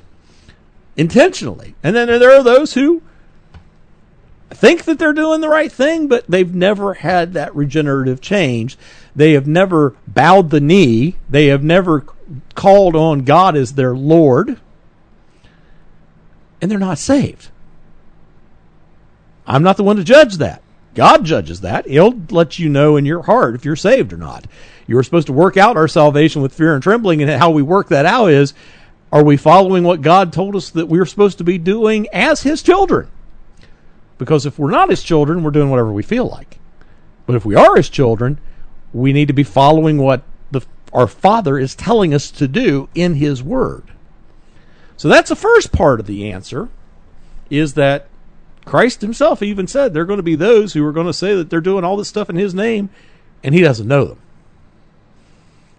intentionally. 0.99 1.75
And 1.83 1.97
then 1.97 2.09
there 2.09 2.33
are 2.33 2.43
those 2.43 2.75
who 2.75 3.03
think 4.51 4.85
that 4.85 4.99
they're 4.99 5.13
doing 5.13 5.41
the 5.41 5.49
right 5.49 5.71
thing, 5.71 6.09
but 6.09 6.27
they've 6.29 6.55
never 6.55 6.95
had 6.95 7.33
that 7.35 7.55
regenerative 7.55 8.21
change. 8.21 8.77
They 9.15 9.33
have 9.33 9.47
never 9.47 9.95
bowed 10.07 10.51
the 10.51 10.61
knee. 10.61 11.17
They 11.31 11.47
have 11.47 11.63
never 11.63 12.05
called 12.55 12.97
on 12.97 13.25
God 13.25 13.57
as 13.57 13.75
their 13.75 13.95
Lord. 13.95 14.59
And 16.61 16.71
they're 16.71 16.79
not 16.79 16.99
saved. 16.99 17.49
I'm 19.47 19.63
not 19.63 19.77
the 19.77 19.85
one 19.85 19.97
to 19.97 20.05
judge 20.05 20.37
that. 20.39 20.63
God 20.95 21.25
judges 21.25 21.61
that. 21.61 21.87
He'll 21.87 22.21
let 22.31 22.59
you 22.59 22.69
know 22.69 22.97
in 22.97 23.07
your 23.07 23.23
heart 23.23 23.55
if 23.55 23.65
you're 23.65 23.77
saved 23.77 24.13
or 24.13 24.17
not. 24.17 24.47
You're 24.89 25.05
supposed 25.05 25.29
to 25.29 25.33
work 25.33 25.57
out 25.57 25.77
our 25.77 25.87
salvation 25.87 26.43
with 26.43 26.55
fear 26.55 26.75
and 26.75 26.83
trembling, 26.83 27.23
and 27.23 27.31
how 27.31 27.51
we 27.51 27.63
work 27.63 27.89
that 27.89 28.05
out 28.05 28.31
is 28.31 28.53
are 29.13 29.25
we 29.25 29.37
following 29.37 29.85
what 29.85 30.03
God 30.03 30.33
told 30.33 30.55
us 30.55 30.71
that 30.71 30.89
we're 30.89 31.07
supposed 31.07 31.39
to 31.39 31.45
be 31.45 31.59
doing 31.59 32.07
as 32.13 32.43
His 32.43 32.63
children? 32.63 33.09
Because 34.19 34.45
if 34.45 34.59
we're 34.59 34.71
not 34.71 34.91
His 34.91 35.03
children, 35.03 35.43
we're 35.43 35.51
doing 35.51 35.71
whatever 35.71 35.93
we 35.93 36.03
feel 36.03 36.27
like. 36.27 36.59
But 37.27 37.37
if 37.37 37.45
we 37.45 37.55
are 37.55 37.77
His 37.77 37.89
children, 37.89 38.39
we 38.93 39.13
need 39.13 39.29
to 39.29 39.35
be 39.35 39.45
following 39.45 39.99
what 39.99 40.23
the, 40.51 40.63
our 40.93 41.07
Father 41.07 41.59
is 41.59 41.75
telling 41.75 42.13
us 42.13 42.31
to 42.33 42.49
do 42.49 42.89
in 42.95 43.15
His 43.15 43.43
Word. 43.43 43.85
So 44.97 45.09
that's 45.09 45.29
the 45.29 45.37
first 45.37 45.73
part 45.73 46.01
of 46.01 46.07
the 46.07 46.31
answer, 46.31 46.69
is 47.51 47.75
that 47.75 48.09
Christ 48.69 49.01
himself 49.01 49.43
even 49.43 49.67
said 49.67 49.95
there 49.95 50.03
are 50.03 50.07
going 50.07 50.19
to 50.19 50.23
be 50.23 50.35
those 50.35 50.75
who 50.75 50.85
are 50.85 50.93
going 50.93 51.07
to 51.07 51.13
say 51.13 51.35
that 51.35 51.49
they're 51.49 51.61
doing 51.61 51.85
all 51.85 51.97
this 51.97 52.09
stuff 52.09 52.29
in 52.29 52.37
his 52.37 52.53
name 52.53 52.91
and 53.43 53.55
he 53.55 53.63
doesn't 53.63 53.89
know 53.89 54.05
them. 54.05 54.21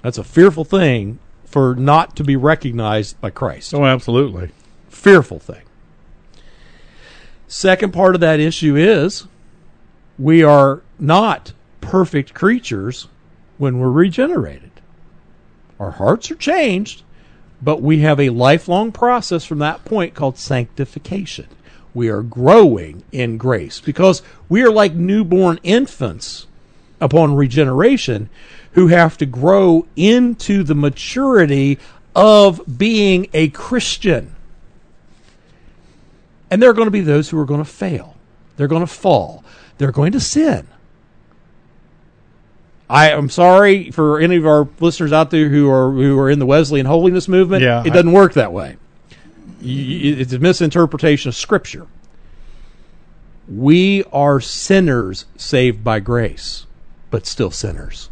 That's 0.01 0.17
a 0.17 0.23
fearful 0.23 0.65
thing 0.65 1.19
for 1.49 1.73
not 1.73 2.15
to 2.15 2.23
be 2.23 2.35
recognized 2.35 3.19
by 3.19 3.31
Christ. 3.31 3.73
Oh, 3.73 3.83
absolutely. 3.83 4.51
Fearful 4.89 5.39
thing. 5.39 5.63
Second 7.47 7.91
part 7.91 8.13
of 8.13 8.21
that 8.21 8.39
issue 8.39 8.75
is 8.75 9.25
we 10.19 10.43
are 10.43 10.83
not 10.99 11.53
perfect 11.81 12.35
creatures 12.35 13.07
when 13.57 13.79
we're 13.79 13.89
regenerated. 13.89 14.69
Our 15.79 15.91
hearts 15.91 16.29
are 16.29 16.35
changed, 16.35 17.01
but 17.61 17.81
we 17.81 17.99
have 17.99 18.19
a 18.19 18.29
lifelong 18.29 18.91
process 18.91 19.43
from 19.43 19.57
that 19.59 19.83
point 19.85 20.13
called 20.13 20.37
sanctification. 20.37 21.47
We 21.95 22.09
are 22.09 22.21
growing 22.21 23.03
in 23.11 23.37
grace 23.37 23.79
because 23.79 24.21
we 24.47 24.61
are 24.61 24.71
like 24.71 24.93
newborn 24.93 25.59
infants 25.63 26.45
upon 27.01 27.35
regeneration 27.35 28.29
who 28.73 28.87
have 28.87 29.17
to 29.17 29.25
grow 29.25 29.85
into 29.95 30.63
the 30.63 30.75
maturity 30.75 31.79
of 32.15 32.61
being 32.77 33.27
a 33.33 33.49
Christian. 33.49 34.35
And 36.51 36.61
there 36.61 36.69
are 36.69 36.73
going 36.73 36.87
to 36.87 36.91
be 36.91 37.01
those 37.01 37.29
who 37.29 37.39
are 37.39 37.45
going 37.45 37.63
to 37.63 37.69
fail. 37.69 38.15
They're 38.57 38.67
going 38.67 38.81
to 38.81 38.87
fall. 38.87 39.43
They're 39.77 39.91
going 39.91 40.11
to 40.13 40.19
sin. 40.19 40.67
I 42.89 43.11
am 43.11 43.29
sorry 43.29 43.91
for 43.91 44.19
any 44.19 44.37
of 44.37 44.47
our 44.47 44.67
listeners 44.79 45.13
out 45.13 45.29
there 45.29 45.47
who 45.49 45.69
are 45.69 45.91
who 45.91 46.17
are 46.19 46.29
in 46.29 46.39
the 46.39 46.45
Wesleyan 46.45 46.87
holiness 46.87 47.27
movement. 47.27 47.61
Yeah, 47.61 47.83
it 47.85 47.93
doesn't 47.93 48.11
work 48.11 48.33
that 48.33 48.51
way. 48.51 48.77
It's 49.61 50.33
a 50.33 50.39
misinterpretation 50.39 51.29
of 51.29 51.35
Scripture. 51.35 51.85
We 53.47 54.03
are 54.11 54.39
sinners 54.39 55.25
saved 55.37 55.83
by 55.83 55.99
grace, 55.99 56.65
but 57.11 57.27
still 57.27 57.51
sinners. 57.51 58.09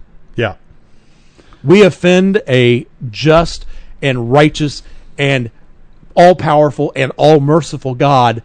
We 1.63 1.81
offend 1.83 2.41
a 2.47 2.85
just 3.09 3.65
and 4.01 4.31
righteous 4.31 4.83
and 5.17 5.49
all 6.15 6.35
powerful 6.35 6.91
and 6.95 7.11
all 7.17 7.39
merciful 7.39 7.95
God 7.95 8.41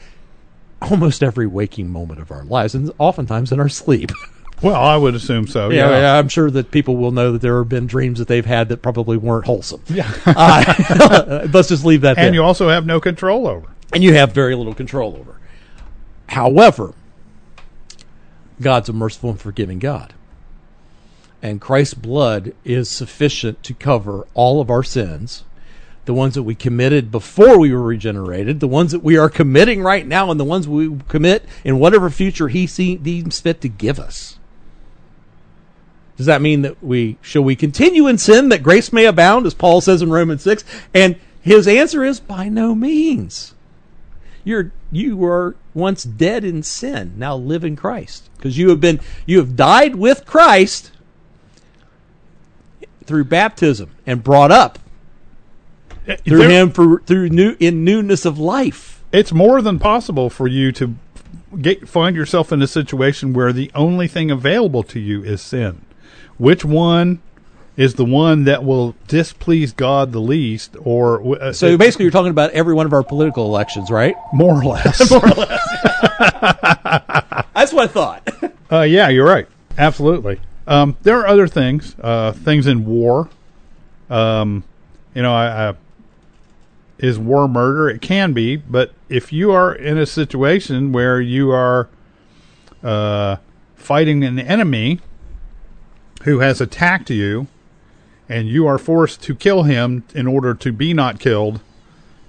almost 0.80 1.22
every 1.22 1.46
waking 1.46 1.88
moment 1.90 2.20
of 2.20 2.30
our 2.32 2.44
lives, 2.44 2.74
and 2.74 2.90
oftentimes 2.98 3.52
in 3.52 3.60
our 3.60 3.68
sleep. 3.68 4.10
Well, 4.62 4.80
I 4.80 4.96
would 4.96 5.16
assume 5.16 5.48
so. 5.48 5.70
Yeah, 5.70 5.90
Yeah. 5.90 5.98
yeah, 6.02 6.18
I'm 6.20 6.28
sure 6.28 6.48
that 6.48 6.70
people 6.70 6.96
will 6.96 7.10
know 7.10 7.32
that 7.32 7.40
there 7.42 7.58
have 7.58 7.68
been 7.68 7.88
dreams 7.88 8.20
that 8.20 8.28
they've 8.28 8.46
had 8.46 8.68
that 8.68 8.76
probably 8.80 9.16
weren't 9.16 9.44
wholesome. 9.44 9.82
Yeah. 9.88 10.08
Uh, 10.24 11.48
let's 11.52 11.66
just 11.68 11.84
leave 11.84 12.02
that 12.02 12.16
and 12.16 12.26
there. 12.28 12.34
you 12.34 12.44
also 12.44 12.68
have 12.68 12.86
no 12.86 13.00
control 13.00 13.48
over. 13.48 13.66
and 13.92 14.04
you 14.04 14.14
have 14.14 14.30
very 14.32 14.54
little 14.54 14.72
control 14.72 15.16
over. 15.18 15.40
However, 16.28 16.94
God's 18.60 18.88
a 18.88 18.92
merciful 18.92 19.30
and 19.30 19.40
forgiving 19.40 19.80
God. 19.80 20.14
And 21.42 21.60
Christ's 21.60 21.94
blood 21.94 22.54
is 22.64 22.88
sufficient 22.88 23.64
to 23.64 23.74
cover 23.74 24.28
all 24.32 24.60
of 24.60 24.70
our 24.70 24.84
sins, 24.84 25.42
the 26.04 26.14
ones 26.14 26.34
that 26.34 26.44
we 26.44 26.54
committed 26.54 27.10
before 27.10 27.58
we 27.58 27.72
were 27.72 27.82
regenerated, 27.82 28.60
the 28.60 28.68
ones 28.68 28.92
that 28.92 29.02
we 29.02 29.16
are 29.16 29.28
committing 29.28 29.82
right 29.82 30.06
now, 30.06 30.30
and 30.30 30.38
the 30.38 30.44
ones 30.44 30.68
we 30.68 30.96
commit 31.08 31.44
in 31.64 31.80
whatever 31.80 32.10
future 32.10 32.46
He 32.46 32.66
deems 32.96 33.40
fit 33.40 33.60
to 33.60 33.68
give 33.68 33.98
us. 33.98 34.38
Does 36.16 36.26
that 36.26 36.42
mean 36.42 36.62
that 36.62 36.82
we 36.82 37.18
shall 37.22 37.42
we 37.42 37.56
continue 37.56 38.06
in 38.06 38.18
sin 38.18 38.48
that 38.50 38.62
grace 38.62 38.92
may 38.92 39.06
abound, 39.06 39.44
as 39.44 39.54
Paul 39.54 39.80
says 39.80 40.02
in 40.02 40.10
Romans 40.10 40.42
six? 40.42 40.62
And 40.94 41.16
his 41.40 41.66
answer 41.66 42.04
is 42.04 42.20
by 42.20 42.48
no 42.48 42.76
means. 42.76 43.54
You're 44.44 44.70
you 44.92 45.16
were 45.16 45.56
once 45.74 46.04
dead 46.04 46.44
in 46.44 46.62
sin, 46.62 47.14
now 47.16 47.34
live 47.34 47.64
in 47.64 47.74
Christ. 47.74 48.28
Because 48.36 48.56
you 48.58 48.68
have 48.68 48.80
been 48.80 49.00
you 49.26 49.38
have 49.38 49.56
died 49.56 49.96
with 49.96 50.24
Christ 50.24 50.91
through 53.06 53.24
baptism 53.24 53.90
and 54.06 54.22
brought 54.24 54.50
up 54.50 54.78
through 56.24 56.38
There- 56.38 56.50
him 56.50 56.70
for 56.70 57.00
through 57.06 57.28
new 57.28 57.56
in 57.60 57.84
newness 57.84 58.24
of 58.24 58.38
life. 58.38 59.02
It's 59.12 59.32
more 59.32 59.60
than 59.62 59.78
possible 59.78 60.30
for 60.30 60.48
you 60.48 60.72
to 60.72 60.94
get 61.60 61.88
find 61.88 62.16
yourself 62.16 62.50
in 62.52 62.62
a 62.62 62.66
situation 62.66 63.32
where 63.32 63.52
the 63.52 63.70
only 63.74 64.08
thing 64.08 64.30
available 64.30 64.82
to 64.84 64.98
you 64.98 65.22
is 65.22 65.40
sin. 65.42 65.82
Which 66.38 66.64
one 66.64 67.20
is 67.76 67.94
the 67.94 68.04
one 68.04 68.44
that 68.44 68.64
will 68.64 68.94
displease 69.08 69.72
God 69.72 70.12
the 70.12 70.18
least, 70.20 70.76
or 70.82 71.42
uh, 71.42 71.52
So 71.52 71.78
basically, 71.78 72.04
you're 72.04 72.12
talking 72.12 72.30
about 72.30 72.50
every 72.50 72.74
one 72.74 72.84
of 72.84 72.92
our 72.92 73.02
political 73.02 73.46
elections, 73.46 73.90
right? 73.90 74.14
more 74.32 74.56
or 74.60 74.64
less? 74.64 74.98
That's 77.54 77.72
what 77.72 77.84
I 77.84 77.86
thought. 77.86 78.28
Uh, 78.70 78.80
yeah, 78.82 79.08
you're 79.08 79.26
right. 79.26 79.46
Absolutely. 79.78 80.40
Um, 80.66 80.96
there 81.02 81.18
are 81.18 81.26
other 81.26 81.48
things, 81.48 81.96
uh, 82.00 82.32
things 82.32 82.66
in 82.66 82.84
war. 82.84 83.28
Um, 84.08 84.64
you 85.14 85.22
know, 85.22 85.34
I, 85.34 85.70
I, 85.70 85.74
is 86.98 87.18
war 87.18 87.48
murder? 87.48 87.88
It 87.88 88.00
can 88.00 88.32
be, 88.32 88.56
but 88.56 88.92
if 89.08 89.32
you 89.32 89.50
are 89.50 89.74
in 89.74 89.98
a 89.98 90.06
situation 90.06 90.92
where 90.92 91.20
you 91.20 91.50
are 91.50 91.88
uh, 92.82 93.36
fighting 93.74 94.22
an 94.22 94.38
enemy 94.38 95.00
who 96.22 96.38
has 96.38 96.60
attacked 96.60 97.10
you, 97.10 97.48
and 98.28 98.48
you 98.48 98.66
are 98.66 98.78
forced 98.78 99.20
to 99.22 99.34
kill 99.34 99.64
him 99.64 100.04
in 100.14 100.26
order 100.26 100.54
to 100.54 100.72
be 100.72 100.94
not 100.94 101.18
killed, 101.18 101.60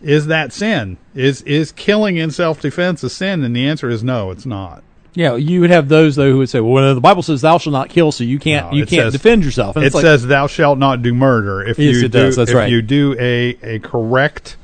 is 0.02 0.28
that 0.28 0.52
sin? 0.52 0.98
Is 1.16 1.42
is 1.44 1.72
killing 1.72 2.18
in 2.18 2.30
self 2.30 2.60
defense 2.60 3.04
a 3.04 3.10
sin? 3.10 3.44
And 3.44 3.56
the 3.56 3.66
answer 3.66 3.90
is 3.90 4.04
no, 4.04 4.32
it's 4.32 4.46
not. 4.46 4.84
Yeah, 5.16 5.36
you 5.36 5.62
would 5.62 5.70
have 5.70 5.90
those 5.90 6.16
though 6.16 6.32
who 6.32 6.40
would 6.40 6.50
say, 6.50 6.60
"Well, 6.60 6.96
the 6.96 7.02
Bible 7.02 7.22
says 7.22 7.42
thou 7.42 7.58
shalt 7.60 7.74
not 7.74 7.90
kill, 7.90 8.12
so 8.12 8.24
you 8.24 8.40
can't 8.40 8.72
No, 8.72 8.78
you 8.78 8.86
can't 8.86 9.04
says- 9.06 9.14
defend 9.14 9.46
yourself." 9.46 9.76
And 9.76 9.86
it 9.86 9.94
like, 9.94 10.02
says 10.02 10.26
thou 10.26 10.48
shalt 10.48 10.80
not 10.80 11.02
do 11.04 11.14
murder 11.14 11.62
if 11.64 11.78
Yes, 11.78 11.96
you 11.96 12.02
do 12.04 12.08
does. 12.08 12.38
If 12.38 12.54
right. 12.54 12.70
you 12.70 12.82
do 12.82 13.16
a 13.20 13.58
a 13.62 13.80
correct 13.80 14.58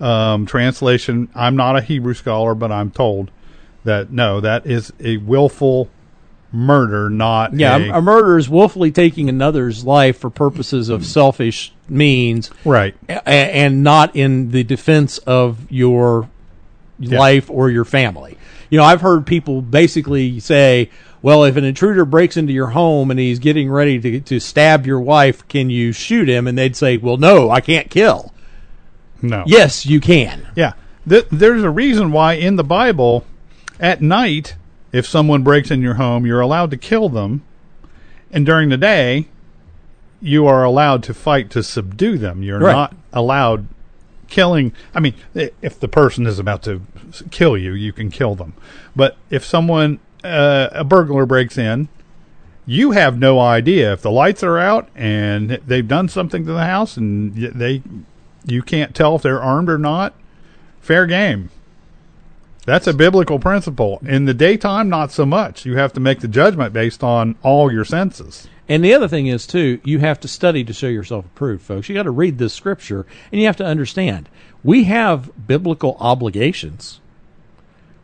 um, 0.00 0.44
translation 0.44 1.28
i'm 1.36 1.54
not 1.54 1.76
a 1.76 1.80
hebrew 1.80 2.14
scholar 2.14 2.54
but 2.56 2.72
i'm 2.72 2.90
told 2.90 3.30
that 3.84 4.10
no 4.10 4.40
that 4.40 4.66
is 4.66 4.92
a 4.98 5.16
willful 5.18 5.88
murder 6.52 7.08
not 7.08 7.54
yeah, 7.54 7.76
a, 7.76 7.98
a 7.98 8.02
murder 8.02 8.36
is 8.36 8.48
willfully 8.48 8.90
taking 8.90 9.28
another's 9.28 9.84
life 9.84 10.18
for 10.18 10.30
purposes 10.30 10.88
of 10.88 11.06
selfish 11.06 11.72
means, 11.88 12.50
right 12.64 12.94
a- 13.08 13.28
and 13.28 13.84
not 13.84 14.14
in 14.16 14.50
the 14.50 14.64
defense 14.64 15.18
of 15.18 15.70
your 15.70 16.28
life 17.00 17.48
or 17.50 17.70
your 17.70 17.84
family. 17.84 18.36
You 18.74 18.78
know, 18.78 18.86
I've 18.86 19.02
heard 19.02 19.24
people 19.24 19.62
basically 19.62 20.40
say, 20.40 20.90
"Well, 21.22 21.44
if 21.44 21.54
an 21.56 21.62
intruder 21.62 22.04
breaks 22.04 22.36
into 22.36 22.52
your 22.52 22.66
home 22.66 23.12
and 23.12 23.20
he's 23.20 23.38
getting 23.38 23.70
ready 23.70 24.00
to 24.00 24.18
to 24.18 24.40
stab 24.40 24.84
your 24.84 24.98
wife, 24.98 25.46
can 25.46 25.70
you 25.70 25.92
shoot 25.92 26.28
him?" 26.28 26.48
And 26.48 26.58
they'd 26.58 26.74
say, 26.74 26.96
"Well, 26.96 27.16
no, 27.16 27.50
I 27.52 27.60
can't 27.60 27.88
kill." 27.88 28.32
no 29.22 29.44
Yes, 29.46 29.86
you 29.86 30.00
can. 30.00 30.48
yeah 30.56 30.72
Th- 31.08 31.24
there's 31.30 31.62
a 31.62 31.70
reason 31.70 32.10
why 32.10 32.32
in 32.32 32.56
the 32.56 32.64
bible 32.64 33.24
at 33.78 34.02
night 34.02 34.56
if 34.90 35.06
someone 35.06 35.44
breaks 35.44 35.70
in 35.70 35.80
your 35.80 35.94
home 35.94 36.26
you're 36.26 36.40
allowed 36.40 36.72
to 36.72 36.76
kill 36.76 37.08
them 37.08 37.42
and 38.32 38.44
during 38.44 38.70
the 38.70 38.76
day 38.76 39.28
you 40.20 40.46
are 40.48 40.64
allowed 40.64 41.04
to 41.04 41.14
fight 41.14 41.48
to 41.50 41.62
subdue 41.62 42.18
them 42.18 42.42
you're 42.42 42.58
Right. 42.58 42.72
not 42.72 42.96
allowed 43.12 43.68
killing 44.34 44.72
i 44.96 44.98
mean 44.98 45.14
if 45.62 45.78
the 45.78 45.86
person 45.86 46.26
is 46.26 46.40
about 46.40 46.60
to 46.60 46.82
kill 47.30 47.56
you 47.56 47.72
you 47.72 47.92
can 47.92 48.10
kill 48.10 48.34
them. 48.34 48.52
But 48.96 49.16
if 49.30 49.44
someone 49.44 50.00
uh, 50.24 50.68
a 50.72 50.82
burglar 50.82 51.24
breaks 51.24 51.56
in 51.56 51.88
you 52.66 52.92
have 52.92 53.16
no 53.18 53.38
idea. 53.38 53.92
If 53.92 54.02
the 54.02 54.10
lights 54.10 54.42
are 54.42 54.58
out 54.58 54.88
and 54.96 55.50
they've 55.66 55.86
done 55.86 56.08
something 56.08 56.46
to 56.46 56.52
the 56.52 56.64
house 56.64 56.96
and 56.96 57.34
they 57.34 57.82
you 58.44 58.62
can't 58.62 58.94
tell 58.94 59.14
if 59.14 59.22
they're 59.22 59.40
armed 59.40 59.70
or 59.70 59.78
not 59.78 60.14
fair 60.80 61.06
game. 61.06 61.50
That's 62.66 62.86
a 62.86 62.94
biblical 62.94 63.38
principle. 63.38 64.00
In 64.04 64.24
the 64.24 64.34
daytime 64.34 64.88
not 64.88 65.12
so 65.12 65.24
much. 65.24 65.64
You 65.64 65.76
have 65.76 65.92
to 65.92 66.00
make 66.00 66.20
the 66.20 66.28
judgment 66.28 66.72
based 66.72 67.04
on 67.04 67.36
all 67.42 67.70
your 67.70 67.84
senses 67.84 68.48
And 68.68 68.84
the 68.84 68.94
other 68.94 69.08
thing 69.08 69.26
is 69.26 69.46
too, 69.46 69.80
you 69.84 69.98
have 69.98 70.20
to 70.20 70.28
study 70.28 70.64
to 70.64 70.72
show 70.72 70.86
yourself 70.86 71.26
approved, 71.26 71.62
folks. 71.62 71.88
You 71.88 71.94
got 71.94 72.04
to 72.04 72.10
read 72.10 72.38
this 72.38 72.54
scripture, 72.54 73.06
and 73.30 73.40
you 73.40 73.46
have 73.46 73.56
to 73.58 73.66
understand 73.66 74.28
we 74.62 74.84
have 74.84 75.46
biblical 75.46 75.96
obligations. 76.00 77.00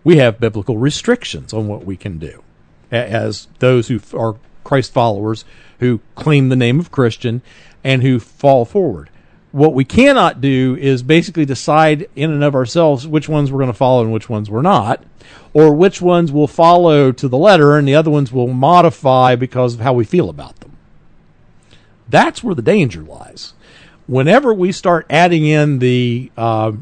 We 0.04 0.16
have 0.16 0.40
biblical 0.40 0.76
restrictions 0.76 1.52
on 1.52 1.66
what 1.66 1.84
we 1.84 1.96
can 1.96 2.18
do 2.18 2.42
as 2.90 3.48
those 3.58 3.88
who 3.88 4.00
are 4.16 4.36
Christ 4.64 4.92
followers 4.92 5.44
who 5.78 6.00
claim 6.14 6.48
the 6.48 6.56
name 6.56 6.78
of 6.78 6.90
Christian 6.90 7.42
and 7.82 8.02
who 8.02 8.18
fall 8.18 8.64
forward. 8.64 9.08
What 9.52 9.74
we 9.74 9.84
cannot 9.84 10.40
do 10.40 10.76
is 10.78 11.02
basically 11.02 11.44
decide 11.44 12.08
in 12.14 12.30
and 12.30 12.44
of 12.44 12.54
ourselves 12.54 13.06
which 13.06 13.28
ones 13.28 13.50
we're 13.50 13.58
going 13.58 13.72
to 13.72 13.76
follow 13.76 14.02
and 14.02 14.12
which 14.12 14.28
ones 14.28 14.48
we're 14.48 14.62
not, 14.62 15.04
or 15.52 15.74
which 15.74 16.00
ones 16.00 16.30
we'll 16.30 16.46
follow 16.46 17.10
to 17.10 17.28
the 17.28 17.38
letter 17.38 17.76
and 17.76 17.86
the 17.86 17.94
other 17.94 18.10
ones 18.10 18.30
we'll 18.30 18.46
modify 18.46 19.34
because 19.34 19.74
of 19.74 19.80
how 19.80 19.92
we 19.92 20.04
feel 20.04 20.28
about 20.28 20.60
them. 20.60 20.76
That's 22.08 22.44
where 22.44 22.54
the 22.54 22.62
danger 22.62 23.02
lies. 23.02 23.54
Whenever 24.06 24.54
we 24.54 24.72
start 24.72 25.06
adding 25.10 25.44
in 25.44 25.78
the 25.80 26.30
uh, 26.36 26.72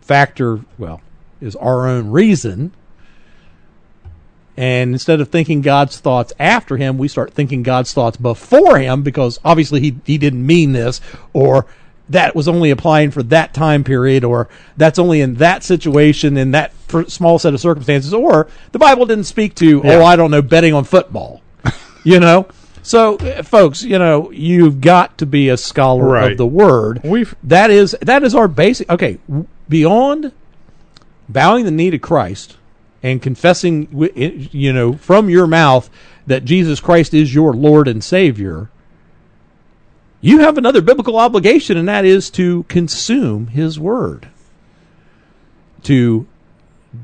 factor, 0.00 0.60
well, 0.78 1.02
is 1.40 1.56
our 1.56 1.86
own 1.86 2.10
reason, 2.10 2.72
and 4.56 4.92
instead 4.92 5.20
of 5.20 5.28
thinking 5.28 5.60
God's 5.60 5.98
thoughts 5.98 6.32
after 6.38 6.78
him, 6.78 6.96
we 6.96 7.08
start 7.08 7.34
thinking 7.34 7.62
God's 7.62 7.92
thoughts 7.92 8.16
before 8.16 8.78
him 8.78 9.02
because 9.02 9.38
obviously 9.44 9.80
he, 9.80 9.96
he 10.06 10.16
didn't 10.16 10.46
mean 10.46 10.72
this, 10.72 11.00
or 11.34 11.66
that 12.08 12.36
was 12.36 12.46
only 12.48 12.70
applying 12.70 13.10
for 13.10 13.22
that 13.24 13.52
time 13.52 13.82
period, 13.82 14.22
or 14.24 14.48
that's 14.76 14.98
only 14.98 15.20
in 15.20 15.34
that 15.34 15.62
situation 15.64 16.36
in 16.36 16.52
that 16.52 16.72
small 17.08 17.38
set 17.38 17.52
of 17.54 17.60
circumstances, 17.60 18.14
or 18.14 18.48
the 18.72 18.78
Bible 18.78 19.06
didn't 19.06 19.24
speak 19.24 19.54
to, 19.56 19.82
oh, 19.84 20.04
I 20.04 20.14
don't 20.16 20.30
know, 20.30 20.42
betting 20.42 20.72
on 20.72 20.84
football. 20.84 21.42
you 22.04 22.20
know? 22.20 22.46
So, 22.82 23.16
uh, 23.16 23.42
folks, 23.42 23.82
you 23.82 23.98
know, 23.98 24.30
you've 24.30 24.80
got 24.80 25.18
to 25.18 25.26
be 25.26 25.48
a 25.48 25.56
scholar 25.56 26.06
Right. 26.06 26.30
of 26.32 26.38
the 26.38 26.46
word. 26.46 27.00
We've- 27.02 27.34
that 27.42 27.70
is 27.70 27.96
that 28.00 28.22
is 28.22 28.32
our 28.32 28.46
basic. 28.46 28.88
Okay, 28.88 29.18
beyond 29.68 30.30
bowing 31.28 31.64
the 31.64 31.72
knee 31.72 31.90
to 31.90 31.98
Christ 31.98 32.56
and 33.02 33.20
confessing, 33.20 33.88
you 34.52 34.72
know, 34.72 34.92
from 34.94 35.28
your 35.28 35.48
mouth 35.48 35.90
that 36.28 36.44
Jesus 36.44 36.78
Christ 36.78 37.12
is 37.12 37.34
your 37.34 37.52
Lord 37.52 37.88
and 37.88 38.04
Savior, 38.04 38.70
you 40.26 40.40
have 40.40 40.58
another 40.58 40.80
biblical 40.80 41.16
obligation, 41.16 41.76
and 41.76 41.88
that 41.88 42.04
is 42.04 42.30
to 42.30 42.64
consume 42.64 43.48
His 43.48 43.78
Word, 43.78 44.28
to 45.82 46.26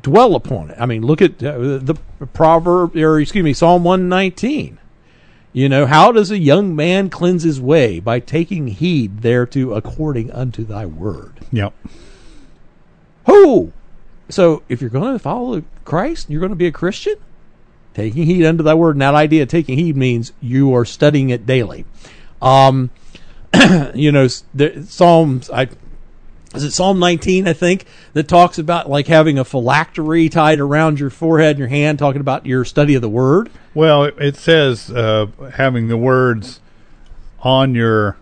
dwell 0.03 0.35
upon 0.35 0.71
it. 0.71 0.77
I 0.81 0.87
mean, 0.87 1.03
look 1.03 1.21
at 1.21 1.43
uh, 1.43 1.79
the 1.79 1.99
proverb, 2.33 2.97
or 2.97 3.21
excuse 3.21 3.45
me, 3.45 3.53
Psalm 3.53 3.85
one 3.85 4.09
nineteen. 4.09 4.79
You 5.55 5.69
know, 5.69 5.85
how 5.85 6.13
does 6.13 6.31
a 6.31 6.39
young 6.39 6.75
man 6.75 7.11
cleanse 7.11 7.43
his 7.43 7.61
way? 7.61 8.01
By 8.01 8.21
taking 8.21 8.69
heed 8.69 9.21
thereto 9.21 9.73
according 9.73 10.31
unto 10.31 10.65
thy 10.65 10.87
word. 10.87 11.41
Yep. 11.53 11.75
Who? 13.27 13.73
So 14.31 14.63
if 14.71 14.81
you're 14.81 14.89
going 14.89 15.13
to 15.13 15.19
follow 15.19 15.63
Christ, 15.85 16.31
you're 16.31 16.41
going 16.41 16.53
to 16.53 16.57
be 16.57 16.69
a 16.69 16.73
Christian, 16.73 17.17
taking 17.93 18.25
heed 18.25 18.47
unto 18.47 18.63
thy 18.63 18.73
word. 18.73 18.95
And 18.95 19.03
that 19.03 19.15
idea 19.15 19.43
of 19.43 19.51
taking 19.51 19.77
heed 19.77 19.95
means 19.95 20.33
you 20.41 20.75
are 20.75 20.87
studying 20.87 21.29
it 21.29 21.45
daily. 21.45 21.85
Um, 22.41 22.89
you 23.95 24.13
know, 24.13 24.29
the, 24.55 24.85
Psalms, 24.89 25.51
I, 25.51 25.69
is 26.55 26.65
it 26.65 26.73
Psalm 26.73 26.99
19, 26.99 27.49
I 27.49 27.53
think, 27.53 27.87
that 28.13 28.29
talks 28.29 28.59
about 28.59 28.89
like 28.89 29.07
having 29.07 29.39
a 29.39 29.45
phylactery 29.45 30.29
tied 30.29 30.61
around 30.61 31.01
your 31.01 31.11
forehead 31.11 31.51
and 31.51 31.59
your 31.59 31.69
hand, 31.69 31.99
talking 31.99 32.21
about 32.21 32.47
your 32.47 32.65
study 32.65 32.95
of 32.95 33.03
the 33.03 33.09
word. 33.09 33.51
Well, 33.75 34.05
it, 34.05 34.37
says 34.37 34.91
uh, 34.91 35.27
having 35.55 35.89
the 35.89 35.97
words 35.97 36.61
on 37.41 37.75
your, 37.75 38.17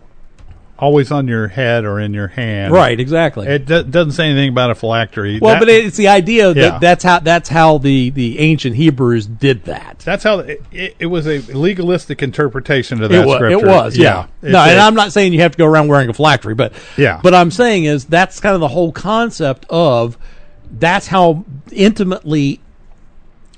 always 0.81 1.11
on 1.11 1.27
your 1.27 1.47
head 1.47 1.85
or 1.85 1.99
in 1.99 2.11
your 2.13 2.27
hand. 2.27 2.73
Right, 2.73 2.99
exactly. 2.99 3.47
It 3.47 3.65
do- 3.67 3.83
doesn't 3.83 4.13
say 4.13 4.25
anything 4.25 4.49
about 4.49 4.71
a 4.71 4.75
phylactery. 4.75 5.39
well, 5.39 5.53
That- 5.53 5.59
but 5.59 5.69
it's 5.69 5.95
the 5.95 6.07
idea 6.07 6.53
that 6.53 6.59
Yeah. 6.59 6.79
that's 6.79 7.03
how 7.03 7.19
that's 7.19 7.47
how 7.49 7.77
the, 7.77 8.09
the 8.09 8.39
ancient 8.39 8.75
Hebrews 8.75 9.27
did 9.27 9.65
that. 9.65 9.99
that's 10.03 10.23
how 10.23 10.39
it, 10.39 10.61
it, 10.71 10.95
it 10.99 11.05
was 11.05 11.27
a 11.27 11.39
legalistic 11.53 12.23
interpretation 12.23 13.01
of 13.03 13.09
that 13.11 13.21
It 13.21 13.25
was, 13.27 13.35
scripture. 13.35 13.65
it 13.65 13.69
was, 13.69 13.95
yeah. 13.97 14.25
It's 14.41 14.51
No, 14.51 14.59
and 14.59 14.79
I'm 14.79 14.95
not 14.95 15.13
saying 15.13 15.33
you 15.33 15.41
have 15.41 15.51
to 15.51 15.57
go 15.59 15.65
around 15.67 15.87
wearing 15.87 16.09
a 16.09 16.13
phylactery, 16.13 16.55
but 16.55 16.73
Yeah. 16.97 17.19
But 17.21 17.35
I'm 17.35 17.51
saying 17.51 17.85
is 17.85 18.05
that's 18.05 18.39
kind 18.39 18.55
of 18.55 18.59
the 18.61 18.69
whole 18.69 18.91
concept 18.91 19.65
of 19.69 20.17
that's 20.79 21.07
how 21.07 21.45
intimately 21.71 22.59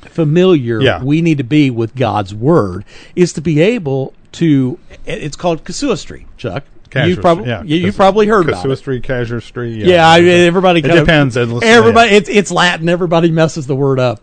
familiar 0.02 0.82
Yeah. 0.82 1.02
we 1.02 1.22
need 1.22 1.38
to 1.38 1.44
be 1.44 1.70
with 1.70 1.96
God's 1.96 2.34
word 2.36 2.84
is 3.16 3.32
to 3.34 3.42
be 3.42 3.62
able 3.62 4.14
to. 4.34 4.78
It's 5.06 5.36
called 5.38 5.64
casuistry, 5.64 6.26
Chuck. 6.38 6.64
You 6.96 7.18
probably 7.18 7.48
yeah. 7.48 7.64
you, 7.64 7.78
you 7.78 7.94
probably 7.94 8.28
heard 8.28 8.48
about 8.48 8.60
it. 8.60 8.68
Casuistry, 8.68 9.02
casuistry. 9.02 9.72
Yeah, 9.84 10.08
I, 10.08 10.22
everybody. 10.22 10.80
It 10.80 10.90
of- 10.90 10.98
depends, 10.98 11.38
and 11.38 11.64
Everybody, 11.64 12.12
yeah. 12.12 12.18
it's 12.18 12.30
it's 12.30 12.52
Latin. 12.52 12.90
Everybody 12.90 13.32
messes 13.32 13.68
the 13.68 13.76
word 13.76 14.00
up. 14.00 14.22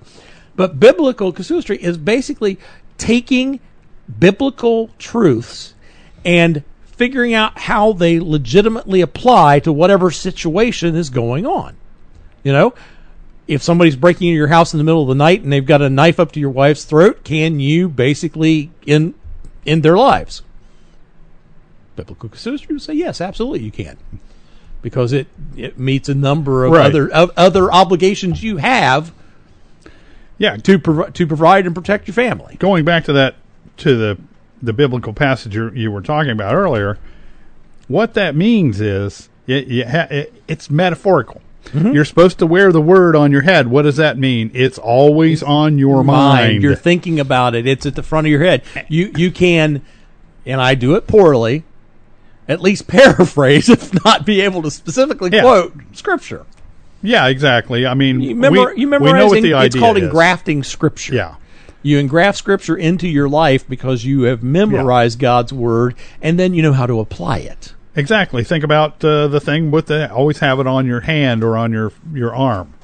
But 0.57 0.79
biblical 0.79 1.33
casuistry 1.33 1.79
is 1.79 1.97
basically 1.97 2.59
taking 2.99 3.61
biblical 4.19 4.91
truths 4.99 5.75
and 6.25 6.63
figuring 6.85 7.33
out 7.33 7.59
how 7.59 7.93
they 7.93 8.21
legitimately 8.21 9.01
apply 9.01 9.61
to 9.61 9.73
whatever 9.73 10.11
situation 10.11 10.95
is 10.95 11.09
going 11.09 11.47
on. 11.47 11.77
You 12.43 12.53
know, 12.53 12.75
if 13.49 13.63
somebody's 13.63 13.97
breaking 13.97 14.29
into 14.29 14.37
your 14.37 14.49
house 14.49 14.75
in 14.75 14.79
the 14.79 14.85
middle 14.85 15.03
of 15.03 15.09
the 15.09 15.15
night 15.15 15.43
and 15.43 15.53
they've 15.53 15.65
got 15.65 15.83
a 15.83 15.91
knife 15.91 16.21
up 16.21 16.33
to 16.33 16.41
your 16.41 16.51
wife's 16.51 16.85
throat, 16.85 17.25
can 17.25 17.59
you 17.59 17.89
basically 17.89 18.71
end 18.87 19.15
end 19.67 19.83
their 19.83 19.97
lives? 19.97 20.43
Biblical 22.01 22.29
casuistry 22.31 22.75
would 22.75 22.83
say 22.83 22.95
yes, 22.95 23.21
absolutely 23.21 23.63
you 23.63 23.71
can, 23.71 23.99
because 24.81 25.13
it 25.13 25.27
it 25.57 25.79
meets 25.79 26.09
a 26.09 26.15
number 26.15 26.65
of 26.65 26.73
Right. 26.73 26.87
other 26.87 27.11
of 27.13 27.31
other 27.37 27.71
obligations 27.71 28.43
you 28.43 28.57
have 28.57 29.13
yeah. 30.39 30.57
to 30.57 30.79
to 30.79 31.27
provide 31.27 31.67
and 31.67 31.75
protect 31.75 32.09
your 32.09 32.15
family. 32.15 32.57
Going 32.59 32.85
back 32.87 33.05
to 33.05 33.13
that 33.13 33.35
to 33.79 33.97
the 33.97 34.19
the 34.63 34.73
biblical 34.73 35.13
passage 35.13 35.55
you, 35.55 35.71
you 35.75 35.91
were 35.91 36.01
talking 36.01 36.31
about 36.31 36.55
earlier, 36.55 36.99
what 37.89 38.15
that 38.15 38.35
means 38.35 38.81
is 38.81 39.29
it, 39.47 39.89
ha- 39.89 40.07
it, 40.11 40.43
it's 40.49 40.71
metaphorical. 40.71 41.41
Mm-hmm. 41.67 41.93
You're 41.93 42.05
supposed 42.07 42.39
to 42.39 42.47
wear 42.47 42.73
the 42.73 42.81
word 42.81 43.15
on 43.15 43.31
your 43.33 43.43
head. 43.43 43.69
What 43.69 43.83
does 43.83 43.97
that 43.97 44.17
mean? 44.17 44.51
It's 44.55 44.79
always 44.79 45.43
on 45.43 45.79
your 45.79 46.03
mind. 46.03 46.63
You're 46.63 46.75
thinking 46.75 47.21
about 47.21 47.55
it. 47.55 47.67
It's 47.67 47.85
at 47.85 47.95
the 47.95 48.03
front 48.03 48.27
of 48.27 48.31
your 48.31 48.43
head. 48.45 48.63
You 48.89 49.13
you 49.17 49.31
can, 49.31 49.83
and 50.47 50.61
I 50.61 50.75
do 50.75 50.95
it 50.95 51.07
poorly. 51.07 51.65
At 52.51 52.61
least 52.61 52.87
paraphrase, 52.89 53.69
if 53.69 53.95
not 54.05 54.27
be 54.27 54.41
able 54.43 54.61
to 54.63 54.71
specifically 54.71 55.31
Yeah. 55.33 55.43
quote 55.43 55.73
scripture. 55.93 56.45
yeah, 57.03 57.29
exactly. 57.29 57.87
I 57.87 57.95
mean, 57.95 58.21
You 58.21 58.31
remember, 58.31 58.75
we, 58.75 58.81
you 58.83 58.87
memorize. 58.89 59.15
know 59.15 59.27
what 59.29 59.43
the 59.43 59.53
it's 59.65 59.77
called 59.77 59.97
is. 59.97 60.03
engrafting 60.05 60.63
scripture. 60.63 61.15
Yeah. 61.15 61.35
You 61.83 61.99
engraft 61.99 62.37
scripture 62.37 62.77
into 62.77 63.09
your 63.09 63.29
life 63.29 63.67
because 63.67 64.05
you 64.05 64.23
have 64.25 64.43
memorized 64.43 65.19
God's 65.19 65.51
word, 65.53 65.95
and 66.21 66.39
then 66.39 66.53
you 66.53 66.61
know 66.63 66.75
how 66.75 66.87
to 66.87 67.01
apply 67.01 67.39
it. 67.39 67.73
Exactly. 67.97 68.45
Think 68.45 68.65
about 68.65 69.03
uh, 69.05 69.29
the 69.29 69.41
thing 69.41 69.71
with 69.71 69.87
the 69.87 70.13
always 70.13 70.41
have 70.41 70.61
it 70.61 70.67
on 70.67 70.87
your 70.87 71.01
hand 71.01 71.43
or 71.43 71.57
on 71.57 71.73
your 71.73 71.93
your 72.13 72.35
arm. 72.35 72.75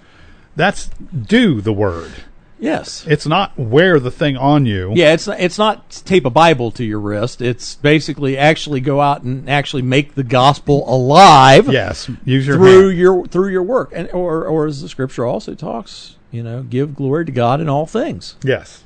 That's 0.57 0.89
do 1.11 1.61
the 1.61 1.73
word. 1.73 2.13
Yes. 2.59 3.07
It's 3.07 3.27
not 3.27 3.57
wear 3.59 4.01
the 4.01 4.11
thing 4.11 4.37
on 4.37 4.67
you. 4.67 4.93
Yeah, 4.95 5.13
it's 5.13 5.29
it's 5.29 5.59
not 5.59 5.91
tape 5.91 6.25
a 6.25 6.31
Bible 6.31 6.71
to 6.73 6.85
your 6.85 7.01
wrist. 7.01 7.43
It's 7.43 7.75
basically 7.77 8.39
actually 8.39 8.81
go 8.81 9.01
out 9.01 9.23
and 9.23 9.49
actually 9.49 9.83
make 9.83 10.15
the 10.15 10.25
gospel 10.25 10.85
alive. 10.93 11.71
Yes. 11.71 12.11
Use 12.25 12.47
your 12.47 12.57
through 12.57 12.89
hand. 12.89 12.99
your 12.99 13.27
through 13.27 13.51
your 13.51 13.63
work, 13.63 13.91
and 13.93 14.11
or 14.11 14.47
or 14.47 14.67
as 14.67 14.83
the 14.83 14.89
scripture 14.89 15.27
also 15.27 15.55
talks, 15.55 16.17
you 16.31 16.43
know, 16.43 16.63
give 16.63 16.95
glory 16.95 17.27
to 17.27 17.33
God 17.33 17.61
in 17.61 17.69
all 17.69 17.87
things. 17.87 18.37
Yes. 18.43 18.85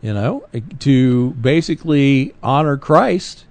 You 0.00 0.14
know, 0.14 0.46
to 0.80 1.30
basically 1.32 2.34
honor 2.40 2.76
Christ 2.76 3.46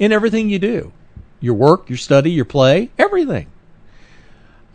in 0.00 0.10
everything 0.10 0.48
you 0.48 0.58
do, 0.58 0.92
your 1.40 1.54
work, 1.54 1.88
your 1.88 1.98
study, 1.98 2.32
your 2.32 2.44
play, 2.44 2.90
everything. 2.98 3.46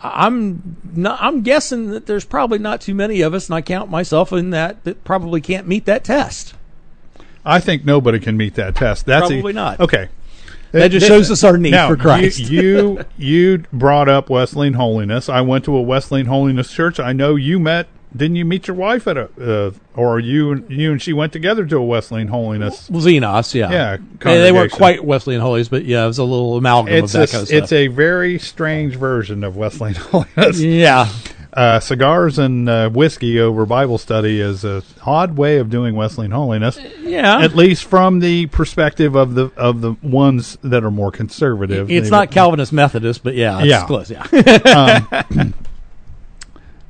I'm 0.02 0.78
not, 0.94 1.20
I'm 1.22 1.42
guessing 1.42 1.92
that 1.92 2.06
there's 2.06 2.26
probably 2.26 2.60
not 2.60 2.82
too 2.82 2.96
many 2.96 3.22
of 3.22 3.34
us, 3.34 3.48
and 3.48 3.56
I 3.56 3.62
count 3.62 3.90
myself 3.90 4.32
in 4.32 4.52
that 4.52 4.84
that 4.86 5.04
probably 5.04 5.42
can't 5.42 5.68
meet 5.68 5.86
that 5.86 6.04
test. 6.04 6.54
I 7.46 7.60
think 7.60 7.86
nobody 7.86 8.20
can 8.20 8.38
meet 8.38 8.56
that 8.56 8.76
test. 8.76 9.06
That's 9.06 9.28
Probably 9.28 9.52
a, 9.52 9.56
not. 9.56 9.80
Okay. 9.80 10.10
That 10.72 10.92
just 10.92 11.08
This- 11.08 11.08
shows 11.08 11.32
us 11.32 11.44
our 11.44 11.58
need 11.58 11.72
now, 11.72 11.90
for 11.90 11.98
Christ. 11.98 12.40
You, 12.40 12.62
you 12.62 13.06
you 13.18 13.58
brought 13.74 14.08
up 14.08 14.30
Wesleyan 14.30 14.74
holiness. 14.74 15.28
I 15.28 15.42
went 15.42 15.66
to 15.66 15.76
a 15.76 15.82
Wesleyan 15.82 16.28
holiness 16.28 16.72
church. 16.72 17.00
I 17.00 17.12
know 17.12 17.36
you 17.36 17.60
met. 17.60 17.88
Didn't 18.16 18.38
you 18.38 18.46
meet 18.46 18.68
your 18.68 18.76
wife 18.76 19.08
at 19.08 19.18
a 19.18 19.30
uh, 19.40 19.72
or 19.96 20.20
you 20.20 20.66
you 20.68 20.92
and 20.92 21.02
she 21.02 21.14
went 21.14 21.32
together 21.32 21.66
to 21.68 21.78
a 21.78 21.84
Wesleyan 21.86 22.28
holiness? 22.30 22.90
Xenos, 22.90 23.54
yeah, 23.54 23.72
Yeah, 23.72 23.98
They- 24.20 24.42
they 24.42 24.52
weren't 24.52 24.72
quite 24.72 25.04
Wesleyan 25.06 25.42
holies, 25.42 25.70
but 25.70 25.86
yeah, 25.86 26.04
it 26.06 26.08
was 26.08 26.18
a 26.18 26.24
little 26.24 26.58
amalgam 26.58 26.94
It's 26.96 27.14
of 27.14 27.22
a, 27.22 27.26
that 27.26 27.32
kind 27.32 27.42
of 27.44 27.48
stuff. 27.50 27.64
it's 27.64 27.72
a 27.72 27.88
very 27.88 28.40
strange 28.40 28.96
version 28.96 29.44
of 29.44 29.58
Wesleyan 29.58 29.94
holiness. 30.12 30.60
yeah, 30.60 31.08
Uh, 31.54 31.80
cigars 31.80 32.38
and 32.40 32.68
uh, 32.70 32.90
whiskey 32.90 33.40
over 33.40 33.66
Bible 33.66 33.98
study 33.98 34.40
is 34.40 34.64
a 34.64 34.82
odd 35.06 35.36
way 35.38 35.58
of 35.58 35.70
doing 35.70 35.96
Wesleyan 35.96 36.32
holiness. 36.32 36.80
yeah. 37.02 37.40
At 37.42 37.56
least 37.56 37.86
from 37.86 38.20
the 38.20 38.46
perspective 38.48 39.16
of 39.16 39.34
the 39.36 39.52
of 39.58 39.82
the 39.82 39.94
ones 40.02 40.58
that 40.64 40.84
are 40.84 40.92
more 40.92 41.12
conservative. 41.12 41.90
it's 41.92 42.08
They- 42.10 42.12
not 42.16 42.32
Calvinist 42.32 42.72
Methodist, 42.74 43.24
but 43.24 43.36
yeah, 43.36 43.60
it's 43.60 43.68
Yeah. 43.68 43.86
close. 43.86 44.10
Yeah, 44.12 44.24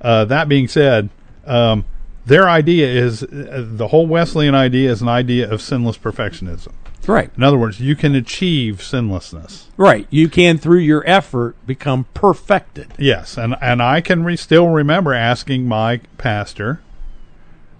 Uh, 0.01 0.25
that 0.25 0.47
being 0.47 0.67
said, 0.67 1.09
um, 1.45 1.85
their 2.25 2.47
idea 2.49 2.87
is 2.87 3.23
uh, 3.23 3.65
the 3.67 3.87
whole 3.89 4.07
Wesleyan 4.07 4.55
idea 4.55 4.91
is 4.91 5.01
an 5.01 5.07
idea 5.07 5.49
of 5.51 5.61
sinless 5.61 5.97
perfectionism. 5.97 6.73
right, 7.07 7.31
In 7.35 7.43
other 7.43 7.57
words, 7.57 7.79
you 7.79 7.95
can 7.95 8.13
achieve 8.15 8.77
sinlessness. 8.81 9.65
right. 9.77 10.05
You 10.09 10.29
can 10.29 10.57
through 10.57 10.79
your 10.79 11.03
effort 11.07 11.55
become 11.65 12.05
perfected. 12.13 12.93
Yes, 12.97 13.37
and 13.37 13.55
and 13.61 13.81
I 13.81 13.99
can 14.01 14.23
re- 14.23 14.35
still 14.35 14.67
remember 14.67 15.13
asking 15.13 15.67
my 15.67 16.01
pastor, 16.17 16.81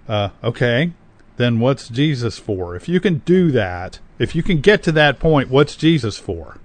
uh, 0.08 0.30
"Okay, 0.42 0.92
then 1.36 1.60
what's 1.60 1.88
Jesus 1.88 2.38
for? 2.38 2.74
If 2.76 2.88
you 2.88 2.98
can 3.00 3.18
do 3.24 3.50
that, 3.52 3.98
if 4.18 4.34
you 4.34 4.42
can 4.42 4.60
get 4.60 4.82
to 4.84 4.92
that 4.92 5.18
point, 5.20 5.48
what's 5.48 5.76
Jesus 5.76 6.18
for?" 6.18 6.56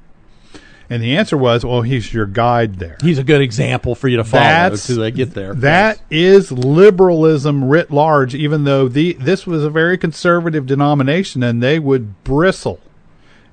And 0.89 1.01
the 1.01 1.17
answer 1.17 1.37
was, 1.37 1.65
"Well, 1.65 1.81
he's 1.81 2.13
your 2.13 2.25
guide 2.25 2.75
there." 2.75 2.97
He's 3.01 3.17
a 3.17 3.23
good 3.23 3.41
example 3.41 3.95
for 3.95 4.07
you 4.07 4.17
to 4.17 4.23
follow 4.23 4.43
That's- 4.43 4.87
they 4.87 5.11
get 5.11 5.33
there. 5.33 5.53
That 5.53 5.99
is 6.11 6.51
liberalism 6.51 7.65
writ 7.65 7.91
large, 7.91 8.35
even 8.35 8.63
though 8.65 8.87
the 8.87 9.13
this 9.13 9.47
was 9.47 9.63
a 9.63 9.69
very 9.69 9.97
conservative 9.97 10.65
denomination 10.65 11.41
and 11.43 11.61
they 11.61 11.79
would 11.79 12.23
bristle 12.23 12.79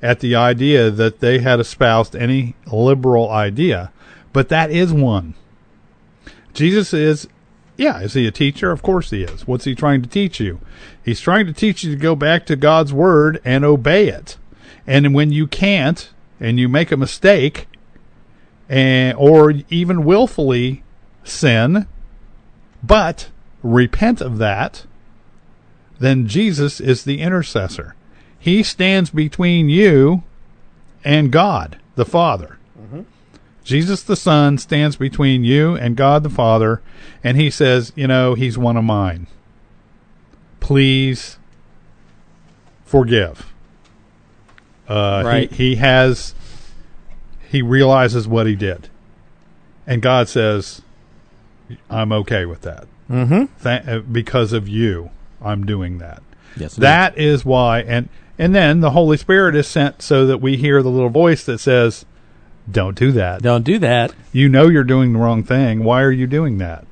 at 0.03 0.21
the 0.21 0.35
idea 0.35 0.91
that 0.91 1.21
they 1.21 1.39
had 1.39 1.61
espoused 1.61 2.15
any 2.17 2.55
liberal 2.71 3.31
idea. 3.31 3.91
But 4.33 4.49
that 4.49 4.71
is 4.71 4.93
one. 4.93 5.35
Jesus 6.53 6.93
is 6.93 7.29
yeah, 7.77 8.01
is 8.01 8.13
he 8.13 8.27
a 8.27 8.31
teacher? 8.31 8.71
Of 8.71 8.83
course 8.83 9.11
he 9.11 9.23
is. 9.23 9.47
What's 9.47 9.65
he 9.65 9.75
trying 9.75 10.03
to 10.03 10.09
teach 10.09 10.39
you? 10.39 10.61
He's 11.03 11.21
trying 11.21 11.47
to 11.47 11.53
teach 11.53 11.83
you 11.83 11.91
to 11.91 11.97
go 11.97 12.15
back 12.15 12.47
to 12.47 12.57
God's 12.57 12.93
word 12.93 13.41
and 13.45 13.65
obey 13.65 14.09
it. 14.09 14.37
And 14.87 15.15
when 15.15 15.33
you 15.33 15.47
can't 15.47 16.11
and 16.43 16.59
you 16.59 16.69
make 16.69 16.91
a 16.91 16.97
mistake 16.97 17.69
and 18.69 19.17
or 19.17 19.55
even 19.71 20.05
willfully 20.05 20.83
sin, 21.23 21.87
but 22.83 23.31
repent 23.63 24.21
of 24.21 24.39
that, 24.39 24.85
then 26.01 26.27
Jesus 26.27 26.81
is 26.81 27.05
the 27.05 27.21
intercessor. 27.21 27.95
He 28.39 28.65
stands 28.65 29.11
between 29.11 29.69
you 29.69 30.25
and 31.05 31.31
God 31.31 31.79
the 31.95 32.05
Father. 32.05 32.59
Mm-hmm. 32.79 33.03
Jesus 33.63 34.03
the 34.03 34.17
Son 34.17 34.59
stands 34.59 34.97
between 34.97 35.45
you 35.45 35.77
and 35.77 35.97
God 35.97 36.25
the 36.25 36.29
Father, 36.31 36.83
and 37.23 37.37
he 37.37 37.51
says, 37.51 37.93
You 37.95 38.09
know, 38.09 38.35
he's 38.35 38.59
one 38.59 38.77
of 38.77 38.83
mine. 38.83 39.29
Please 40.59 41.39
forgive. 42.85 43.52
Uh, 44.93 45.23
Right. 45.25 45.51
he, 45.53 45.71
he 45.71 45.75
has, 45.77 46.35
he 47.49 47.63
realizes 47.63 48.29
what 48.29 48.47
he 48.47 48.55
did. 48.57 48.89
And 49.87 50.03
God 50.03 50.29
says, 50.29 50.83
I'm 51.91 52.13
okay 52.13 52.45
with 52.45 52.63
that. 52.63 52.87
Mm-hmm. 53.11 53.45
Th- 53.63 53.89
uh, 53.89 53.99
because 54.01 54.53
of 54.53 54.69
you, 54.69 55.11
I'm 55.41 55.65
doing 55.67 55.99
that. 55.99 56.23
Yes. 56.57 56.77
That 56.77 57.17
is 57.19 57.45
why, 57.45 57.81
and 57.81 58.09
and 58.39 58.55
then 58.55 58.81
the 58.81 58.91
Holy 58.91 59.17
Spirit 59.17 59.55
is 59.57 59.67
sent 59.67 60.03
so 60.03 60.27
that 60.27 60.39
we 60.39 60.57
hear 60.57 60.83
the 60.83 60.91
little 60.91 61.09
voice 61.09 61.45
that 61.45 61.59
says, 61.59 62.05
"Don't 62.71 62.97
do 62.99 63.11
that. 63.13 63.41
don't 63.43 63.65
do 63.65 63.79
that. 63.79 64.13
You 64.33 64.49
know 64.51 64.69
you're 64.69 64.85
doing 64.85 65.13
the 65.15 65.19
wrong 65.19 65.43
thing. 65.45 65.83
Why 65.83 66.03
are 66.03 66.13
you 66.13 66.27
doing 66.27 66.59
that?" 66.59 66.85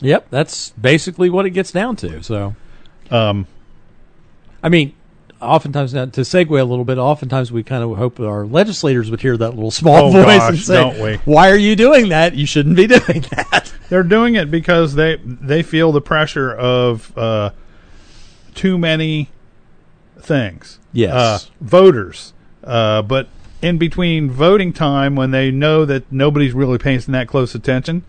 Yep. 0.00 0.26
That's 0.30 0.70
basically 0.70 1.30
what 1.30 1.46
it 1.46 1.50
gets 1.50 1.72
down 1.72 1.96
to. 1.96 2.22
So, 2.22 2.54
Um, 3.10 3.46
I 4.62 4.68
mean, 4.68 4.92
oftentimes 5.40 5.94
now, 5.94 6.06
to 6.06 6.20
segue 6.22 6.60
a 6.60 6.64
little 6.64 6.84
bit, 6.84 6.98
oftentimes 6.98 7.50
we 7.52 7.62
kind 7.62 7.82
of 7.82 7.96
hope 7.96 8.20
our 8.20 8.46
legislators 8.46 9.10
would 9.10 9.20
hear 9.20 9.36
that 9.36 9.50
little 9.54 9.70
small 9.70 10.06
Oh, 10.08 10.10
voice 10.10 10.38
gosh, 10.38 10.50
and 10.50 10.58
say? 10.96 11.16
"Why 11.24 11.50
are 11.50 11.56
you 11.56 11.76
doing 11.76 12.08
that? 12.10 12.34
You 12.34 12.46
shouldn't 12.46 12.76
be 12.76 12.86
doing 12.98 13.22
that." 13.32 13.72
they're 13.88 14.02
doing 14.02 14.34
it 14.36 14.50
because 14.50 14.94
they 14.94 15.16
they 15.24 15.62
feel 15.62 15.92
the 15.92 16.00
pressure 16.00 16.52
of 16.52 17.16
uh, 17.18 17.50
too 18.54 18.78
many 18.78 19.28
things. 20.18 20.78
Yes. 20.92 21.12
uh, 21.12 21.38
voters. 21.60 22.32
Uh, 22.64 23.02
but 23.02 23.28
in 23.62 23.78
between 23.78 24.30
voting 24.30 24.72
time, 24.72 25.16
when 25.16 25.30
they 25.30 25.50
know 25.50 25.84
that 25.84 26.10
nobody's 26.12 26.52
really 26.52 26.78
paying 26.78 27.00
that 27.08 27.28
close 27.28 27.54
attention, 27.54 28.04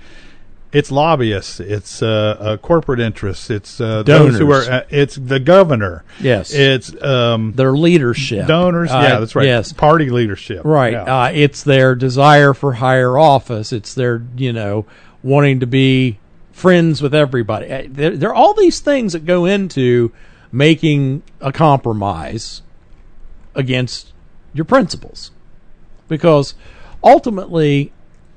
it's 0.74 0.90
lobbyists, 0.92 1.60
it's 1.60 2.02
uh, 2.02 2.38
uh, 2.40 2.58
corporate 2.58 3.00
interests, 3.00 3.50
it's 3.50 3.82
uh, 3.82 4.04
those 4.04 4.38
who 4.38 4.52
are, 4.52 4.62
uh, 4.62 4.84
it's 4.90 5.16
the 5.16 5.40
governor, 5.40 6.04
Yes. 6.20 6.54
it's 6.54 6.94
um, 7.04 7.52
Their 7.54 7.74
leadership, 7.74 8.48
donors. 8.48 8.90
Uh, 8.92 9.06
yeah, 9.10 9.20
that's 9.20 9.36
right. 9.36 9.46
Yes. 9.46 9.74
party 9.74 10.10
leadership. 10.10 10.62
Right. 10.64 10.94
Yeah. 10.94 11.24
Uh, 11.24 11.32
it's 11.34 11.64
their 11.64 11.94
desire 11.96 12.54
for 12.54 12.74
higher 12.74 13.18
office. 13.18 13.74
It's 13.74 13.94
their, 13.94 14.24
you 14.38 14.54
know, 14.54 14.86
wanting 15.24 15.60
to 15.60 15.68
be 15.68 16.20
friends 16.54 17.02
with 17.02 17.14
everybody. 17.14 17.88
There, 17.88 18.16
there 18.16 18.30
are 18.30 18.36
all 18.36 18.54
these 18.54 18.80
things 18.80 19.14
that 19.14 19.26
go 19.26 19.46
into 19.46 20.12
making 20.54 21.24
a 21.42 21.52
compromise 21.52 22.62
against 23.56 24.14
your 24.54 24.66
principles. 24.66 25.32
Because 26.08 26.56
ultimately, 27.04 27.92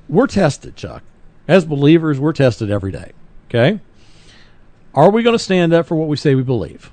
we're 0.07 0.27
tested, 0.27 0.75
Chuck. 0.75 1.03
As 1.47 1.65
believers, 1.65 2.19
we're 2.19 2.33
tested 2.33 2.71
every 2.71 2.91
day. 2.91 3.11
Okay? 3.49 3.79
Are 4.93 5.11
we 5.11 5.23
going 5.23 5.35
to 5.35 5.43
stand 5.43 5.73
up 5.73 5.85
for 5.85 5.95
what 5.95 6.07
we 6.07 6.17
say 6.17 6.35
we 6.35 6.43
believe? 6.43 6.91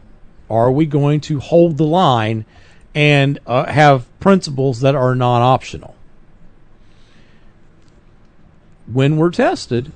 Are 0.51 0.71
we 0.71 0.87
going 0.87 1.21
to 1.23 1.41
hold 1.41 1.79
the 1.79 1.85
line 1.85 2.45
and 2.95 3.39
uh, 3.47 3.67
have 3.67 4.07
principles 4.21 4.81
that 4.81 4.95
are 4.95 5.15
non 5.15 5.41
optional? 5.41 5.95
When 8.93 9.17
we're 9.17 9.31
tested, 9.31 9.93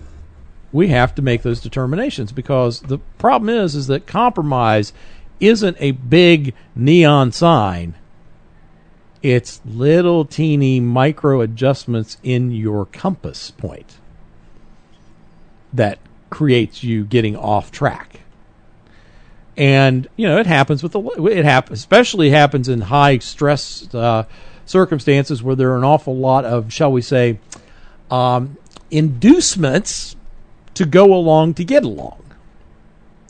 we 0.73 0.89
have 0.89 1.15
to 1.17 1.23
make 1.23 1.43
those 1.43 1.61
determinations 1.61 2.33
because 2.33 2.81
the 2.81 2.99
problem 3.19 3.51
is 3.51 3.75
is 3.75 3.89
that 3.89 4.07
compromise 4.07 4.93
isn't 5.41 5.77
a 5.81 5.91
big 5.91 6.55
neon 6.75 7.33
sign. 7.33 7.95
It's 9.23 9.61
little 9.67 10.25
teeny 10.25 10.81
micro 10.81 11.41
adjustments 11.41 12.17
in 12.23 12.53
your 12.53 12.87
compass 12.87 13.51
point 13.51 13.99
that 15.73 15.99
creates 16.31 16.83
you 16.83 17.05
getting 17.05 17.37
off 17.37 17.71
track. 17.71 18.21
And 19.57 20.07
you 20.17 20.29
know 20.29 20.39
it 20.39 20.47
happens 20.47 20.83
with 20.83 20.93
the 20.93 21.01
it 21.01 21.45
happens 21.45 21.79
especially 21.79 22.31
happens 22.31 22.69
in 22.69 22.83
high 22.83 23.19
stress 23.19 23.93
uh, 23.95 24.25
circumstances 24.67 25.43
where 25.43 25.57
there 25.57 25.73
are 25.73 25.79
an 25.79 25.85
awful 25.85 26.15
lot 26.15 26.45
of 26.45 26.71
shall 26.71 26.93
we 26.93 27.01
say 27.01 27.39
um, 28.11 28.59
inducements 28.91 30.15
to 30.75 30.85
go 30.85 31.15
along 31.15 31.55
to 31.55 31.65
get 31.65 31.85
along. 31.85 32.23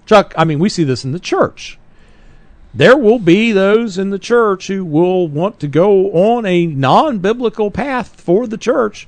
Chuck, 0.04 0.34
I 0.36 0.44
mean 0.44 0.58
we 0.58 0.68
see 0.68 0.82
this 0.82 1.04
in 1.04 1.12
the 1.12 1.20
church. 1.20 1.78
There 2.74 2.96
will 2.96 3.20
be 3.20 3.52
those 3.52 3.96
in 3.96 4.10
the 4.10 4.18
church 4.18 4.66
who 4.66 4.84
will 4.84 5.28
want 5.28 5.60
to 5.60 5.68
go 5.68 6.10
on 6.10 6.44
a 6.44 6.66
non-biblical 6.66 7.70
path 7.70 8.20
for 8.20 8.46
the 8.46 8.58
church 8.58 9.06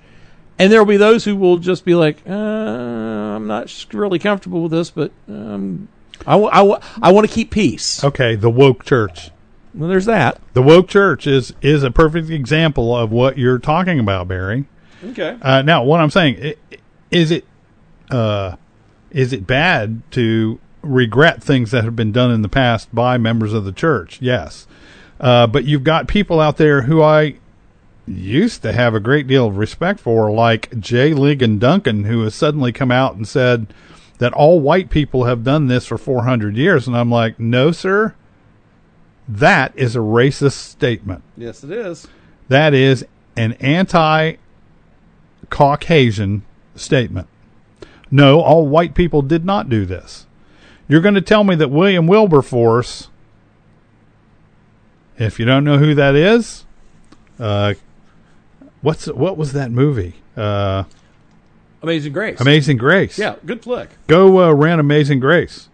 and 0.58 0.72
there 0.72 0.80
will 0.80 0.88
be 0.88 0.96
those 0.96 1.24
who 1.24 1.36
will 1.36 1.58
just 1.58 1.84
be 1.84 1.94
like, 1.94 2.18
uh, 2.28 2.32
I'm 2.32 3.46
not 3.46 3.86
really 3.92 4.18
comfortable 4.18 4.62
with 4.62 4.72
this, 4.72 4.90
but 4.90 5.12
um, 5.28 5.88
I, 6.26 6.32
w- 6.32 6.50
I, 6.50 6.58
w- 6.58 6.78
I 7.00 7.12
want 7.12 7.28
to 7.28 7.32
keep 7.32 7.50
peace. 7.50 8.02
Okay, 8.02 8.34
the 8.34 8.50
woke 8.50 8.84
church. 8.84 9.30
Well, 9.74 9.88
there's 9.88 10.06
that. 10.06 10.40
The 10.54 10.62
woke 10.62 10.88
church 10.88 11.26
is 11.26 11.52
is 11.62 11.82
a 11.84 11.90
perfect 11.90 12.30
example 12.30 12.96
of 12.96 13.12
what 13.12 13.38
you're 13.38 13.58
talking 13.58 14.00
about, 14.00 14.26
Barry. 14.26 14.64
Okay. 15.04 15.38
Uh, 15.40 15.62
now, 15.62 15.84
what 15.84 16.00
I'm 16.00 16.10
saying 16.10 16.54
is 17.10 17.30
it 17.30 17.44
uh, 18.10 18.56
is 19.10 19.32
it 19.32 19.46
bad 19.46 20.02
to 20.12 20.58
regret 20.82 21.42
things 21.42 21.70
that 21.70 21.84
have 21.84 21.94
been 21.94 22.12
done 22.12 22.30
in 22.30 22.42
the 22.42 22.48
past 22.48 22.92
by 22.94 23.18
members 23.18 23.52
of 23.52 23.64
the 23.64 23.72
church? 23.72 24.20
Yes, 24.20 24.66
uh, 25.20 25.46
but 25.46 25.64
you've 25.64 25.84
got 25.84 26.08
people 26.08 26.40
out 26.40 26.56
there 26.56 26.82
who 26.82 27.02
I 27.02 27.36
used 28.10 28.62
to 28.62 28.72
have 28.72 28.94
a 28.94 29.00
great 29.00 29.26
deal 29.26 29.46
of 29.46 29.56
respect 29.56 30.00
for, 30.00 30.30
like 30.30 30.78
J. 30.78 31.12
Ligon 31.12 31.58
Duncan, 31.58 32.04
who 32.04 32.22
has 32.22 32.34
suddenly 32.34 32.72
come 32.72 32.90
out 32.90 33.14
and 33.14 33.26
said 33.26 33.72
that 34.18 34.32
all 34.32 34.60
white 34.60 34.90
people 34.90 35.24
have 35.24 35.44
done 35.44 35.66
this 35.66 35.86
for 35.86 35.98
400 35.98 36.56
years, 36.56 36.86
and 36.86 36.96
I'm 36.96 37.10
like, 37.10 37.38
no, 37.38 37.72
sir. 37.72 38.14
That 39.28 39.72
is 39.76 39.94
a 39.94 40.00
racist 40.00 40.52
statement. 40.52 41.22
Yes, 41.36 41.62
it 41.62 41.70
is. 41.70 42.08
That 42.48 42.72
is 42.72 43.04
an 43.36 43.52
anti 43.54 44.36
Caucasian 45.50 46.44
statement. 46.74 47.28
No, 48.10 48.40
all 48.40 48.66
white 48.66 48.94
people 48.94 49.22
did 49.22 49.44
not 49.44 49.68
do 49.68 49.84
this. 49.84 50.26
You're 50.88 51.02
going 51.02 51.14
to 51.14 51.20
tell 51.20 51.44
me 51.44 51.54
that 51.56 51.68
William 51.68 52.06
Wilberforce, 52.06 53.08
if 55.18 55.38
you 55.38 55.44
don't 55.44 55.64
know 55.64 55.76
who 55.76 55.94
that 55.94 56.14
is, 56.14 56.64
uh, 57.38 57.74
what's 58.88 59.06
what 59.06 59.36
was 59.36 59.52
that 59.52 59.70
movie? 59.70 60.14
Uh, 60.34 60.84
Amazing 61.82 62.14
Grace. 62.14 62.40
Amazing 62.40 62.78
Grace. 62.78 63.18
Yeah, 63.18 63.36
good 63.44 63.62
flick. 63.62 63.90
Go 64.06 64.42
uh, 64.42 64.52
rent 64.52 64.80
Amazing 64.80 65.20
Grace 65.20 65.68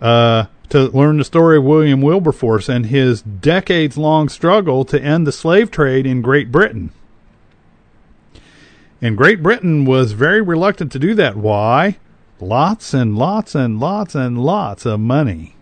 uh, 0.00 0.46
to 0.70 0.84
learn 0.84 1.18
the 1.18 1.24
story 1.24 1.58
of 1.58 1.64
William 1.64 2.00
Wilberforce 2.00 2.70
and 2.70 2.86
his 2.86 3.20
decades 3.20 3.98
long 3.98 4.30
struggle 4.30 4.86
to 4.86 5.00
end 5.00 5.26
the 5.26 5.32
slave 5.32 5.70
trade 5.70 6.06
in 6.06 6.22
Great 6.22 6.50
Britain. 6.50 6.92
And 9.02 9.18
Great 9.18 9.42
Britain 9.42 9.84
was 9.84 10.12
very 10.12 10.40
reluctant 10.40 10.90
to 10.92 10.98
do 10.98 11.14
that. 11.14 11.36
Why? 11.36 11.98
Lots 12.40 12.94
and 12.94 13.18
lots 13.18 13.54
and 13.54 13.78
lots 13.78 14.14
and 14.14 14.42
lots 14.42 14.86
of 14.86 14.98
money. 14.98 15.56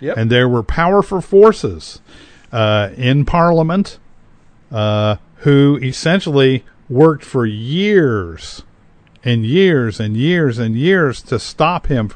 Yep. 0.00 0.18
And 0.18 0.30
there 0.30 0.48
were 0.48 0.62
powerful 0.62 1.22
forces 1.22 2.02
uh, 2.52 2.90
in 2.96 3.24
Parliament 3.24 3.98
uh, 4.72 5.16
who 5.38 5.78
essentially 5.82 6.64
worked 6.88 7.24
for 7.24 7.46
years 7.46 8.62
and 9.24 9.46
years 9.46 10.00
and 10.00 10.16
years 10.16 10.58
and 10.58 10.74
years 10.76 11.22
to 11.22 11.38
stop 11.38 11.86
him. 11.86 12.10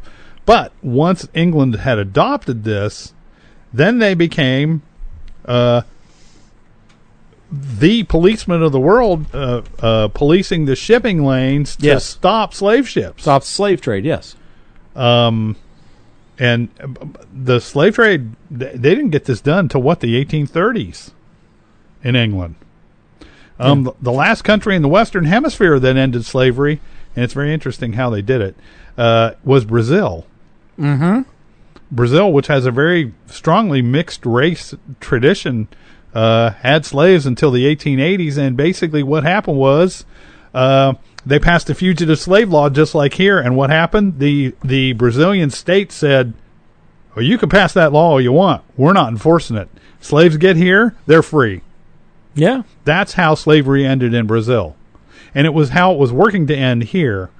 But 0.44 0.72
once 0.82 1.28
England 1.34 1.76
had 1.76 1.98
adopted 1.98 2.64
this, 2.64 3.12
then 3.72 3.98
they 3.98 4.14
became 4.14 4.82
uh, 5.44 5.82
the 7.50 8.02
policemen 8.04 8.62
of 8.62 8.72
the 8.72 8.80
world, 8.80 9.26
uh, 9.34 9.62
uh, 9.80 10.08
policing 10.08 10.64
the 10.64 10.74
shipping 10.76 11.24
lanes 11.24 11.76
to 11.76 11.86
Yes. 11.86 12.04
stop 12.04 12.54
slave 12.54 12.88
ships. 12.88 13.22
Stop 13.22 13.42
slave 13.44 13.80
trade, 13.80 14.04
yes. 14.04 14.34
Um, 14.94 15.56
and 16.38 16.68
uh, 16.80 16.86
the 17.32 17.60
slave 17.60 17.94
trade, 17.94 18.30
they 18.50 18.76
didn't 18.76 19.10
get 19.10 19.26
this 19.26 19.40
done 19.40 19.66
until 19.66 19.82
what, 19.82 20.00
the 20.00 20.22
1830s 20.24 21.12
in 22.02 22.16
England. 22.16 22.56
Um, 23.58 23.84
the, 23.84 23.92
the 24.02 24.12
last 24.12 24.42
country 24.42 24.76
in 24.76 24.82
the 24.82 24.88
Western 24.88 25.24
Hemisphere 25.24 25.78
that 25.78 25.96
ended 25.96 26.24
slavery, 26.24 26.80
and 27.14 27.24
it's 27.24 27.32
very 27.32 27.52
interesting 27.52 27.94
how 27.94 28.10
they 28.10 28.22
did 28.22 28.40
it, 28.40 28.56
uh, 28.98 29.32
was 29.44 29.64
Brazil. 29.64 30.26
Mm-hmm. 30.78 31.22
Brazil, 31.90 32.32
which 32.32 32.48
has 32.48 32.66
a 32.66 32.70
very 32.70 33.14
strongly 33.26 33.80
mixed 33.80 34.26
race 34.26 34.74
tradition, 35.00 35.68
uh, 36.14 36.50
had 36.50 36.84
slaves 36.84 37.24
until 37.24 37.50
the 37.50 37.64
1880s, 37.74 38.36
and 38.36 38.56
basically 38.56 39.02
what 39.02 39.22
happened 39.22 39.56
was 39.58 40.04
uh, 40.54 40.94
They 41.24 41.38
passed 41.38 41.68
a 41.70 41.74
fugitive 41.74 42.18
slave 42.18 42.50
law 42.50 42.70
just 42.70 42.94
like 42.94 43.14
here, 43.14 43.38
and 43.38 43.56
what 43.56 43.70
happened? 43.70 44.18
The 44.18 44.54
the 44.64 44.92
Brazilian 44.94 45.50
state 45.50 45.92
said, 45.92 46.32
"Well, 47.14 47.24
you 47.24 47.36
can 47.36 47.48
pass 47.48 47.72
that 47.74 47.92
law 47.92 48.12
all 48.12 48.20
you 48.20 48.32
want. 48.32 48.62
We're 48.76 48.92
not 48.92 49.10
enforcing 49.10 49.56
it. 49.56 49.68
Slaves 50.00 50.36
get 50.36 50.56
here, 50.56 50.94
they're 51.06 51.22
free." 51.22 51.62
Yeah. 52.36 52.62
That's 52.84 53.14
how 53.14 53.34
slavery 53.34 53.84
ended 53.84 54.14
in 54.14 54.26
Brazil, 54.26 54.76
and 55.34 55.46
it 55.46 55.54
was 55.54 55.70
how 55.70 55.92
it 55.92 55.98
was 55.98 56.12
working 56.12 56.46
to 56.46 56.54
end 56.56 56.84
here 56.84 57.30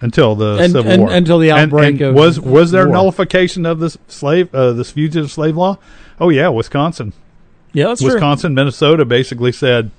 until 0.00 0.34
the 0.34 0.58
And- 0.60 0.72
Civil 0.72 0.92
and- 0.92 1.02
War. 1.02 1.12
until 1.12 1.38
the 1.38 1.50
outbreak 1.50 1.94
and 1.94 2.02
of 2.02 2.14
was 2.14 2.38
was 2.38 2.70
there 2.70 2.86
war. 2.86 2.94
nullification 2.96 3.64
of 3.66 3.80
this 3.80 3.96
slave 4.06 4.54
uh, 4.54 4.72
this 4.72 4.90
fugitive 4.90 5.30
slave 5.30 5.56
law? 5.56 5.78
Oh 6.20 6.28
yeah, 6.28 6.48
Wisconsin. 6.48 7.12
Yeah, 7.72 7.86
that's 7.88 8.00
true. 8.02 8.12
Wisconsin, 8.12 8.54
Minnesota 8.54 9.04
basically 9.04 9.50
said, 9.50 9.90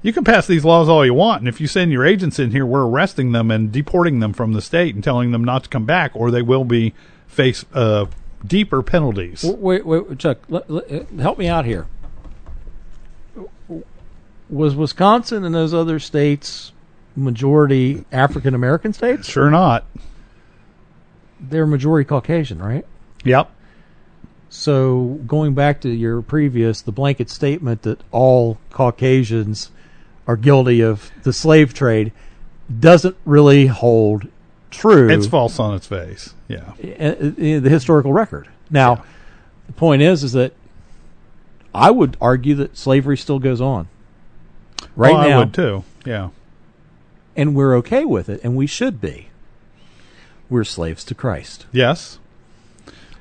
you 0.00 0.12
can 0.12 0.22
pass 0.22 0.46
these 0.46 0.64
laws 0.64 0.88
all 0.88 1.04
you 1.04 1.14
want, 1.14 1.40
and 1.40 1.48
if 1.48 1.60
you 1.60 1.66
send 1.66 1.90
your 1.90 2.04
agents 2.06 2.38
in 2.38 2.52
here, 2.52 2.64
we're 2.64 2.86
arresting 2.86 3.32
them 3.32 3.50
and 3.50 3.72
deporting 3.72 4.20
them 4.20 4.32
from 4.32 4.52
the 4.52 4.62
state 4.62 4.94
and 4.94 5.02
telling 5.02 5.32
them 5.32 5.42
not 5.42 5.64
to 5.64 5.68
come 5.70 5.84
back, 5.84 6.12
or 6.14 6.30
they 6.30 6.42
will 6.42 6.62
be 6.64 6.94
face 7.26 7.64
uh, 7.74 8.06
deeper 8.46 8.80
penalties. 8.80 9.42
Wait, 9.42 9.84
wait, 9.84 10.18
Chuck, 10.20 10.38
let, 10.48 10.70
let- 10.70 10.88
help 11.18 11.36
me 11.38 11.48
out 11.48 11.64
here. 11.64 11.86
Was 14.48 14.76
Wisconsin 14.76 15.44
and 15.44 15.54
those 15.54 15.74
other 15.74 15.98
states 15.98 16.72
majority 17.16 18.04
African 18.12 18.54
American 18.54 18.92
states? 18.92 19.28
Sure 19.28 19.50
not. 19.50 19.84
They're 21.40 21.66
majority 21.66 22.06
Caucasian, 22.06 22.60
right? 22.60 22.86
Yep. 23.24 23.50
So 24.48 25.20
going 25.26 25.54
back 25.54 25.80
to 25.82 25.88
your 25.88 26.22
previous, 26.22 26.80
the 26.80 26.92
blanket 26.92 27.28
statement 27.28 27.82
that 27.82 28.00
all 28.12 28.58
Caucasians 28.70 29.70
are 30.26 30.36
guilty 30.36 30.80
of 30.80 31.10
the 31.22 31.32
slave 31.32 31.74
trade 31.74 32.12
doesn't 32.80 33.16
really 33.24 33.66
hold 33.66 34.28
true. 34.70 35.08
It's 35.10 35.26
false 35.26 35.58
on 35.58 35.74
its 35.74 35.86
face. 35.86 36.34
Yeah. 36.48 36.72
the 36.78 37.68
historical 37.68 38.12
record. 38.12 38.48
Now, 38.70 39.04
the 39.66 39.72
point 39.72 40.02
is, 40.02 40.22
is 40.24 40.32
that 40.32 40.54
I 41.74 41.90
would 41.90 42.16
argue 42.20 42.54
that 42.56 42.76
slavery 42.76 43.16
still 43.16 43.38
goes 43.38 43.60
on 43.60 43.88
right 44.94 45.12
oh, 45.12 45.14
Well, 45.18 45.28
now, 45.28 45.36
I 45.36 45.38
would 45.40 45.54
too. 45.54 45.84
Yeah. 46.04 46.28
and 47.36 47.54
we're 47.54 47.76
okay 47.78 48.04
with 48.04 48.28
it, 48.28 48.40
and 48.44 48.56
we 48.56 48.66
should 48.66 49.00
be. 49.00 49.28
We're 50.48 50.64
slaves 50.64 51.04
to 51.04 51.14
Christ. 51.14 51.66
Yes. 51.72 52.18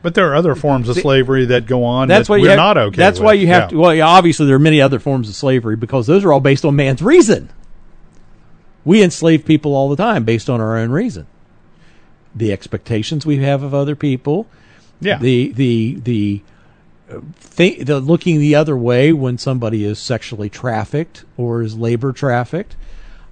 But 0.03 0.13
there 0.13 0.29
are 0.31 0.35
other 0.35 0.53
forms 0.53 0.87
of 0.87 0.97
slavery 0.97 1.45
that 1.45 1.65
go 1.65 1.83
on 1.83 2.07
That's 2.07 2.27
that 2.27 2.33
why 2.33 2.39
we're 2.39 2.49
have, 2.51 2.57
not 2.57 2.77
okay 2.77 2.95
That's 2.97 3.17
with. 3.19 3.25
why 3.25 3.33
you 3.33 3.47
have 3.47 3.63
Yeah. 3.63 3.67
to. 3.69 3.77
Well, 3.79 3.95
yeah, 3.95 4.05
obviously 4.07 4.45
there 4.45 4.55
are 4.55 4.59
many 4.59 4.79
other 4.79 4.99
forms 4.99 5.27
of 5.27 5.33
slavery 5.35 5.75
because 5.75 6.05
those 6.05 6.23
are 6.23 6.31
all 6.31 6.39
based 6.39 6.63
on 6.63 6.75
man's 6.75 7.01
reason. 7.01 7.49
We 8.83 9.01
enslave 9.01 9.45
people 9.45 9.73
all 9.75 9.89
the 9.89 9.95
time 9.95 10.23
based 10.23 10.47
on 10.47 10.61
our 10.61 10.77
own 10.77 10.91
reason. 10.91 11.25
The 12.35 12.51
expectations 12.51 13.25
we 13.25 13.37
have 13.37 13.63
of 13.63 13.73
other 13.73 13.95
people, 13.95 14.45
Yeah. 15.01 15.17
the 15.17 15.51
the 15.53 15.99
the 16.03 16.41
thi- 17.35 17.83
the 17.83 17.99
looking 17.99 18.39
the 18.39 18.55
other 18.55 18.75
way 18.75 19.13
when 19.13 19.37
somebody 19.37 19.83
is 19.83 19.99
sexually 19.99 20.49
trafficked 20.49 21.23
or 21.37 21.61
is 21.61 21.77
labor 21.77 22.11
trafficked. 22.11 22.75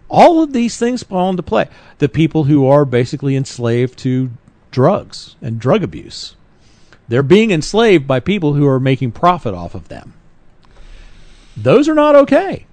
All 0.10 0.44
of 0.44 0.54
these 0.54 0.78
things 0.78 1.04
fall 1.04 1.30
into 1.30 1.44
play. 1.44 1.70
The 1.98 2.10
people 2.10 2.44
who 2.44 2.68
are 2.68 2.86
basically 2.86 3.36
enslaved 3.36 3.98
to 4.00 4.32
drugs 4.72 5.36
and 5.42 5.60
drug 5.60 5.84
abuse. 5.84 6.36
They're 7.08 7.24
being 7.24 7.52
enslaved 7.52 8.08
by 8.08 8.20
people 8.20 8.54
who 8.54 8.68
are 8.68 8.80
making 8.80 9.12
profit 9.12 9.54
off 9.54 9.76
of 9.76 9.88
them. 9.88 10.14
Those 11.58 11.90
are 11.90 11.96
not 11.96 12.16
okay. 12.16 12.66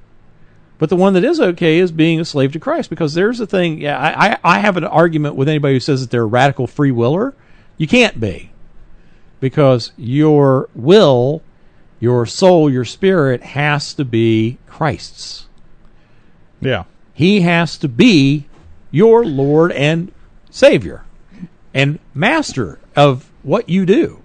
But 0.79 0.89
the 0.89 0.97
one 0.97 1.13
that 1.13 1.25
is 1.25 1.41
okay 1.41 1.79
is 1.79 1.93
being 1.93 2.21
a 2.21 2.25
slave 2.25 2.53
to 2.53 2.61
Christ 2.61 2.89
because 2.89 3.13
there's 3.13 3.41
a 3.41 3.47
thing. 3.47 3.81
Yeah, 3.81 3.99
I, 3.99 4.39
I 4.43 4.61
have 4.61 4.79
an 4.79 4.85
argument 4.85 5.35
with 5.35 5.49
anybody 5.49 5.75
who 5.75 5.81
says 5.81 6.01
that 6.01 6.11
they're 6.11 6.23
a 6.23 6.27
radical 6.27 6.67
free 6.67 6.91
willer. 6.91 7.35
You 7.77 7.87
can't 7.87 8.19
be 8.19 8.51
because 9.41 9.93
your 9.97 10.69
will, 10.75 11.43
your 11.99 12.27
soul, 12.27 12.71
your 12.71 12.85
spirit 12.85 13.43
has 13.43 13.95
to 13.95 14.05
be 14.05 14.59
Christ's. 14.67 15.47
yeah. 16.61 16.85
He 17.13 17.43
has 17.43 17.77
to 17.79 17.89
be 17.89 18.47
your 18.91 19.25
Lord 19.27 19.73
and 19.73 20.11
Savior 20.51 21.05
and 21.75 21.99
master 22.15 22.79
of 22.97 23.31
what 23.43 23.69
you 23.69 23.85
do. 23.85 24.23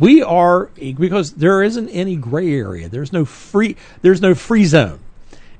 We 0.00 0.22
are 0.22 0.66
because 0.76 1.32
there 1.32 1.62
isn't 1.62 1.88
any 1.88 2.14
gray 2.14 2.54
area. 2.54 2.88
There's 2.88 3.12
no 3.12 3.24
free 3.24 3.76
there's 4.02 4.22
no 4.22 4.34
free 4.34 4.64
zone. 4.64 5.00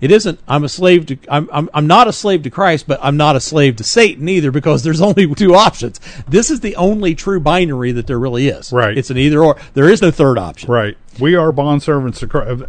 It 0.01 0.13
isn't 0.13 0.39
I'm 0.47 0.65
a 0.65 0.69
slave 0.69 1.07
to 1.07 1.19
I'm 1.29 1.49
I'm 1.53 1.69
I'm 1.75 1.87
not 1.87 2.07
a 2.07 2.13
slave 2.13 2.43
to 2.45 2.51
Christ, 2.51 2.87
but 2.87 3.01
I'm 3.03 3.17
not 3.17 3.35
a 3.37 3.41
slave 3.41 3.77
to 3.77 3.85
Satan 3.85 4.29
either 4.29 4.51
because 4.51 4.83
there's 4.83 5.01
only 5.09 5.35
two 5.35 5.55
options. 5.55 6.01
This 6.29 6.51
is 6.51 6.61
the 6.61 6.77
only 6.77 7.15
true 7.15 7.41
binary 7.41 7.93
that 7.93 8.07
there 8.07 8.19
really 8.19 8.49
is. 8.49 8.73
Right. 8.73 8.97
It's 8.97 9.11
an 9.11 9.19
either 9.19 9.43
or. 9.43 9.57
There 9.75 9.89
is 9.89 10.01
no 10.01 10.11
third 10.11 10.39
option. 10.39 10.71
Right. 10.71 10.97
We 11.19 11.35
are 11.35 11.51
bond 11.51 11.83
servants 11.83 12.21
to 12.21 12.29
Christ. 12.29 12.63
Uh, 12.63 12.67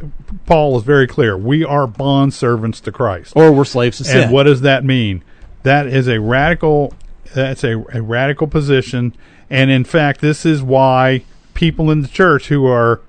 Paul 0.47 0.77
is 0.77 0.83
very 0.83 1.07
clear. 1.07 1.37
We 1.37 1.63
are 1.63 1.85
bond 1.85 2.33
servants 2.33 2.79
to 2.81 2.91
Christ. 2.91 3.33
Or 3.35 3.51
we're 3.51 3.65
slaves 3.65 3.97
to 3.97 4.05
sin. 4.05 4.23
And 4.23 4.31
what 4.31 4.43
does 4.43 4.61
that 4.61 4.83
mean? 4.83 5.23
That 5.63 5.85
is 5.87 6.07
a 6.07 6.19
radical. 6.19 6.93
That's 7.35 7.63
a, 7.63 7.85
a 7.93 8.01
radical 8.01 8.47
position, 8.47 9.13
and 9.51 9.69
in 9.69 9.83
fact, 9.83 10.19
this 10.19 10.47
is 10.47 10.63
why 10.63 11.23
people 11.53 11.91
in 11.91 12.01
the 12.01 12.07
church 12.07 12.47
who 12.47 12.65
are 12.65 13.01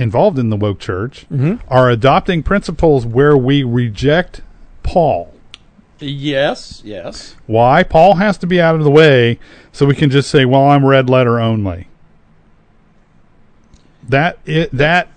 involved 0.00 0.38
in 0.38 0.50
the 0.50 0.56
woke 0.56 0.80
church 0.80 1.26
are 1.68 1.90
adopting 1.90 2.42
principles 2.42 3.06
where 3.06 3.36
we 3.36 3.62
reject 3.62 4.42
Paul. 4.82 5.32
Yes, 5.98 6.82
yes. 6.84 7.36
Why? 7.46 7.82
Paul 7.82 8.14
has 8.14 8.38
to 8.38 8.46
be 8.46 8.60
out 8.60 8.74
of 8.74 8.84
the 8.84 8.90
way 8.90 9.38
so 9.72 9.84
we 9.86 9.94
can 9.94 10.10
just 10.10 10.30
say, 10.30 10.44
"Well, 10.44 10.64
I'm 10.64 10.84
red 10.86 11.10
letter 11.10 11.38
only." 11.38 11.88
That 14.08 14.38
it, 14.46 14.70
that 14.72 15.08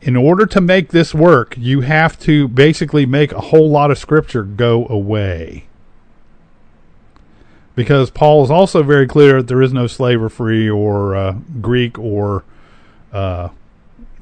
in 0.00 0.16
order 0.16 0.46
to 0.46 0.60
make 0.60 0.88
this 0.88 1.14
work, 1.14 1.54
you 1.56 1.82
have 1.82 2.18
to 2.20 2.48
basically 2.48 3.06
make 3.06 3.32
a 3.32 3.40
whole 3.40 3.70
lot 3.70 3.90
of 3.90 3.98
scripture 3.98 4.42
go 4.42 4.86
away. 4.88 5.66
Because 7.74 8.10
Paul 8.10 8.42
is 8.42 8.50
also 8.50 8.82
very 8.82 9.06
clear 9.06 9.42
that 9.42 9.48
there 9.48 9.62
is 9.62 9.72
no 9.72 9.86
slave 9.86 10.22
or 10.22 10.30
free 10.30 10.68
or 10.68 11.14
uh, 11.14 11.36
Greek 11.60 11.98
or 11.98 12.42
uh, 13.12 13.50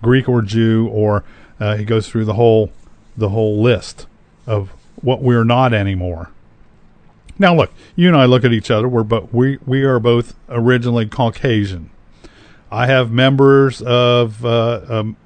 Greek 0.05 0.29
or 0.29 0.43
Jew 0.43 0.89
or 0.89 1.25
uh, 1.59 1.77
he 1.77 1.85
goes 1.85 2.09
through 2.09 2.27
the 2.27 2.35
whole 2.35 2.71
the 3.17 3.31
whole 3.31 3.63
list 3.63 4.07
of 4.47 4.71
what 5.01 5.23
we're 5.23 5.45
not 5.45 5.73
anymore. 5.73 6.31
Now, 7.39 7.55
look, 7.55 7.73
you 7.97 8.09
and 8.09 8.17
I 8.17 8.27
look 8.27 8.45
at 8.45 8.53
each 8.53 8.71
other. 8.71 8.89
We're 8.89 9.03
but 9.03 9.35
we 9.35 9.59
we 9.67 9.83
are 9.83 9.99
both 9.99 10.35
originally 10.49 11.07
Caucasian. 11.07 11.91
I 12.71 12.87
have 12.87 13.11
members 13.11 13.83
of 13.83 14.45
uh, 14.45 14.81
um, 14.89 15.17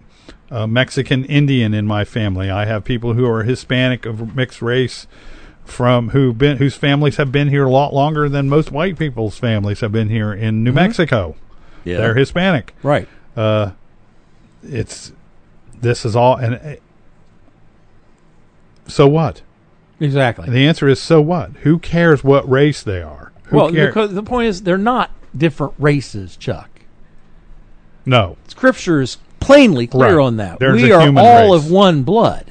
uh, 0.51 0.67
Mexican 0.67 1.25
Indian 1.25 1.75
in 1.75 1.87
my 1.87 2.05
family. 2.05 2.51
I 2.51 2.65
have 2.67 2.85
people 2.85 3.15
who 3.15 3.27
are 3.27 3.43
Hispanic 3.43 4.07
of 4.07 4.35
mixed 4.35 4.63
race 4.63 5.07
from 5.65 6.11
who 6.11 6.33
been 6.33 6.57
whose 6.57 6.77
families 6.77 7.17
have 7.17 7.31
been 7.31 7.49
here 7.49 7.65
a 7.65 7.71
lot 7.71 7.93
longer 7.93 8.29
than 8.29 8.49
most 8.49 8.73
white 8.73 8.99
people's 8.99 9.39
families 9.39 9.81
have 9.81 9.93
been 9.93 10.09
here 10.09 10.33
in 10.33 10.65
New 10.65 10.73
Mexico. 10.73 11.37
Yeah. 11.85 11.99
They're 11.99 12.15
Hispanic. 12.15 12.75
right. 12.83 13.09
Uh, 13.37 13.73
it's 14.63 15.13
this 15.81 16.05
is 16.05 16.17
all 16.17 16.37
and 16.37 16.55
uh, 16.55 16.77
so 18.87 19.07
what? 19.07 19.43
Exactly. 20.01 20.47
And 20.47 20.55
the 20.55 20.67
answer 20.67 20.89
is 20.89 21.01
so 21.01 21.21
what? 21.21 21.51
Who 21.63 21.79
cares 21.79 22.23
what 22.25 22.49
race 22.49 22.83
they 22.83 23.03
are? 23.03 23.33
Who 23.45 23.57
well, 23.57 23.73
cares? 23.73 23.89
because 23.89 24.15
the 24.15 24.23
point 24.23 24.49
is, 24.49 24.63
they're 24.63 24.79
not 24.79 25.11
different 25.37 25.75
races, 25.79 26.37
Chuck. 26.37 26.71
no, 28.07 28.37
Scripture 28.49 29.01
is 29.01 29.19
plainly 29.41 29.87
clear 29.87 30.17
Right. 30.19 30.25
on 30.25 30.37
that. 30.39 30.59
There's 30.59 30.83
we 30.83 30.93
are 30.93 31.01
all 31.19 31.53
race. 31.55 31.65
of 31.65 31.71
one 31.71 32.03
blood. 32.03 32.47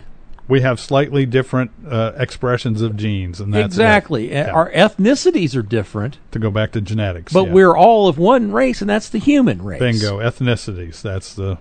we 0.48 0.62
have 0.62 0.80
slightly 0.80 1.26
different 1.26 1.72
uh, 1.90 2.14
expressions 2.18 2.82
of 2.82 2.96
genes, 2.96 3.40
and 3.40 3.54
that's 3.54 3.66
exactly. 3.66 4.32
Yeah. 4.32 4.52
Our 4.52 4.72
ethnicities 4.72 5.56
are 5.56 5.62
different, 5.62 6.18
to 6.32 6.40
go 6.40 6.52
back 6.52 6.72
to 6.74 6.82
genetics. 6.82 7.34
but 7.34 7.48
yeah. 7.48 7.54
we're 7.54 7.76
all 7.76 8.08
of 8.08 8.18
one 8.18 8.52
race, 8.52 8.82
and 8.82 8.90
that's 8.90 9.10
the 9.10 9.20
human 9.20 9.62
race. 9.64 9.80
bingo 9.80 10.20
ethnicities. 10.20 11.02
That's 11.02 11.34
the 11.34 11.58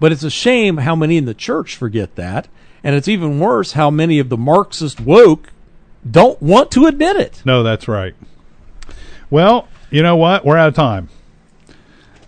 But 0.00 0.12
it's 0.12 0.22
a 0.22 0.30
shame 0.30 0.78
how 0.78 0.94
many 0.94 1.16
in 1.16 1.24
the 1.24 1.34
church 1.34 1.76
forget 1.76 2.14
that, 2.16 2.48
and 2.84 2.94
it's 2.94 3.08
even 3.08 3.40
worse 3.40 3.72
how 3.72 3.90
many 3.90 4.18
of 4.18 4.28
the 4.28 4.36
Marxist 4.36 5.00
woke 5.00 5.50
don't 6.08 6.40
want 6.40 6.70
to 6.72 6.86
admit 6.86 7.16
it. 7.16 7.42
no. 7.44 7.62
That's 7.62 7.88
right. 7.88 8.14
Well, 9.30 9.68
you 9.90 10.02
know 10.02 10.16
what? 10.16 10.44
We're 10.44 10.56
out 10.56 10.68
of 10.68 10.74
time. 10.74 11.08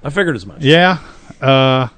I 0.02 0.10
figured 0.10 0.36
as 0.36 0.46
much. 0.46 0.62
Yeah. 0.62 0.98
Uh, 1.40 1.88